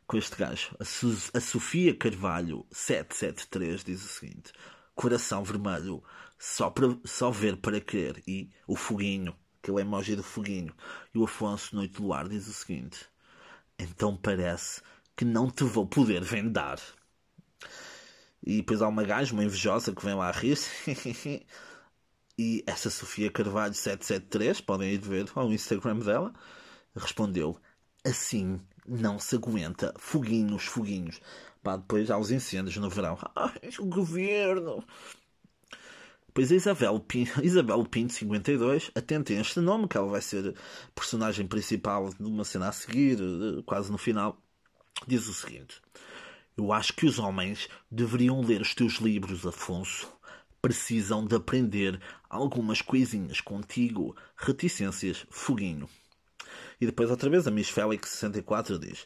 Com 0.05 0.17
este 0.17 0.35
gajo. 0.35 0.75
A, 0.77 0.83
Su 0.83 1.15
a 1.33 1.39
Sofia 1.39 1.95
Carvalho 1.95 2.65
773 2.69 3.85
diz 3.85 4.03
o 4.03 4.09
seguinte: 4.09 4.51
Coração 4.93 5.41
vermelho, 5.41 6.03
só, 6.37 6.69
para, 6.69 6.97
só 7.05 7.31
ver 7.31 7.55
para 7.55 7.79
querer. 7.79 8.21
E 8.27 8.51
o 8.67 8.75
foguinho, 8.75 9.33
aquele 9.63 9.81
emoji 9.81 10.15
do 10.15 10.23
foguinho. 10.23 10.75
E 11.15 11.17
o 11.17 11.23
Afonso 11.23 11.75
Noite 11.75 11.93
do 11.93 12.07
Lar 12.07 12.27
diz 12.27 12.47
o 12.47 12.53
seguinte: 12.53 13.07
Então 13.79 14.15
parece 14.17 14.81
que 15.15 15.23
não 15.23 15.49
te 15.49 15.63
vou 15.63 15.87
poder 15.87 16.21
vendar. 16.21 16.79
E 18.45 18.57
depois 18.57 18.81
há 18.81 18.89
uma 18.89 19.03
gaja, 19.03 19.33
uma 19.33 19.45
invejosa, 19.45 19.95
que 19.95 20.03
vem 20.05 20.13
lá 20.13 20.27
a 20.27 20.31
rir-se. 20.31 21.45
E 22.35 22.63
essa 22.65 22.89
Sofia 22.89 23.29
Carvalho 23.29 23.75
773, 23.75 24.59
podem 24.59 24.91
ir 24.91 24.97
ver 24.97 25.29
ao 25.35 25.53
Instagram 25.53 25.99
dela, 25.99 26.33
respondeu: 26.95 27.59
Assim 28.03 28.59
não 28.87 29.19
se 29.19 29.35
aguenta. 29.35 29.93
Foguinhos, 29.99 30.65
foguinhos. 30.65 31.21
Pá, 31.61 31.77
depois 31.77 32.09
há 32.09 32.17
os 32.17 32.31
incêndios 32.31 32.75
no 32.77 32.89
verão. 32.89 33.19
Ai, 33.35 33.69
o 33.77 33.85
governo. 33.85 34.83
Pois 36.33 36.51
a 36.51 36.55
Isabel 36.55 36.99
Pinto, 36.99 37.41
Isabel 37.45 37.85
Pinto 37.85 38.13
52, 38.13 38.91
atentem 38.95 39.37
a 39.37 39.41
este 39.41 39.59
nome, 39.59 39.87
que 39.87 39.97
ela 39.97 40.07
vai 40.07 40.21
ser 40.21 40.55
personagem 40.95 41.45
principal 41.45 42.09
de 42.09 42.25
uma 42.25 42.43
cena 42.43 42.69
a 42.69 42.71
seguir, 42.71 43.19
eh, 43.19 43.61
quase 43.65 43.91
no 43.91 43.97
final. 43.97 44.37
Diz 45.07 45.27
o 45.27 45.33
seguinte: 45.33 45.81
Eu 46.57 46.71
acho 46.73 46.93
que 46.93 47.05
os 47.05 47.19
homens 47.19 47.67
deveriam 47.91 48.41
ler 48.41 48.61
os 48.61 48.73
teus 48.73 48.95
livros, 48.95 49.45
Afonso 49.45 50.11
precisam 50.63 51.25
de 51.25 51.35
aprender 51.35 51.99
algumas 52.29 52.81
coisinhas 52.81 53.41
contigo. 53.41 54.15
Reticências, 54.37 55.27
foguinho. 55.29 55.89
E 56.79 56.85
depois 56.85 57.11
outra 57.11 57.29
vez 57.29 57.45
a 57.45 57.51
Miss 57.51 57.67
Félix 57.67 58.11
64 58.11 58.79
diz: 58.79 59.05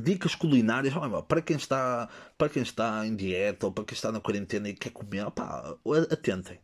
dicas 0.00 0.34
culinárias 0.34 0.94
para 1.28 1.42
quem 1.42 1.56
está 1.56 2.08
para 2.36 2.48
quem 2.48 2.62
está 2.62 3.06
em 3.06 3.14
dieta 3.14 3.66
ou 3.66 3.72
para 3.72 3.84
quem 3.84 3.94
está 3.94 4.10
na 4.10 4.20
quarentena 4.20 4.68
e 4.68 4.74
quer 4.74 4.90
comer, 4.90 5.26
atentem. 6.10 6.60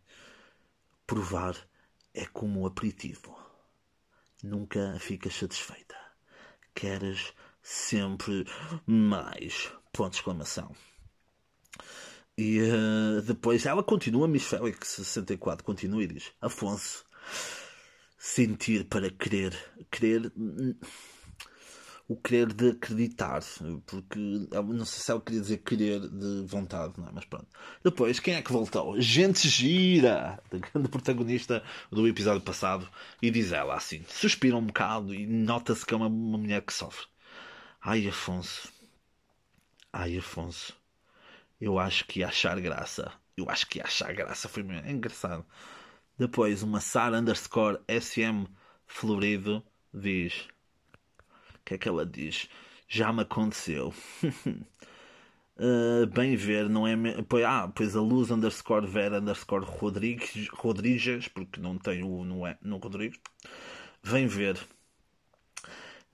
Provar 1.07 1.57
é 2.13 2.27
como 2.27 2.63
um 2.63 2.67
aperitivo. 2.67 3.37
nunca 4.43 4.99
ficas 5.01 5.35
satisfeita. 5.35 5.97
Queres 6.75 7.33
sempre 7.63 8.47
mais. 8.87 9.73
Ponto 9.93 10.11
de 10.11 10.17
exclamação. 10.19 10.75
E 12.37 12.61
uh, 12.61 13.23
depois 13.23 13.67
ela 13.67 13.83
continua, 13.83 14.29
Miss 14.29 14.45
Félix 14.45 14.89
64 14.91 15.65
continua 15.65 16.03
e 16.05 16.07
diz: 16.07 16.33
Afonso, 16.41 17.05
sentir 18.17 18.85
para 18.85 19.11
querer, 19.11 19.57
querer 19.91 20.33
o 22.09 22.17
querer 22.17 22.55
de 22.55 22.71
acreditar, 22.71 23.41
porque 23.85 24.19
não 24.19 24.85
sei 24.87 25.03
se 25.03 25.11
ela 25.11 25.21
queria 25.21 25.43
dizer 25.43 25.59
querer 25.59 26.01
de 26.01 26.43
vontade, 26.47 26.95
não 26.97 27.07
é? 27.07 27.13
Mas 27.13 27.27
pronto. 27.27 27.47
Depois, 27.85 28.19
quem 28.19 28.35
é 28.35 28.43
que 28.43 28.51
voltou? 28.51 28.99
Gente 28.99 29.47
gira, 29.47 30.43
a 30.51 30.57
grande 30.57 30.89
protagonista 30.89 31.63
do 31.91 32.09
episódio 32.09 32.41
passado, 32.41 32.89
e 33.21 33.31
diz 33.31 33.53
ela 33.53 33.77
assim: 33.77 34.03
suspira 34.09 34.57
um 34.57 34.65
bocado 34.65 35.15
e 35.15 35.27
nota-se 35.27 35.85
que 35.85 35.93
é 35.93 35.97
uma, 35.99 36.07
uma 36.07 36.39
mulher 36.39 36.63
que 36.63 36.73
sofre. 36.73 37.07
Ai, 37.81 38.09
Afonso, 38.09 38.73
ai, 39.93 40.17
Afonso, 40.17 40.75
eu 41.61 41.79
acho 41.79 42.07
que 42.07 42.21
ia 42.21 42.29
achar 42.29 42.59
graça. 42.59 43.13
Eu 43.37 43.49
acho 43.51 43.67
que 43.69 43.79
ia 43.79 43.85
achar 43.85 44.13
graça, 44.15 44.49
foi 44.49 44.65
é 44.85 44.91
engraçado. 44.91 45.45
Depois, 46.19 46.63
uma 46.63 46.81
Sara 46.81 47.19
underscore 47.19 47.79
SM 47.89 48.47
Florido 48.87 49.63
diz 49.93 50.49
que 51.69 51.75
é 51.75 51.79
que 51.79 51.89
ela 51.89 52.07
diz? 52.07 52.49
Já 52.89 53.13
me 53.13 53.21
aconteceu. 53.23 53.93
uh, 54.25 56.07
bem 56.15 56.35
ver, 56.35 56.69
não 56.69 56.87
é. 56.87 56.97
Me... 56.97 57.23
Pois, 57.25 57.45
ah, 57.45 57.69
pois 57.69 57.95
a 57.95 58.01
luz 58.01 58.31
underscore 58.31 58.87
Vera 58.87 59.21
underscore 59.21 59.67
Rodrigues, 59.67 60.49
Rodrigues, 60.49 61.29
porque 61.29 61.61
não 61.61 61.77
tem 61.77 62.03
o 62.03 62.25
no, 62.25 62.47
é, 62.47 62.57
no 62.63 62.79
Rodrigues. 62.79 63.21
Vem 64.03 64.27
ver. 64.27 64.59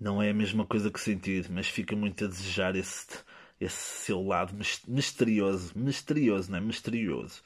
Não 0.01 0.21
é 0.21 0.31
a 0.31 0.35
mesma 0.35 0.67
coisa 0.67 0.91
que 0.91 1.01
sentir, 1.01 1.49
mas 1.49 1.69
fica 1.69 1.95
muito 1.95 2.25
a 2.25 2.29
desejar 2.29 2.75
esse, 2.75 3.07
esse 3.61 4.05
seu 4.05 4.21
lado 4.21 4.53
misterioso. 4.89 5.73
Misterioso, 5.79 6.51
não 6.51 6.59
é? 6.59 6.61
Misterioso. 6.61 7.43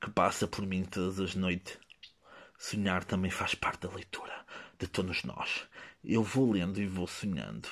que 0.00 0.10
passa 0.10 0.46
por 0.46 0.64
mim 0.64 0.84
todas 0.84 1.18
as 1.18 1.34
noites. 1.34 1.76
Sonhar 2.56 3.02
também 3.04 3.30
faz 3.30 3.56
parte 3.56 3.88
da 3.88 3.94
leitura 3.94 4.46
de 4.78 4.86
todos 4.86 5.24
nós. 5.24 5.66
Eu 6.08 6.22
vou 6.22 6.50
lendo 6.50 6.80
e 6.80 6.86
vou 6.86 7.06
sonhando. 7.06 7.68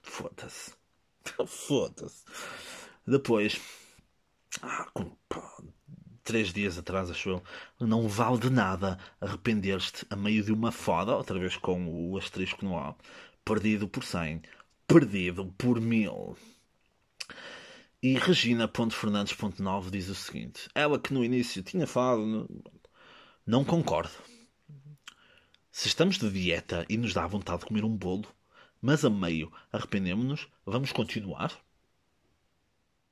Foda-se. 0.00 0.72
Foda-se. 1.46 2.24
Depois, 3.06 3.60
ah, 4.62 4.90
três 6.24 6.50
dias 6.50 6.78
atrás, 6.78 7.10
acho 7.10 7.28
eu, 7.28 7.42
não 7.78 8.08
vale 8.08 8.38
de 8.38 8.48
nada 8.48 8.98
arrepender-te 9.20 10.06
a 10.08 10.16
meio 10.16 10.42
de 10.42 10.50
uma 10.50 10.72
foda, 10.72 11.14
outra 11.14 11.38
vez 11.38 11.58
com 11.58 12.10
o 12.10 12.16
asterisco 12.16 12.64
no 12.64 12.78
A, 12.78 12.96
perdido 13.44 13.86
por 13.86 14.02
cem, 14.02 14.40
perdido 14.86 15.52
por 15.58 15.78
mil. 15.78 16.38
E 18.02 18.14
Regina.Fernandes.9 18.18 19.90
diz 19.90 20.08
o 20.08 20.14
seguinte: 20.14 20.70
ela 20.74 20.98
que 20.98 21.12
no 21.12 21.22
início 21.22 21.62
tinha 21.62 21.86
falado, 21.86 22.48
não 23.46 23.62
concordo. 23.62 24.33
Se 25.76 25.88
estamos 25.88 26.18
de 26.18 26.30
dieta 26.30 26.86
e 26.88 26.96
nos 26.96 27.12
dá 27.12 27.26
vontade 27.26 27.62
de 27.62 27.66
comer 27.66 27.84
um 27.84 27.96
bolo, 27.96 28.32
mas 28.80 29.04
a 29.04 29.10
meio 29.10 29.52
arrependemos-nos, 29.72 30.46
vamos 30.64 30.92
continuar? 30.92 31.52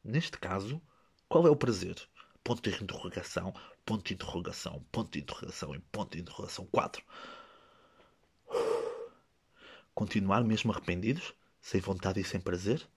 Neste 0.04 0.38
caso, 0.38 0.80
qual 1.28 1.44
é 1.44 1.50
o 1.50 1.56
prazer? 1.56 1.96
Ponto 2.44 2.62
de 2.62 2.80
interrogação, 2.80 3.52
ponto 3.84 4.06
de 4.06 4.14
interrogação, 4.14 4.80
ponto 4.92 5.10
de 5.10 5.18
interrogação 5.18 5.74
e 5.74 5.80
ponto 5.80 6.12
de 6.12 6.22
interrogação 6.22 6.64
4. 6.66 7.04
Continuar 9.92 10.44
mesmo 10.44 10.70
arrependidos? 10.70 11.34
Sem 11.60 11.80
vontade 11.80 12.20
e 12.20 12.24
sem 12.24 12.40
prazer? 12.40 12.88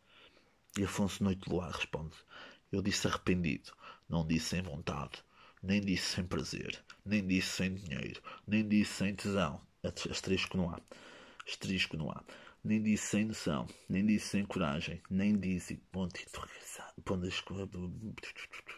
E 0.77 0.83
Afonso 0.83 1.23
Noite 1.23 1.49
Luar 1.49 1.71
responde: 1.71 2.15
Eu 2.71 2.83
disse 2.83 3.07
arrependido, 3.07 3.73
não 4.07 4.27
disse 4.27 4.49
sem 4.49 4.61
vontade 4.61 5.24
nem 5.65 5.81
disse 5.81 6.15
sem 6.15 6.23
prazer, 6.23 6.79
nem 7.03 7.25
disse 7.25 7.49
sem 7.49 7.73
dinheiro, 7.73 8.21
nem 8.47 8.67
disse 8.67 8.93
sem 8.93 9.15
tesão. 9.15 9.59
Asterisco 9.83 10.57
não 10.57 10.69
há. 10.69 10.79
Asterisco 11.47 11.97
não 11.97 12.11
há. 12.11 12.23
Nem 12.63 12.81
disse 12.81 13.07
sem 13.07 13.25
noção, 13.25 13.67
nem 13.89 14.05
disse 14.05 14.27
sem 14.27 14.45
coragem, 14.45 15.01
nem 15.09 15.37
disse 15.37 15.75
ponto 15.91 16.13
de. 16.17 16.25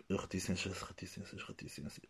Reticências, 0.09 0.81
reticências, 0.81 1.43
reticências. 1.43 2.05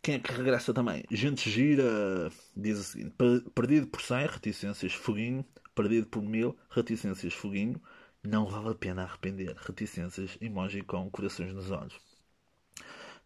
Quem 0.00 0.16
é 0.16 0.18
que 0.18 0.32
regressa 0.32 0.72
também? 0.74 1.04
Gente 1.10 1.48
gira, 1.50 2.30
diz 2.56 2.78
o 2.78 2.84
seguinte: 2.84 3.14
perdido 3.54 3.86
por 3.88 4.00
100, 4.00 4.26
reticências, 4.26 4.92
foguinho. 4.92 5.44
Perdido 5.74 6.06
por 6.06 6.22
mil, 6.22 6.56
reticências, 6.70 7.32
foguinho. 7.32 7.80
Não 8.22 8.46
vale 8.46 8.70
a 8.70 8.74
pena 8.74 9.02
arrepender, 9.04 9.56
reticências, 9.56 10.36
emoji 10.40 10.82
com 10.82 11.10
corações 11.10 11.52
nos 11.52 11.70
olhos. 11.70 12.11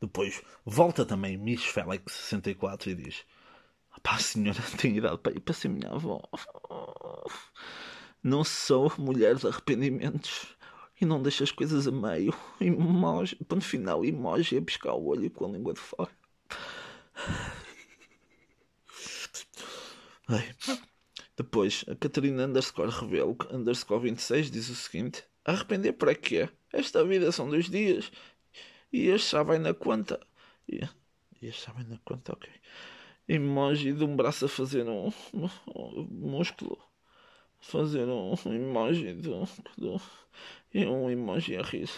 Depois 0.01 0.43
volta 0.65 1.05
também 1.07 1.37
Miss 1.37 1.65
Félix 1.65 2.13
64 2.13 2.91
e 2.91 2.95
diz: 2.95 3.25
Pá, 4.03 4.19
senhora, 4.19 4.61
tenho 4.79 4.99
idade 4.99 5.19
para 5.19 5.33
ir 5.33 5.41
para 5.41 5.55
ser 5.55 5.69
minha 5.69 5.91
avó. 5.91 6.21
Não 8.23 8.45
sou 8.45 8.93
mulher 8.99 9.37
de 9.37 9.47
arrependimentos 9.47 10.57
e 11.01 11.05
não 11.05 11.23
deixo 11.23 11.45
as 11.45 11.53
coisas 11.53 11.87
a 11.87 11.93
meio. 11.93 12.35
Emoji, 12.61 13.37
ponto 13.45 13.65
final, 13.65 14.05
emoji 14.05 14.59
a 14.59 14.63
piscar 14.63 14.95
o 14.95 15.07
olho 15.07 15.31
com 15.31 15.47
a 15.47 15.49
língua 15.49 15.75
de 15.75 15.81
fora. 15.81 16.11
Ai. 20.29 20.55
Depois, 21.37 21.85
a 21.89 21.95
Catarina 21.95 22.47
underscore 22.47 22.91
revelo 22.91 23.37
underscore 23.51 24.03
26 24.03 24.51
diz 24.51 24.69
o 24.71 24.75
seguinte: 24.75 25.25
Arrepender 25.45 25.93
para 25.93 26.15
quê? 26.15 26.49
Esta 26.73 27.05
vida 27.05 27.31
são 27.31 27.49
dois 27.49 27.71
dias 27.71 28.11
e 28.93 29.09
este 29.09 29.33
já 29.33 29.43
vai 29.43 29.59
na 29.59 29.75
conta. 29.75 30.21
E 30.69 30.81
este 31.43 31.67
já 31.67 31.73
vai 31.73 31.85
na 31.85 31.99
conta, 32.05 32.33
ok. 32.33 32.51
Emoji 33.29 33.93
de 33.93 34.05
um 34.05 34.17
braço 34.17 34.45
a 34.45 34.49
fazer 34.49 34.89
um, 34.89 35.13
músculo. 36.11 36.79
Fazer 37.61 38.07
um 38.07 38.35
emoji 38.47 39.15
de, 39.15 39.31
de, 39.79 40.01
e 40.73 40.87
um 40.87 41.11
emoji 41.11 41.57
a 41.57 41.63
rir. 41.63 41.91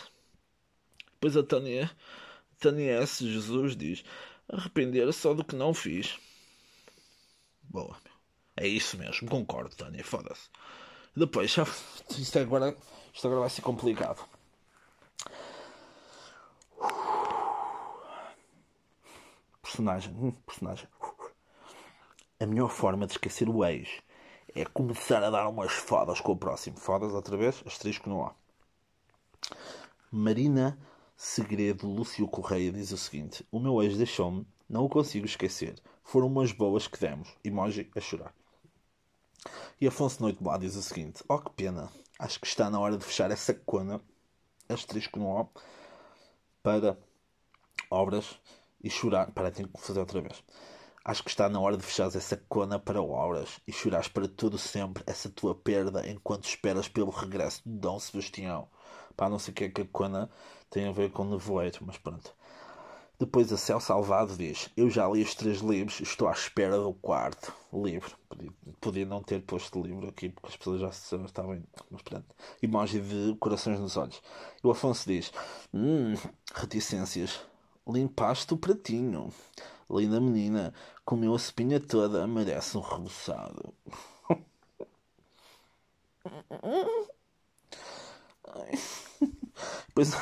Depois 1.12 1.36
a 1.36 1.42
Tânia, 1.42 1.90
Tânia 2.58 3.02
S. 3.02 3.28
Jesus 3.28 3.76
diz: 3.76 4.04
arrepender 4.48 5.12
só 5.12 5.34
do 5.34 5.44
que 5.44 5.54
não 5.54 5.74
fiz. 5.74 6.18
Boa. 7.62 7.96
É 8.56 8.66
isso 8.66 8.96
mesmo, 8.96 9.28
concordo, 9.28 9.74
Tânia, 9.76 10.02
foda-se. 10.02 10.48
Depois, 11.14 11.54
isto 12.18 12.38
agora, 12.38 12.76
isto 13.14 13.26
agora 13.26 13.42
vai 13.42 13.50
ser 13.50 13.62
complicado. 13.62 14.24
Personagem, 19.68 20.14
hum, 20.14 20.32
personagem. 20.46 20.88
A 22.40 22.46
melhor 22.46 22.70
forma 22.70 23.06
de 23.06 23.12
esquecer 23.12 23.48
o 23.48 23.64
ex 23.64 24.00
é 24.54 24.64
começar 24.64 25.22
a 25.22 25.28
dar 25.28 25.46
umas 25.46 25.72
fodas 25.72 26.20
com 26.20 26.32
o 26.32 26.36
próximo. 26.36 26.78
Fodas 26.78 27.12
outra 27.12 27.36
vez, 27.36 27.62
asterisco 27.66 28.08
não 28.08 28.24
há. 28.24 28.34
Marina 30.10 30.78
Segredo 31.14 31.86
Lúcio 31.86 32.26
Correia 32.28 32.72
diz 32.72 32.92
o 32.92 32.96
seguinte: 32.96 33.46
O 33.52 33.60
meu 33.60 33.82
ex 33.82 33.98
deixou-me, 33.98 34.46
não 34.68 34.84
o 34.84 34.88
consigo 34.88 35.26
esquecer. 35.26 35.78
Foram 36.02 36.28
umas 36.28 36.50
boas 36.50 36.86
que 36.86 36.98
demos. 36.98 37.28
Emoji 37.44 37.90
a 37.94 38.00
chorar. 38.00 38.34
E 39.78 39.86
Afonso 39.86 40.22
Noite 40.22 40.42
Boa 40.42 40.58
diz 40.58 40.76
o 40.76 40.82
seguinte: 40.82 41.22
Oh 41.28 41.38
que 41.38 41.50
pena, 41.50 41.90
acho 42.18 42.40
que 42.40 42.46
está 42.46 42.70
na 42.70 42.80
hora 42.80 42.96
de 42.96 43.04
fechar 43.04 43.30
essa 43.30 43.52
cona, 43.52 44.00
asterisco 44.68 45.18
não 45.18 45.38
há, 45.38 45.46
para 46.62 46.98
obras 47.90 48.40
e 48.82 48.90
chorar. 48.90 49.30
Para, 49.32 49.50
tenho 49.50 49.68
que 49.68 49.80
fazer 49.80 50.00
outra 50.00 50.20
vez. 50.20 50.42
Acho 51.04 51.22
que 51.22 51.30
está 51.30 51.48
na 51.48 51.58
hora 51.58 51.76
de 51.76 51.82
fechares 51.82 52.14
essa 52.14 52.36
cona 52.48 52.78
para 52.78 53.00
horas 53.00 53.60
e 53.66 53.72
chorares 53.72 54.08
para 54.08 54.28
todo 54.28 54.58
sempre 54.58 55.02
essa 55.06 55.28
tua 55.30 55.54
perda 55.54 56.06
enquanto 56.08 56.44
esperas 56.44 56.86
pelo 56.88 57.10
regresso 57.10 57.62
de 57.64 57.78
Dom 57.78 57.98
Sebastião. 57.98 58.68
Pá, 59.16 59.28
não 59.28 59.38
sei 59.38 59.52
o 59.52 59.54
que 59.54 59.64
é 59.64 59.68
que 59.70 59.80
a 59.82 59.86
cona 59.86 60.30
tem 60.70 60.86
a 60.86 60.92
ver 60.92 61.10
com 61.10 61.24
nevoeiro, 61.24 61.78
mas 61.86 61.96
pronto. 61.96 62.32
Depois 63.18 63.52
a 63.52 63.56
Céu 63.56 63.80
Salvado 63.80 64.36
diz: 64.36 64.70
Eu 64.76 64.88
já 64.88 65.08
li 65.08 65.22
os 65.22 65.34
três 65.34 65.58
livros, 65.58 66.00
estou 66.00 66.28
à 66.28 66.32
espera 66.32 66.78
do 66.78 66.92
quarto 66.92 67.52
livro. 67.72 68.16
Podia, 68.28 68.52
podia 68.80 69.06
não 69.06 69.22
ter 69.22 69.42
posto 69.42 69.82
livro 69.82 70.08
aqui 70.08 70.28
porque 70.28 70.48
as 70.48 70.56
pessoas 70.56 70.80
já 70.80 70.92
se 70.92 71.16
estavam. 71.16 71.60
Mas 71.90 72.02
pronto. 72.02 72.26
Imagem 72.62 73.02
de 73.02 73.34
corações 73.40 73.80
nos 73.80 73.96
olhos. 73.96 74.22
E 74.62 74.66
o 74.66 74.70
Afonso 74.70 75.08
diz: 75.08 75.32
Hum, 75.74 76.14
reticências. 76.54 77.40
Limpaste 77.88 78.52
o 78.54 78.56
pratinho. 78.56 79.32
Linda 79.90 80.20
menina, 80.20 80.74
comeu 81.04 81.32
a 81.32 81.36
espinha 81.36 81.80
toda, 81.80 82.26
merece 82.26 82.76
um 82.76 82.80
reboçado. 82.82 83.74
Depois, 89.88 90.12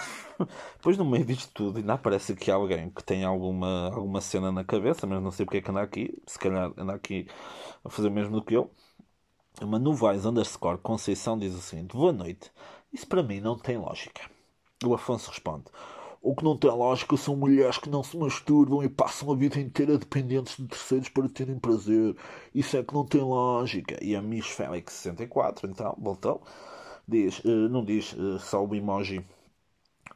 depois 0.77 0.97
no 0.97 1.05
meio 1.05 1.25
disto 1.25 1.53
tudo 1.53 1.79
ainda 1.79 1.95
aparece 1.95 2.33
aqui 2.33 2.51
alguém 2.51 2.89
que 2.91 3.03
tem 3.05 3.25
alguma, 3.25 3.89
alguma 3.93 4.21
cena 4.21 4.51
na 4.53 4.65
cabeça, 4.65 5.07
mas 5.07 5.23
não 5.23 5.31
sei 5.31 5.45
porque 5.45 5.59
é 5.59 5.61
que 5.61 5.71
anda 5.71 5.83
aqui. 5.83 6.17
Se 6.27 6.39
calhar 6.39 6.73
anda 6.77 6.95
aqui 6.95 7.29
a 7.85 7.91
fazer 7.91 8.11
mesmo 8.11 8.41
do 8.41 8.45
que 8.45 8.55
eu. 8.55 8.71
Uma 9.61 9.79
Novaes 9.79 10.25
underscore 10.27 10.79
Conceição 10.79 11.39
diz 11.39 11.55
o 11.55 11.61
seguinte: 11.61 11.97
Boa 11.97 12.13
noite. 12.13 12.51
Isso 12.93 13.07
para 13.07 13.23
mim 13.23 13.41
não 13.41 13.59
tem 13.59 13.77
lógica. 13.77 14.23
O 14.85 14.95
Afonso 14.95 15.31
responde: 15.31 15.65
O 16.27 16.35
que 16.35 16.43
não 16.43 16.57
tem 16.57 16.69
lógica 16.69 17.17
são 17.17 17.37
mulheres 17.37 17.79
que 17.79 17.89
não 17.89 18.03
se 18.03 18.17
masturbam 18.17 18.83
e 18.83 18.89
passam 18.89 19.31
a 19.31 19.37
vida 19.37 19.61
inteira 19.61 19.97
dependentes 19.97 20.57
de 20.57 20.67
terceiros 20.67 21.09
para 21.09 21.29
terem 21.29 21.57
prazer. 21.57 22.17
Isso 22.53 22.77
é 22.77 22.83
que 22.83 22.93
não 22.93 23.07
tem 23.07 23.21
lógica. 23.21 23.97
E 24.03 24.17
a 24.17 24.21
Miss 24.21 24.49
Félix 24.49 24.93
64, 24.95 25.71
então, 25.71 25.95
voltou, 25.97 26.43
diz: 27.07 27.39
uh, 27.45 27.69
Não 27.69 27.85
diz 27.85 28.13
uh, 28.15 28.41
só 28.41 28.67
o 28.67 28.75
emoji 28.75 29.25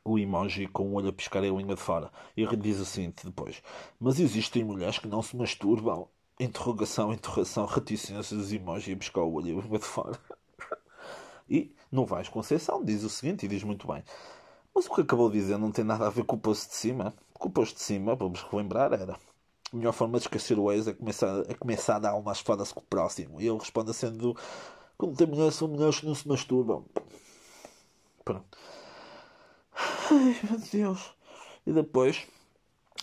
o 0.05 0.19
emoji 0.19 0.67
com 0.67 0.89
o 0.89 0.95
olho 0.95 1.11
a 1.11 1.13
piscar 1.13 1.45
e 1.45 1.49
a 1.49 1.53
língua 1.53 1.77
de 1.77 1.81
fora. 1.81 2.11
E 2.37 2.45
diz 2.57 2.89
seguinte 2.89 3.25
depois: 3.25 3.63
Mas 4.01 4.19
existem 4.19 4.65
mulheres 4.65 4.99
que 4.99 5.07
não 5.07 5.23
se 5.23 5.37
masturbam? 5.37 6.09
Interrogação, 6.41 7.13
interrogação, 7.13 7.67
reticências, 7.67 8.53
emoji 8.53 8.95
a 8.95 8.97
piscar 8.97 9.21
o 9.21 9.33
olho 9.33 9.47
e 9.47 9.53
a 9.53 9.63
língua 9.63 9.79
de 9.79 9.85
fora. 9.85 10.19
e 11.49 11.73
não 11.93 12.05
vais 12.05 12.29
Conceição 12.29 12.85
diz 12.85 13.05
o 13.05 13.09
seguinte 13.09 13.47
e 13.47 13.49
diz 13.49 13.63
muito 13.63 13.87
bem. 13.87 14.03
Mas 14.75 14.87
o 14.87 14.95
que 14.95 15.01
acabou 15.01 15.31
de 15.31 15.39
dizer 15.39 15.59
não 15.59 15.73
tem 15.73 15.85
nada 15.85 16.07
a 16.07 16.11
ver 16.11 16.25
com 16.25 16.37
o 16.37 16.41
posto 16.41 16.69
de 16.69 16.77
cima. 16.77 17.15
Com 17.35 17.49
o 17.49 17.53
posto 17.53 17.77
de 17.77 17.83
cima, 17.83 18.15
vamos 18.15 18.43
relembrar, 18.43 18.93
era. 18.93 19.19
A 19.73 19.77
melhor 19.77 19.93
forma 19.93 20.19
de 20.19 20.25
esquecer 20.25 20.59
o 20.59 20.71
ex 20.73 20.87
é 20.87 20.93
começar, 20.93 21.45
é 21.49 21.55
começar 21.55 21.97
a 21.97 22.01
dar 22.01 22.15
umas 22.17 22.41
foda-se 22.41 22.75
com 22.75 22.81
o 22.81 22.85
próximo. 22.85 23.41
E 23.41 23.47
ele 23.47 23.59
responde 23.59 23.95
sendo 23.95 24.37
como 25.01 25.17
tem 25.17 25.27
mulheres, 25.27 25.55
são 25.55 25.67
mulheres 25.67 26.01
que 26.01 26.07
não 26.07 26.15
se 26.15 26.29
masturbam. 26.29 26.85
Pronto. 28.23 28.59
Ai, 30.11 30.37
meu 30.43 30.59
Deus. 30.59 31.15
E 31.67 31.73
depois, 31.73 32.27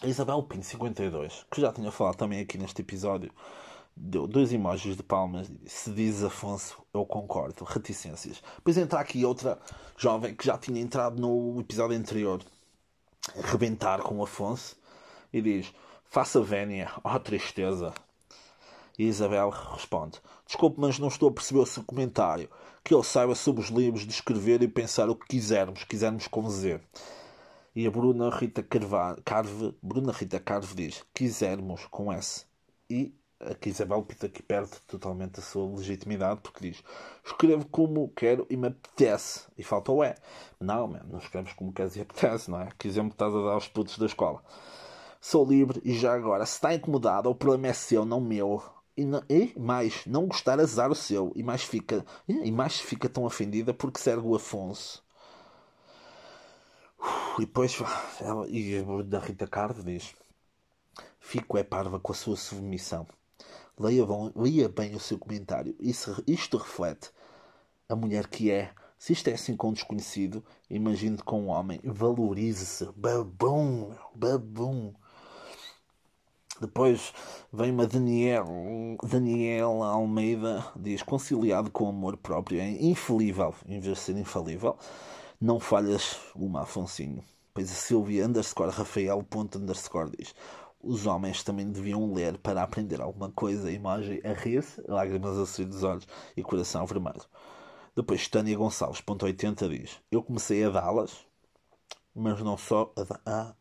a 0.04 0.08
Isabel 0.08 0.44
Pinto 0.44 0.66
52, 0.66 1.46
que 1.50 1.60
já 1.60 1.74
tinha 1.74 1.92
falado 1.92 2.18
também 2.18 2.40
aqui 2.40 2.56
neste 2.56 2.84
episódio, 2.84 3.34
deu 4.00 4.28
dois 4.28 4.54
emojis 4.54 4.96
de 4.96 5.04
palmas. 5.04 5.52
Se 5.66 5.92
diz 5.92 6.24
Afonso, 6.24 6.82
eu 6.94 7.06
concordo. 7.06 7.64
Reticências. 7.64 8.42
Depois 8.56 8.78
entra 8.78 9.00
aqui 9.00 9.26
outra 9.26 9.60
jovem 9.98 10.36
que 10.36 10.46
já 10.46 10.58
tinha 10.58 10.80
entrado 10.80 11.20
no 11.20 11.60
episódio 11.60 11.98
anterior, 11.98 12.42
a 13.36 13.48
rebentar 13.48 14.02
com 14.02 14.18
o 14.18 14.24
Afonso, 14.24 14.78
e 15.34 15.42
diz: 15.42 15.74
Faça 16.06 16.42
vénia, 16.42 16.92
oh, 17.04 17.20
tristeza. 17.20 17.94
E 18.98 19.06
Isabel 19.06 19.50
responde: 19.50 20.20
Desculpe, 20.46 20.80
mas 20.80 21.00
não 21.00 21.08
estou 21.08 21.30
a 21.30 21.34
perceber 21.34 21.60
o 21.60 21.66
seu 21.66 21.84
comentário. 21.84 22.50
Que 22.84 22.94
ele 22.94 23.04
saiba 23.04 23.36
sobre 23.36 23.62
os 23.62 23.70
livros 23.70 24.06
de 24.06 24.12
escrever 24.12 24.62
e 24.62 24.68
pensar 24.68 25.10
o 25.10 25.16
que 25.16 25.28
quisermos, 25.28 25.84
quisermos 25.84 26.28
com 26.28 26.50
Z. 26.50 26.80
E 27.76 27.86
a 27.86 27.92
Bruna 27.92 28.30
Rita 28.30 28.64
Carve, 29.24 29.76
Bruna 29.82 30.14
Rita 30.14 30.40
Carve 30.40 30.74
diz: 30.74 31.04
Quisermos 31.14 31.86
com 31.88 32.12
S. 32.12 32.46
E 32.90 33.14
aqui 33.40 33.70
Isabel 33.70 34.04
que 34.04 34.42
perde 34.42 34.72
totalmente 34.88 35.40
a 35.40 35.44
sua 35.44 35.68
legitimidade 35.76 36.42
porque 36.42 36.70
diz 36.70 36.84
escrevo 37.24 37.68
como 37.68 38.10
quero 38.10 38.48
e 38.50 38.58
me 38.58 38.68
apetece. 38.68 39.42
E 39.58 39.64
falta 39.64 39.92
o 39.92 40.04
E. 40.04 40.16
Não, 40.60 40.88
man, 40.88 41.02
não 41.10 41.20
escreves 41.20 41.54
como 41.54 41.72
queres 41.72 41.96
e 41.96 42.02
apetece 42.02 42.50
não 42.50 42.62
é? 42.62 42.70
que 42.78 42.88
exemplo 42.88 43.12
estás 43.12 43.34
a 43.34 43.42
dar 43.42 43.54
aos 43.54 43.68
putos 43.68 43.98
da 43.98 44.06
escola? 44.06 44.44
Sou 45.22 45.46
livre 45.46 45.82
e 45.84 45.94
já 45.94 46.14
agora 46.14 46.46
se 46.46 46.54
está 46.54 46.74
incomodado 46.74 47.30
o 47.30 47.36
problema 47.36 47.68
é 47.68 47.74
seu, 47.74 48.06
não 48.06 48.22
meu. 48.22 48.64
E, 48.96 49.06
não, 49.06 49.24
e 49.30 49.54
mais, 49.60 50.06
não 50.08 50.26
gostar 50.26 50.60
azar 50.60 50.92
o 50.92 50.96
seu. 50.96 51.32
E 51.36 51.44
mais 51.44 51.64
fica 51.64 52.04
e 52.28 52.52
mais 52.52 52.80
fica 52.80 53.08
tão 53.08 53.26
ofendida 53.26 53.74
porque 53.74 54.00
segue 54.00 54.22
o 54.22 54.36
Afonso. 54.36 55.04
E 57.38 57.42
depois 57.42 57.78
ela, 58.20 58.48
e 58.50 58.84
da 59.04 59.20
Rita 59.20 59.46
Cardo 59.46 59.84
diz 59.84 60.16
Fico 61.20 61.58
é 61.58 61.64
parva 61.64 62.00
com 62.00 62.12
a 62.12 62.16
sua 62.16 62.36
submissão 62.36 63.06
Leia, 63.80 64.06
bom, 64.06 64.32
leia 64.36 64.68
bem 64.68 64.96
o 64.96 65.00
seu 65.00 65.20
comentário. 65.20 65.76
Isso, 65.80 66.24
isto 66.26 66.58
reflete 66.58 67.12
a 67.88 67.96
mulher 67.96 68.28
que 68.28 68.50
é. 68.50 68.72
Se 68.98 69.14
isto 69.14 69.28
é 69.28 69.34
assim 69.34 69.56
com 69.56 69.70
um 69.70 69.74
desconhecido, 69.74 70.44
imagine 70.68 71.18
com 71.20 71.44
um 71.44 71.50
homem. 71.50 71.80
Valorize-se. 71.84 72.90
Babum. 72.96 73.92
Babum. 74.16 74.94
Depois 76.60 77.14
vem 77.54 77.70
uma 77.70 77.86
Daniel, 77.86 78.48
Daniela 79.04 79.90
Almeida, 79.90 80.66
diz 80.76 81.04
conciliado 81.04 81.70
com 81.70 81.88
amor 81.88 82.18
próprio 82.18 82.60
é 82.60 82.68
infalível, 82.68 83.54
em 83.68 83.80
vez 83.80 84.00
de 84.00 84.04
ser 84.04 84.18
infalível. 84.18 84.76
Não 85.40 85.60
falhas 85.60 86.18
uma, 86.36 86.64
Afonsinho. 86.64 87.24
Pois 87.54 87.72
a 87.72 87.76
Silvia 87.76 88.26
underscore 88.26 88.72
Rafael 88.72 89.24
underscore 89.56 90.10
diz 90.18 90.34
os 90.88 91.06
homens 91.06 91.44
também 91.44 91.70
deviam 91.70 92.14
ler 92.14 92.38
para 92.38 92.64
aprender 92.64 93.02
alguma 93.02 93.30
coisa. 93.32 93.72
Imagem 93.72 94.22
a 94.24 94.34
rir-se, 94.34 94.82
lágrimas 94.88 95.38
a 95.38 95.46
sair 95.46 95.66
dos 95.66 95.84
olhos 95.84 96.08
e 96.36 96.42
coração 96.42 96.86
vermelho. 96.86 97.26
Depois 97.96 98.28
Tânia 98.28 98.58
Gonçalves, 98.58 99.02
ponto 99.02 99.26
80, 99.26 99.68
diz: 99.70 100.00
Eu 100.12 100.24
comecei 100.24 100.64
a 100.64 100.70
dá-las, 100.70 101.26
mas 102.16 102.42
não 102.42 102.58
só 102.58 102.94
a. 102.96 103.20
Ah, 103.26 103.56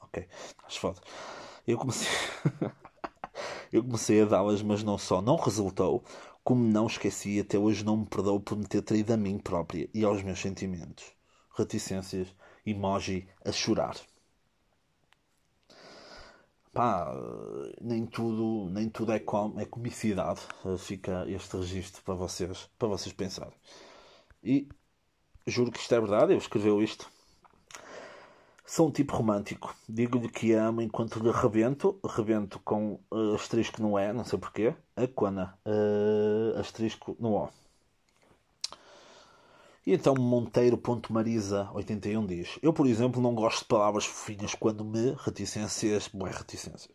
ok, 0.00 0.26
estás 0.46 0.76
foda. 0.76 1.00
Eu 1.66 1.78
comecei. 1.78 2.08
Eu 3.72 3.82
comecei 3.82 4.22
a 4.22 4.24
dá-las, 4.24 4.62
mas 4.62 4.84
não 4.84 4.96
só 4.96 5.20
não 5.20 5.34
resultou, 5.34 6.04
como 6.44 6.62
não 6.62 6.86
esqueci, 6.86 7.40
até 7.40 7.58
hoje 7.58 7.84
não 7.84 7.96
me 7.96 8.06
perdoo 8.06 8.38
por 8.38 8.56
me 8.56 8.66
ter 8.66 8.82
traído 8.82 9.12
a 9.12 9.16
mim 9.16 9.38
própria 9.38 9.88
e 9.92 10.04
aos 10.04 10.22
meus 10.22 10.38
sentimentos. 10.38 11.04
Reticências, 11.56 12.28
emoji 12.64 13.26
a 13.44 13.50
chorar 13.50 13.96
pá, 16.74 17.14
nem 17.80 18.04
tudo, 18.04 18.68
nem 18.70 18.88
tudo 18.90 19.12
é, 19.12 19.20
com, 19.20 19.54
é 19.58 19.64
comicidade. 19.64 20.40
Fica 20.78 21.24
este 21.28 21.56
registro 21.56 22.02
para 22.02 22.14
vocês, 22.14 22.68
para 22.78 22.88
vocês 22.88 23.14
pensarem. 23.14 23.54
E 24.42 24.68
juro 25.46 25.70
que 25.70 25.78
isto 25.78 25.94
é 25.94 26.00
verdade, 26.00 26.32
eu 26.32 26.38
escreveu 26.38 26.82
isto. 26.82 27.08
Sou 28.66 28.88
um 28.88 28.90
tipo 28.90 29.14
romântico. 29.14 29.74
Digo-lhe 29.88 30.28
que 30.28 30.52
amo 30.52 30.80
enquanto 30.80 31.20
lhe 31.20 31.30
rebento. 31.30 32.00
Rebento 32.04 32.58
com 32.60 32.98
uh, 33.10 33.34
asterisco 33.34 33.80
no 33.80 33.98
E, 33.98 34.12
não 34.12 34.24
sei 34.24 34.38
porquê. 34.38 34.74
A. 34.96 35.02
Uh, 35.04 36.58
asterisco 36.58 37.14
no 37.20 37.34
O. 37.34 37.63
E 39.86 39.92
então 39.92 40.14
Monteiro.marisa81 40.14 42.26
diz: 42.26 42.58
Eu, 42.62 42.72
por 42.72 42.86
exemplo, 42.86 43.20
não 43.20 43.34
gosto 43.34 43.58
de 43.60 43.66
palavras 43.66 44.06
fofinhas 44.06 44.54
quando 44.54 44.82
me 44.82 45.14
reticências, 45.18 46.08
boé 46.08 46.30
reticências. 46.30 46.88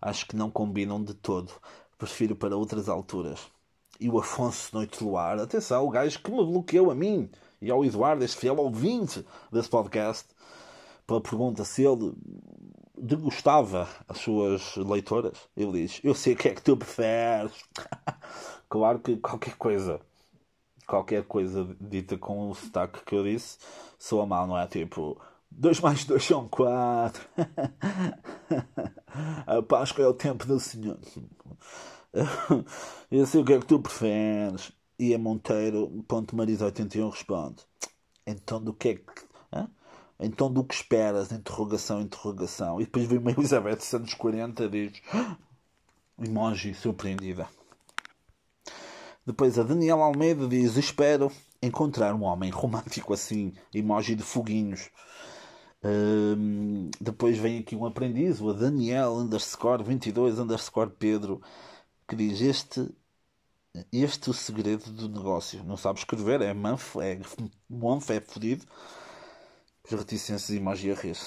Acho 0.00 0.28
que 0.28 0.36
não 0.36 0.48
combinam 0.48 1.02
de 1.02 1.12
todo. 1.12 1.52
Prefiro 1.98 2.36
para 2.36 2.56
outras 2.56 2.88
alturas. 2.88 3.40
E 3.98 4.08
o 4.08 4.16
Afonso 4.18 4.76
Noite 4.76 5.02
Luar, 5.02 5.40
atenção, 5.40 5.84
o 5.84 5.90
gajo 5.90 6.22
que 6.22 6.30
me 6.30 6.44
bloqueou 6.44 6.88
a 6.90 6.94
mim 6.94 7.28
e 7.60 7.68
ao 7.68 7.84
Eduardo, 7.84 8.22
este 8.22 8.36
fiel 8.36 8.58
ouvinte 8.58 9.26
desse 9.50 9.68
podcast, 9.68 10.26
pela 11.04 11.20
pergunta 11.20 11.64
se 11.64 11.82
ele 11.82 12.14
degustava 12.96 13.88
as 14.08 14.18
suas 14.18 14.76
leitoras. 14.76 15.36
Ele 15.56 15.82
diz: 15.82 16.00
Eu 16.04 16.14
sei 16.14 16.34
o 16.34 16.36
que 16.36 16.48
é 16.48 16.54
que 16.54 16.62
tu 16.62 16.76
preferes. 16.76 17.50
claro 18.68 19.00
que 19.00 19.16
qualquer 19.16 19.56
coisa 19.56 20.00
qualquer 20.86 21.24
coisa 21.24 21.76
dita 21.80 22.16
com 22.16 22.48
o 22.48 22.54
sotaque 22.54 23.04
que 23.04 23.14
eu 23.14 23.24
disse 23.24 23.58
soa 23.98 24.26
mal, 24.26 24.46
não 24.46 24.58
é? 24.58 24.66
Tipo, 24.66 25.20
2 25.50 25.80
mais 25.80 26.04
2 26.04 26.22
são 26.22 26.48
4. 26.48 27.22
a 29.46 29.62
Páscoa 29.62 30.04
é 30.04 30.08
o 30.08 30.14
tempo 30.14 30.46
do 30.46 30.60
Senhor. 30.60 30.98
Eu 33.10 33.26
sei 33.26 33.40
o 33.40 33.44
que 33.44 33.52
é 33.52 33.58
que 33.58 33.66
tu 33.66 33.80
preferes. 33.80 34.72
E 34.98 35.14
a 35.14 35.18
Monteiro, 35.18 36.02
ponto 36.08 36.34
Marisa 36.34 36.64
81 36.64 37.10
responde. 37.10 37.62
Então 38.26 38.62
do 38.62 38.72
que 38.72 38.88
é 38.88 38.94
que. 38.94 39.26
Hã? 39.52 39.68
Então 40.18 40.50
do 40.50 40.64
que 40.64 40.74
esperas? 40.74 41.30
Interrogação, 41.30 42.00
interrogação. 42.00 42.80
E 42.80 42.84
depois 42.84 43.06
vem 43.06 43.18
uma 43.18 43.30
Elizabeth 43.30 43.80
Santos 43.80 44.14
40 44.14 44.68
diz. 44.68 45.02
Emoji 46.18 46.74
surpreendida. 46.74 47.46
Depois 49.26 49.58
a 49.58 49.64
Daniela 49.64 50.04
Almeida 50.04 50.46
diz: 50.46 50.76
Espero 50.76 51.32
encontrar 51.60 52.14
um 52.14 52.22
homem 52.22 52.50
romântico 52.50 53.12
assim, 53.12 53.52
emoji 53.74 54.14
de 54.14 54.22
foguinhos. 54.22 54.88
Um, 55.84 56.90
depois 57.00 57.36
vem 57.36 57.58
aqui 57.58 57.74
um 57.74 57.84
aprendiz, 57.84 58.40
o 58.40 58.52
Daniel 58.52 59.14
underscore 59.14 59.82
22 59.82 60.38
underscore 60.38 60.90
Pedro, 60.90 61.42
que 62.08 62.14
diz: 62.14 62.40
Este 62.40 62.88
este 63.92 64.28
é 64.28 64.30
o 64.30 64.34
segredo 64.34 64.90
do 64.90 65.08
negócio. 65.08 65.62
Não 65.64 65.76
sabe 65.76 65.98
escrever, 65.98 66.40
é 66.40 66.54
manfo, 66.54 67.00
é 67.00 67.18
manfo, 67.68 68.12
é 68.12 68.20
fodido. 68.20 68.64
As 69.84 69.90
reticências 69.90 70.50
emoji 70.50 70.90
a 70.92 70.94
rir. 70.94 71.18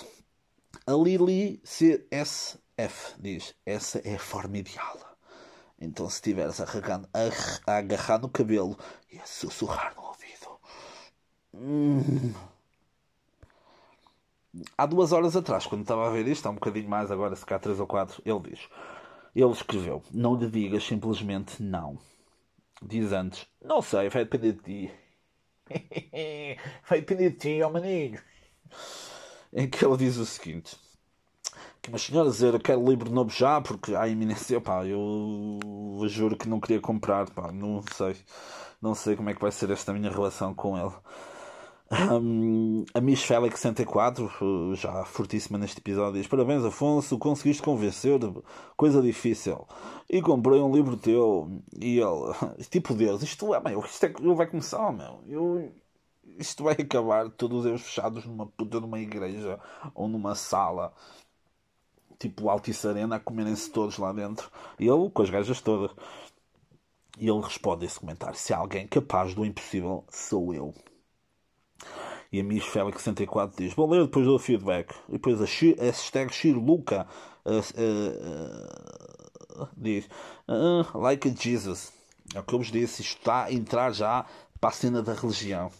A 0.87 0.93
Lili 0.93 1.61
CSF 1.63 3.15
diz: 3.19 3.53
Essa 3.65 3.99
é 3.99 4.15
a 4.15 4.19
forma 4.19 4.57
ideal. 4.57 5.08
Então, 5.81 6.09
se 6.09 6.15
estiveres 6.15 6.59
a, 6.59 6.65
agarrar 7.65 8.19
no 8.19 8.29
cabelo 8.29 8.77
e 9.11 9.17
a 9.17 9.25
sussurrar 9.25 9.95
no 9.95 10.03
ouvido, 10.03 10.59
hum, 11.53 12.33
há 14.77 14.85
duas 14.85 15.13
horas 15.13 15.37
atrás, 15.37 15.65
quando 15.65 15.81
estava 15.81 16.05
a 16.05 16.11
ver 16.11 16.27
isto, 16.27 16.45
há 16.45 16.49
um 16.49 16.55
bocadinho 16.55 16.89
mais 16.89 17.09
agora, 17.11 17.35
se 17.35 17.45
cá 17.45 17.57
três 17.57 17.79
ou 17.79 17.87
quatro, 17.87 18.21
ele 18.25 18.51
diz. 18.51 18.67
Ele 19.35 19.51
escreveu: 19.51 20.03
Não 20.11 20.35
lhe 20.35 20.49
digas 20.49 20.83
simplesmente 20.83 21.61
não. 21.63 21.97
Diz 22.81 23.13
antes: 23.13 23.47
Não 23.63 23.81
sei, 23.81 24.09
vai 24.09 24.25
depender 24.25 24.53
de 24.53 24.61
ti. 24.61 24.91
vai 26.89 26.99
depender 26.99 27.29
de 27.31 27.37
ti, 27.37 27.61
ó 27.61 27.69
maninho. 27.69 28.21
Em 29.53 29.69
que 29.69 29.85
ele 29.85 29.97
diz 29.97 30.17
o 30.17 30.25
seguinte: 30.25 30.75
Que 31.89 31.93
uma 31.93 31.97
senhora 31.97 32.29
dizer 32.29 32.53
eu 32.53 32.59
quero 32.59 32.87
livro 32.87 33.09
novo 33.11 33.31
já, 33.31 33.59
porque 33.59 33.95
há 33.95 34.07
iminência. 34.07 34.61
Pá, 34.61 34.85
eu 34.85 35.59
juro 36.07 36.37
que 36.37 36.47
não 36.47 36.59
queria 36.59 36.79
comprar, 36.79 37.27
pá, 37.31 37.51
não 37.51 37.81
sei. 37.95 38.15
Não 38.79 38.93
sei 38.93 39.15
como 39.15 39.29
é 39.29 39.33
que 39.33 39.41
vai 39.41 39.51
ser 39.51 39.71
esta 39.71 39.91
minha 39.91 40.11
relação 40.11 40.53
com 40.53 40.77
ele. 40.77 40.93
Um, 41.91 42.85
a 42.93 43.01
Miss 43.01 43.23
Félix 43.23 43.59
64, 43.61 44.75
já 44.75 45.03
fortíssima 45.03 45.57
neste 45.57 45.79
episódio, 45.79 46.21
diz: 46.21 46.27
Parabéns, 46.27 46.63
Afonso, 46.63 47.17
conseguiste 47.17 47.63
convencer, 47.63 48.19
coisa 48.77 49.01
difícil. 49.01 49.67
E 50.07 50.21
comprei 50.21 50.61
um 50.61 50.71
livro 50.71 50.95
teu. 50.95 51.63
E 51.81 51.99
ele, 51.99 52.33
tipo 52.69 52.93
Deus, 52.93 53.23
isto 53.23 53.53
é, 53.55 53.59
meu, 53.59 53.79
isto 53.79 54.05
é, 54.05 54.09
vai 54.35 54.45
começar, 54.45 54.91
meu. 54.93 55.23
Eu, 55.27 55.71
isto 56.37 56.63
vai 56.63 56.75
acabar 56.75 57.29
todos 57.31 57.65
eles 57.65 57.81
fechados 57.81 58.25
numa 58.25 58.45
puta 58.45 58.79
numa 58.79 58.99
igreja 58.99 59.59
ou 59.95 60.07
numa 60.07 60.35
sala, 60.35 60.93
tipo 62.19 62.49
Altice 62.49 62.87
Arena, 62.87 63.15
a 63.15 63.19
comerem-se 63.19 63.71
todos 63.71 63.97
lá 63.97 64.11
dentro. 64.11 64.51
E 64.77 64.87
ele 64.87 65.09
com 65.09 65.23
as 65.23 65.29
gajas 65.29 65.61
todas. 65.61 65.91
E 67.17 67.27
ele 67.27 67.41
responde 67.41 67.85
esse 67.85 67.99
comentário: 67.99 68.37
Se 68.37 68.53
há 68.53 68.57
alguém 68.57 68.85
capaz 68.85 69.33
do 69.33 69.45
impossível, 69.45 70.03
sou 70.09 70.53
eu. 70.53 70.73
E 72.31 72.39
a 72.39 72.43
Miss 72.43 72.65
Félix 72.65 73.01
64 73.01 73.57
diz: 73.57 73.73
Vou 73.73 73.89
ler 73.89 74.03
depois 74.03 74.25
do 74.25 74.37
feedback. 74.37 74.93
E 75.07 75.13
depois 75.13 75.41
a, 75.41 75.45
a 75.45 75.85
hashtag 75.85 76.33
Shirluca 76.33 77.07
uh, 77.45 77.51
uh, 77.51 79.63
uh, 79.63 79.69
diz: 79.75 80.07
Like 80.93 81.29
a 81.29 81.31
Jesus. 81.31 81.93
É 82.35 82.39
o 82.39 82.43
que 82.43 82.53
eu 82.53 82.59
vos 82.59 82.71
disse. 82.71 83.01
Isto 83.01 83.17
está 83.17 83.45
a 83.45 83.53
entrar 83.53 83.91
já 83.91 84.25
para 84.59 84.69
a 84.69 84.73
cena 84.73 85.01
da 85.01 85.13
religião. 85.13 85.71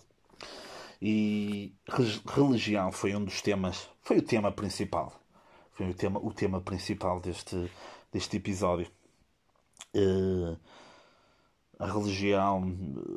E 1.02 1.74
religião 2.28 2.92
foi 2.92 3.16
um 3.16 3.24
dos 3.24 3.42
temas, 3.42 3.88
foi 4.02 4.18
o 4.18 4.22
tema 4.22 4.52
principal. 4.52 5.14
Foi 5.80 5.90
o 5.90 5.94
tema, 5.94 6.20
o 6.22 6.34
tema 6.34 6.60
principal 6.60 7.22
deste, 7.22 7.72
deste 8.12 8.36
episódio. 8.36 8.86
Uh, 9.96 10.58
a 11.80 11.86
religião, 11.86 12.70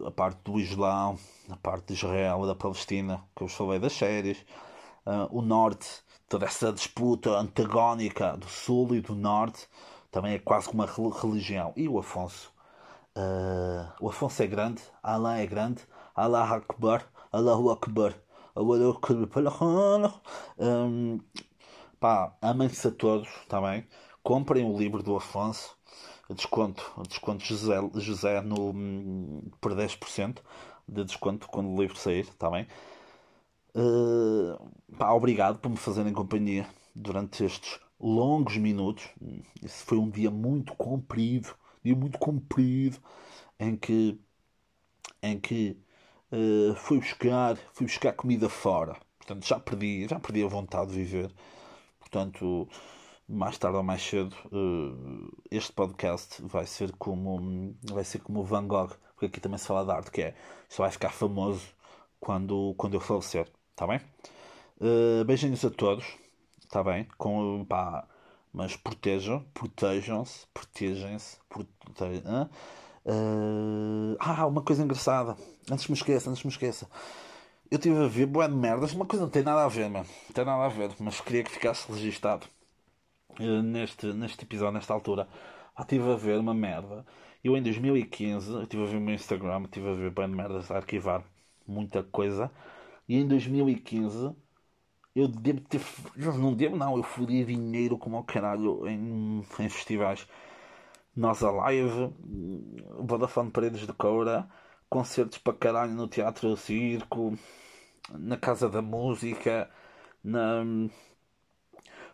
a 0.06 0.12
parte 0.12 0.38
do 0.44 0.60
Islão, 0.60 1.18
a 1.50 1.56
parte 1.56 1.86
de 1.86 1.94
Israel 1.94 2.46
da 2.46 2.54
Palestina, 2.54 3.20
que 3.34 3.42
eu 3.42 3.48
vos 3.48 3.56
falei 3.56 3.80
das 3.80 3.94
séries, 3.94 4.38
uh, 5.04 5.26
o 5.36 5.42
Norte, 5.42 5.88
toda 6.28 6.46
essa 6.46 6.72
disputa 6.72 7.30
antagónica 7.30 8.36
do 8.36 8.48
Sul 8.48 8.94
e 8.94 9.00
do 9.00 9.16
Norte, 9.16 9.66
também 10.12 10.34
é 10.34 10.38
quase 10.38 10.68
como 10.68 10.84
uma 10.84 11.20
religião. 11.20 11.72
E 11.74 11.88
o 11.88 11.98
Afonso? 11.98 12.52
Uh, 13.16 13.90
o 14.00 14.08
Afonso 14.08 14.40
é 14.40 14.46
grande, 14.46 14.80
Allah 15.02 15.40
é 15.40 15.46
grande, 15.48 15.82
Allah 16.14 16.48
Akbar, 16.48 17.04
Allahu 17.32 17.70
Akbar. 17.70 18.14
Um, 18.54 21.18
pá, 22.02 22.36
amem-se 22.42 22.88
a 22.88 22.90
todos, 22.90 23.28
está 23.42 23.60
bem? 23.60 23.86
Comprem 24.24 24.64
o 24.64 24.76
livro 24.76 25.04
do 25.04 25.14
Afonso 25.14 25.76
desconto, 26.34 26.82
desconto 27.08 27.44
José, 27.44 27.76
José 27.94 28.40
no, 28.40 29.40
por 29.60 29.72
10% 29.72 30.42
de 30.88 31.04
desconto 31.04 31.46
quando 31.46 31.68
o 31.70 31.80
livro 31.80 31.96
sair, 31.96 32.22
está 32.22 32.50
bem? 32.50 32.66
Uh, 33.72 34.58
pá, 34.98 35.12
obrigado 35.12 35.60
por 35.60 35.68
me 35.68 35.76
fazerem 35.76 36.12
companhia 36.12 36.66
durante 36.92 37.44
estes 37.44 37.78
longos 38.00 38.56
minutos. 38.56 39.08
Esse 39.62 39.84
foi 39.84 39.98
um 39.98 40.10
dia 40.10 40.30
muito 40.30 40.74
comprido, 40.74 41.54
dia 41.84 41.94
muito 41.94 42.18
comprido, 42.18 42.98
em 43.60 43.76
que, 43.76 44.18
em 45.22 45.38
que 45.38 45.78
uh, 46.32 46.74
fui 46.74 46.98
buscar, 46.98 47.56
fui 47.72 47.86
buscar 47.86 48.12
comida 48.12 48.48
fora. 48.48 48.96
Portanto, 49.18 49.46
já 49.46 49.60
perdi, 49.60 50.08
já 50.08 50.18
perdi 50.18 50.42
a 50.42 50.48
vontade 50.48 50.90
de 50.90 50.96
viver. 50.96 51.32
Portanto, 52.12 52.68
mais 53.26 53.56
tarde 53.56 53.78
ou 53.78 53.82
mais 53.82 54.02
cedo 54.02 54.36
uh, 54.52 55.32
este 55.50 55.72
podcast 55.72 56.42
vai 56.42 56.66
ser 56.66 56.92
como 56.98 57.74
vai 57.90 58.04
ser 58.04 58.20
como 58.20 58.40
o 58.40 58.44
Van 58.44 58.66
Gogh 58.66 58.90
porque 59.14 59.26
aqui 59.26 59.40
também 59.40 59.56
se 59.56 59.66
fala 59.66 59.82
de 59.82 59.92
arte 59.92 60.10
que 60.10 60.20
é 60.20 60.34
só 60.68 60.82
vai 60.82 60.92
ficar 60.92 61.08
famoso 61.08 61.66
quando 62.20 62.74
quando 62.76 62.94
eu 62.94 63.00
falecer 63.00 63.50
está 63.70 63.86
bem? 63.86 63.98
Uh, 64.78 65.24
beijinhos 65.24 65.64
a 65.64 65.70
todos 65.70 66.04
está 66.62 66.84
bem? 66.84 67.08
Com 67.16 67.64
pá, 67.64 68.06
mas 68.52 68.76
protejam 68.76 69.42
protejam-se 69.54 70.46
protegem-se 70.52 71.38
protejam 71.48 72.50
uh, 73.06 74.16
ah 74.20 74.46
uma 74.46 74.60
coisa 74.60 74.82
engraçada 74.82 75.34
antes 75.70 75.88
me 75.88 75.94
esqueça 75.94 76.28
antes 76.28 76.44
me 76.44 76.50
esqueça 76.50 76.86
eu 77.72 77.76
estive 77.76 78.04
a 78.04 78.08
ver 78.08 78.26
boa 78.26 78.48
de 78.48 78.54
merdas 78.54 78.92
uma 78.92 79.06
coisa 79.06 79.24
não 79.24 79.30
tem 79.30 79.42
nada 79.42 79.64
a 79.64 79.68
ver 79.68 79.88
mano 79.90 80.06
não 80.28 80.34
tem 80.34 80.44
nada 80.44 80.64
a 80.64 80.68
ver 80.68 80.90
mas 81.00 81.20
queria 81.20 81.42
que 81.44 81.50
ficasse 81.50 81.90
registado 81.90 82.46
eh, 83.40 83.62
neste, 83.62 84.06
neste 84.12 84.44
episódio, 84.44 84.74
nesta 84.74 84.92
altura, 84.92 85.28
estive 85.78 86.10
a 86.12 86.16
ver 86.16 86.38
uma 86.38 86.54
merda. 86.54 87.04
Eu 87.42 87.56
em 87.56 87.62
2015, 87.62 88.62
estive 88.62 88.82
a 88.84 88.86
ver 88.86 88.96
o 88.96 89.00
meu 89.00 89.14
Instagram, 89.14 89.62
estive 89.64 89.88
a 89.90 89.94
ver 89.94 90.10
bem 90.10 90.28
de 90.28 90.36
merdas 90.36 90.70
a 90.70 90.76
arquivar 90.76 91.24
muita 91.66 92.02
coisa. 92.02 92.50
E 93.08 93.16
em 93.16 93.26
2015 93.26 94.34
eu 95.14 95.28
devo 95.28 95.60
ter. 95.62 95.80
Não 96.16 96.54
devo, 96.54 96.76
não. 96.76 96.96
Eu 96.96 97.02
fodi 97.02 97.44
dinheiro 97.44 97.98
como 97.98 98.16
ao 98.16 98.24
caralho 98.24 98.86
em, 98.88 99.40
em 99.60 99.68
festivais. 99.68 100.26
Nossa 101.16 101.50
Live, 101.50 102.12
Vodafone 103.00 103.50
Paredes 103.50 103.86
de 103.86 103.92
Coura, 103.92 104.48
concertos 104.88 105.38
para 105.38 105.52
caralho 105.54 105.92
no 105.92 106.08
Teatro 106.08 106.56
Circo, 106.56 107.36
na 108.10 108.36
Casa 108.36 108.68
da 108.68 108.82
Música, 108.82 109.70
na 110.24 110.64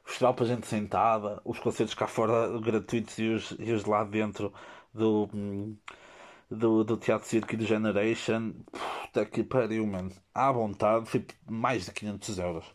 festival 0.05 0.35
para 0.35 0.47
gente 0.47 0.67
sentada, 0.67 1.41
os 1.45 1.59
concertos 1.59 1.95
cá 1.95 2.07
fora 2.07 2.59
gratuitos 2.61 3.19
e 3.19 3.29
os, 3.29 3.51
e 3.59 3.73
os 3.73 3.85
lá 3.85 4.05
dentro 4.05 4.53
do, 4.93 5.29
do, 6.51 6.85
do 6.85 6.97
Teatro 6.97 7.29
Circo 7.29 7.55
e 7.55 7.57
do 7.57 7.65
Generation. 7.67 8.53
Puta 8.73 9.25
que 9.27 9.43
pariu, 9.43 9.87
mano. 9.87 10.13
À 10.35 10.51
vontade, 10.53 11.07
foi 11.07 11.27
mais 11.49 11.85
de 11.87 11.93
500 11.93 12.39
euros. 12.39 12.67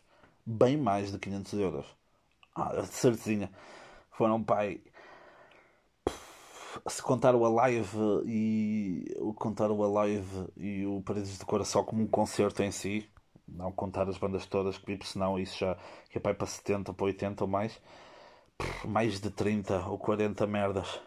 Bem 0.46 0.76
mais 0.76 1.10
de 1.12 1.18
500 1.18 1.58
euros. 1.60 1.86
Ah, 2.54 2.82
certezinha. 2.84 3.50
Foram, 4.12 4.42
pai. 4.42 4.82
Se 6.88 7.02
contar 7.02 7.34
o 7.34 7.44
Alive 7.44 8.22
e 8.26 9.14
o 9.18 9.32
contar 9.32 9.70
o 9.70 9.84
Alive 9.84 10.46
e 10.56 10.86
o 10.86 11.02
Paredes 11.02 11.38
de 11.38 11.44
Cora 11.44 11.64
só 11.64 11.82
como 11.82 12.02
um 12.02 12.06
concerto 12.06 12.62
em 12.62 12.70
si, 12.70 13.08
não 13.46 13.70
contar 13.72 14.08
as 14.08 14.18
bandas 14.18 14.46
todas 14.46 14.78
que 14.78 14.96
vi, 14.96 15.06
senão 15.06 15.38
isso 15.38 15.58
já 15.58 15.76
é 16.14 16.18
para, 16.18 16.34
para 16.34 16.46
70, 16.46 16.92
para 16.92 17.06
80 17.06 17.44
ou 17.44 17.50
mais. 17.50 17.80
mais 18.84 19.20
de 19.20 19.30
30 19.30 19.86
ou 19.88 19.98
40 19.98 20.46
merdas. 20.46 21.00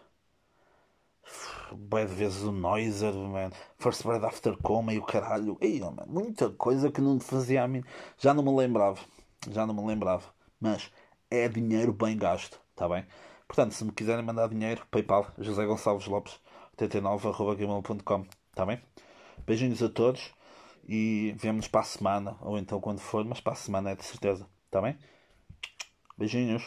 De 1.72 2.06
vezes 2.06 2.42
o 2.42 2.52
Noiser, 2.52 3.14
man. 3.14 3.50
First 3.78 4.02
Bread 4.04 4.24
After 4.24 4.56
Coma 4.62 4.94
e 4.94 4.98
o 4.98 5.02
caralho. 5.04 5.58
Ei, 5.60 5.80
man, 5.80 6.06
muita 6.06 6.50
coisa 6.50 6.90
que 6.90 7.00
não 7.00 7.20
fazia 7.20 7.62
a 7.62 7.68
mim. 7.68 7.84
Já 8.16 8.32
não 8.32 8.42
me 8.42 8.54
lembrava. 8.56 8.98
Já 9.50 9.66
não 9.66 9.74
me 9.74 9.86
lembrava. 9.86 10.24
Mas 10.60 10.90
é 11.30 11.48
dinheiro 11.48 11.92
bem 11.92 12.16
gasto, 12.16 12.58
está 12.72 12.88
bem? 12.88 13.04
Portanto, 13.48 13.72
se 13.72 13.84
me 13.84 13.90
quiserem 13.92 14.24
mandar 14.24 14.48
dinheiro, 14.48 14.86
PayPal, 14.90 15.32
José 15.38 15.64
Gonçalves 15.64 16.06
Lopes, 16.06 16.38
89.gmail.com, 16.76 18.26
está 18.50 18.66
bem? 18.66 18.80
Beijinhos 19.46 19.82
a 19.82 19.88
todos 19.88 20.34
e 20.86 21.34
vemos 21.38 21.66
para 21.66 21.80
a 21.80 21.84
semana, 21.84 22.36
ou 22.42 22.58
então 22.58 22.80
quando 22.80 23.00
for, 23.00 23.24
mas 23.24 23.40
para 23.40 23.54
a 23.54 23.56
semana 23.56 23.90
é 23.90 23.96
de 23.96 24.04
certeza. 24.04 24.46
Está 24.66 24.82
bem? 24.82 24.98
Beijinhos. 26.16 26.62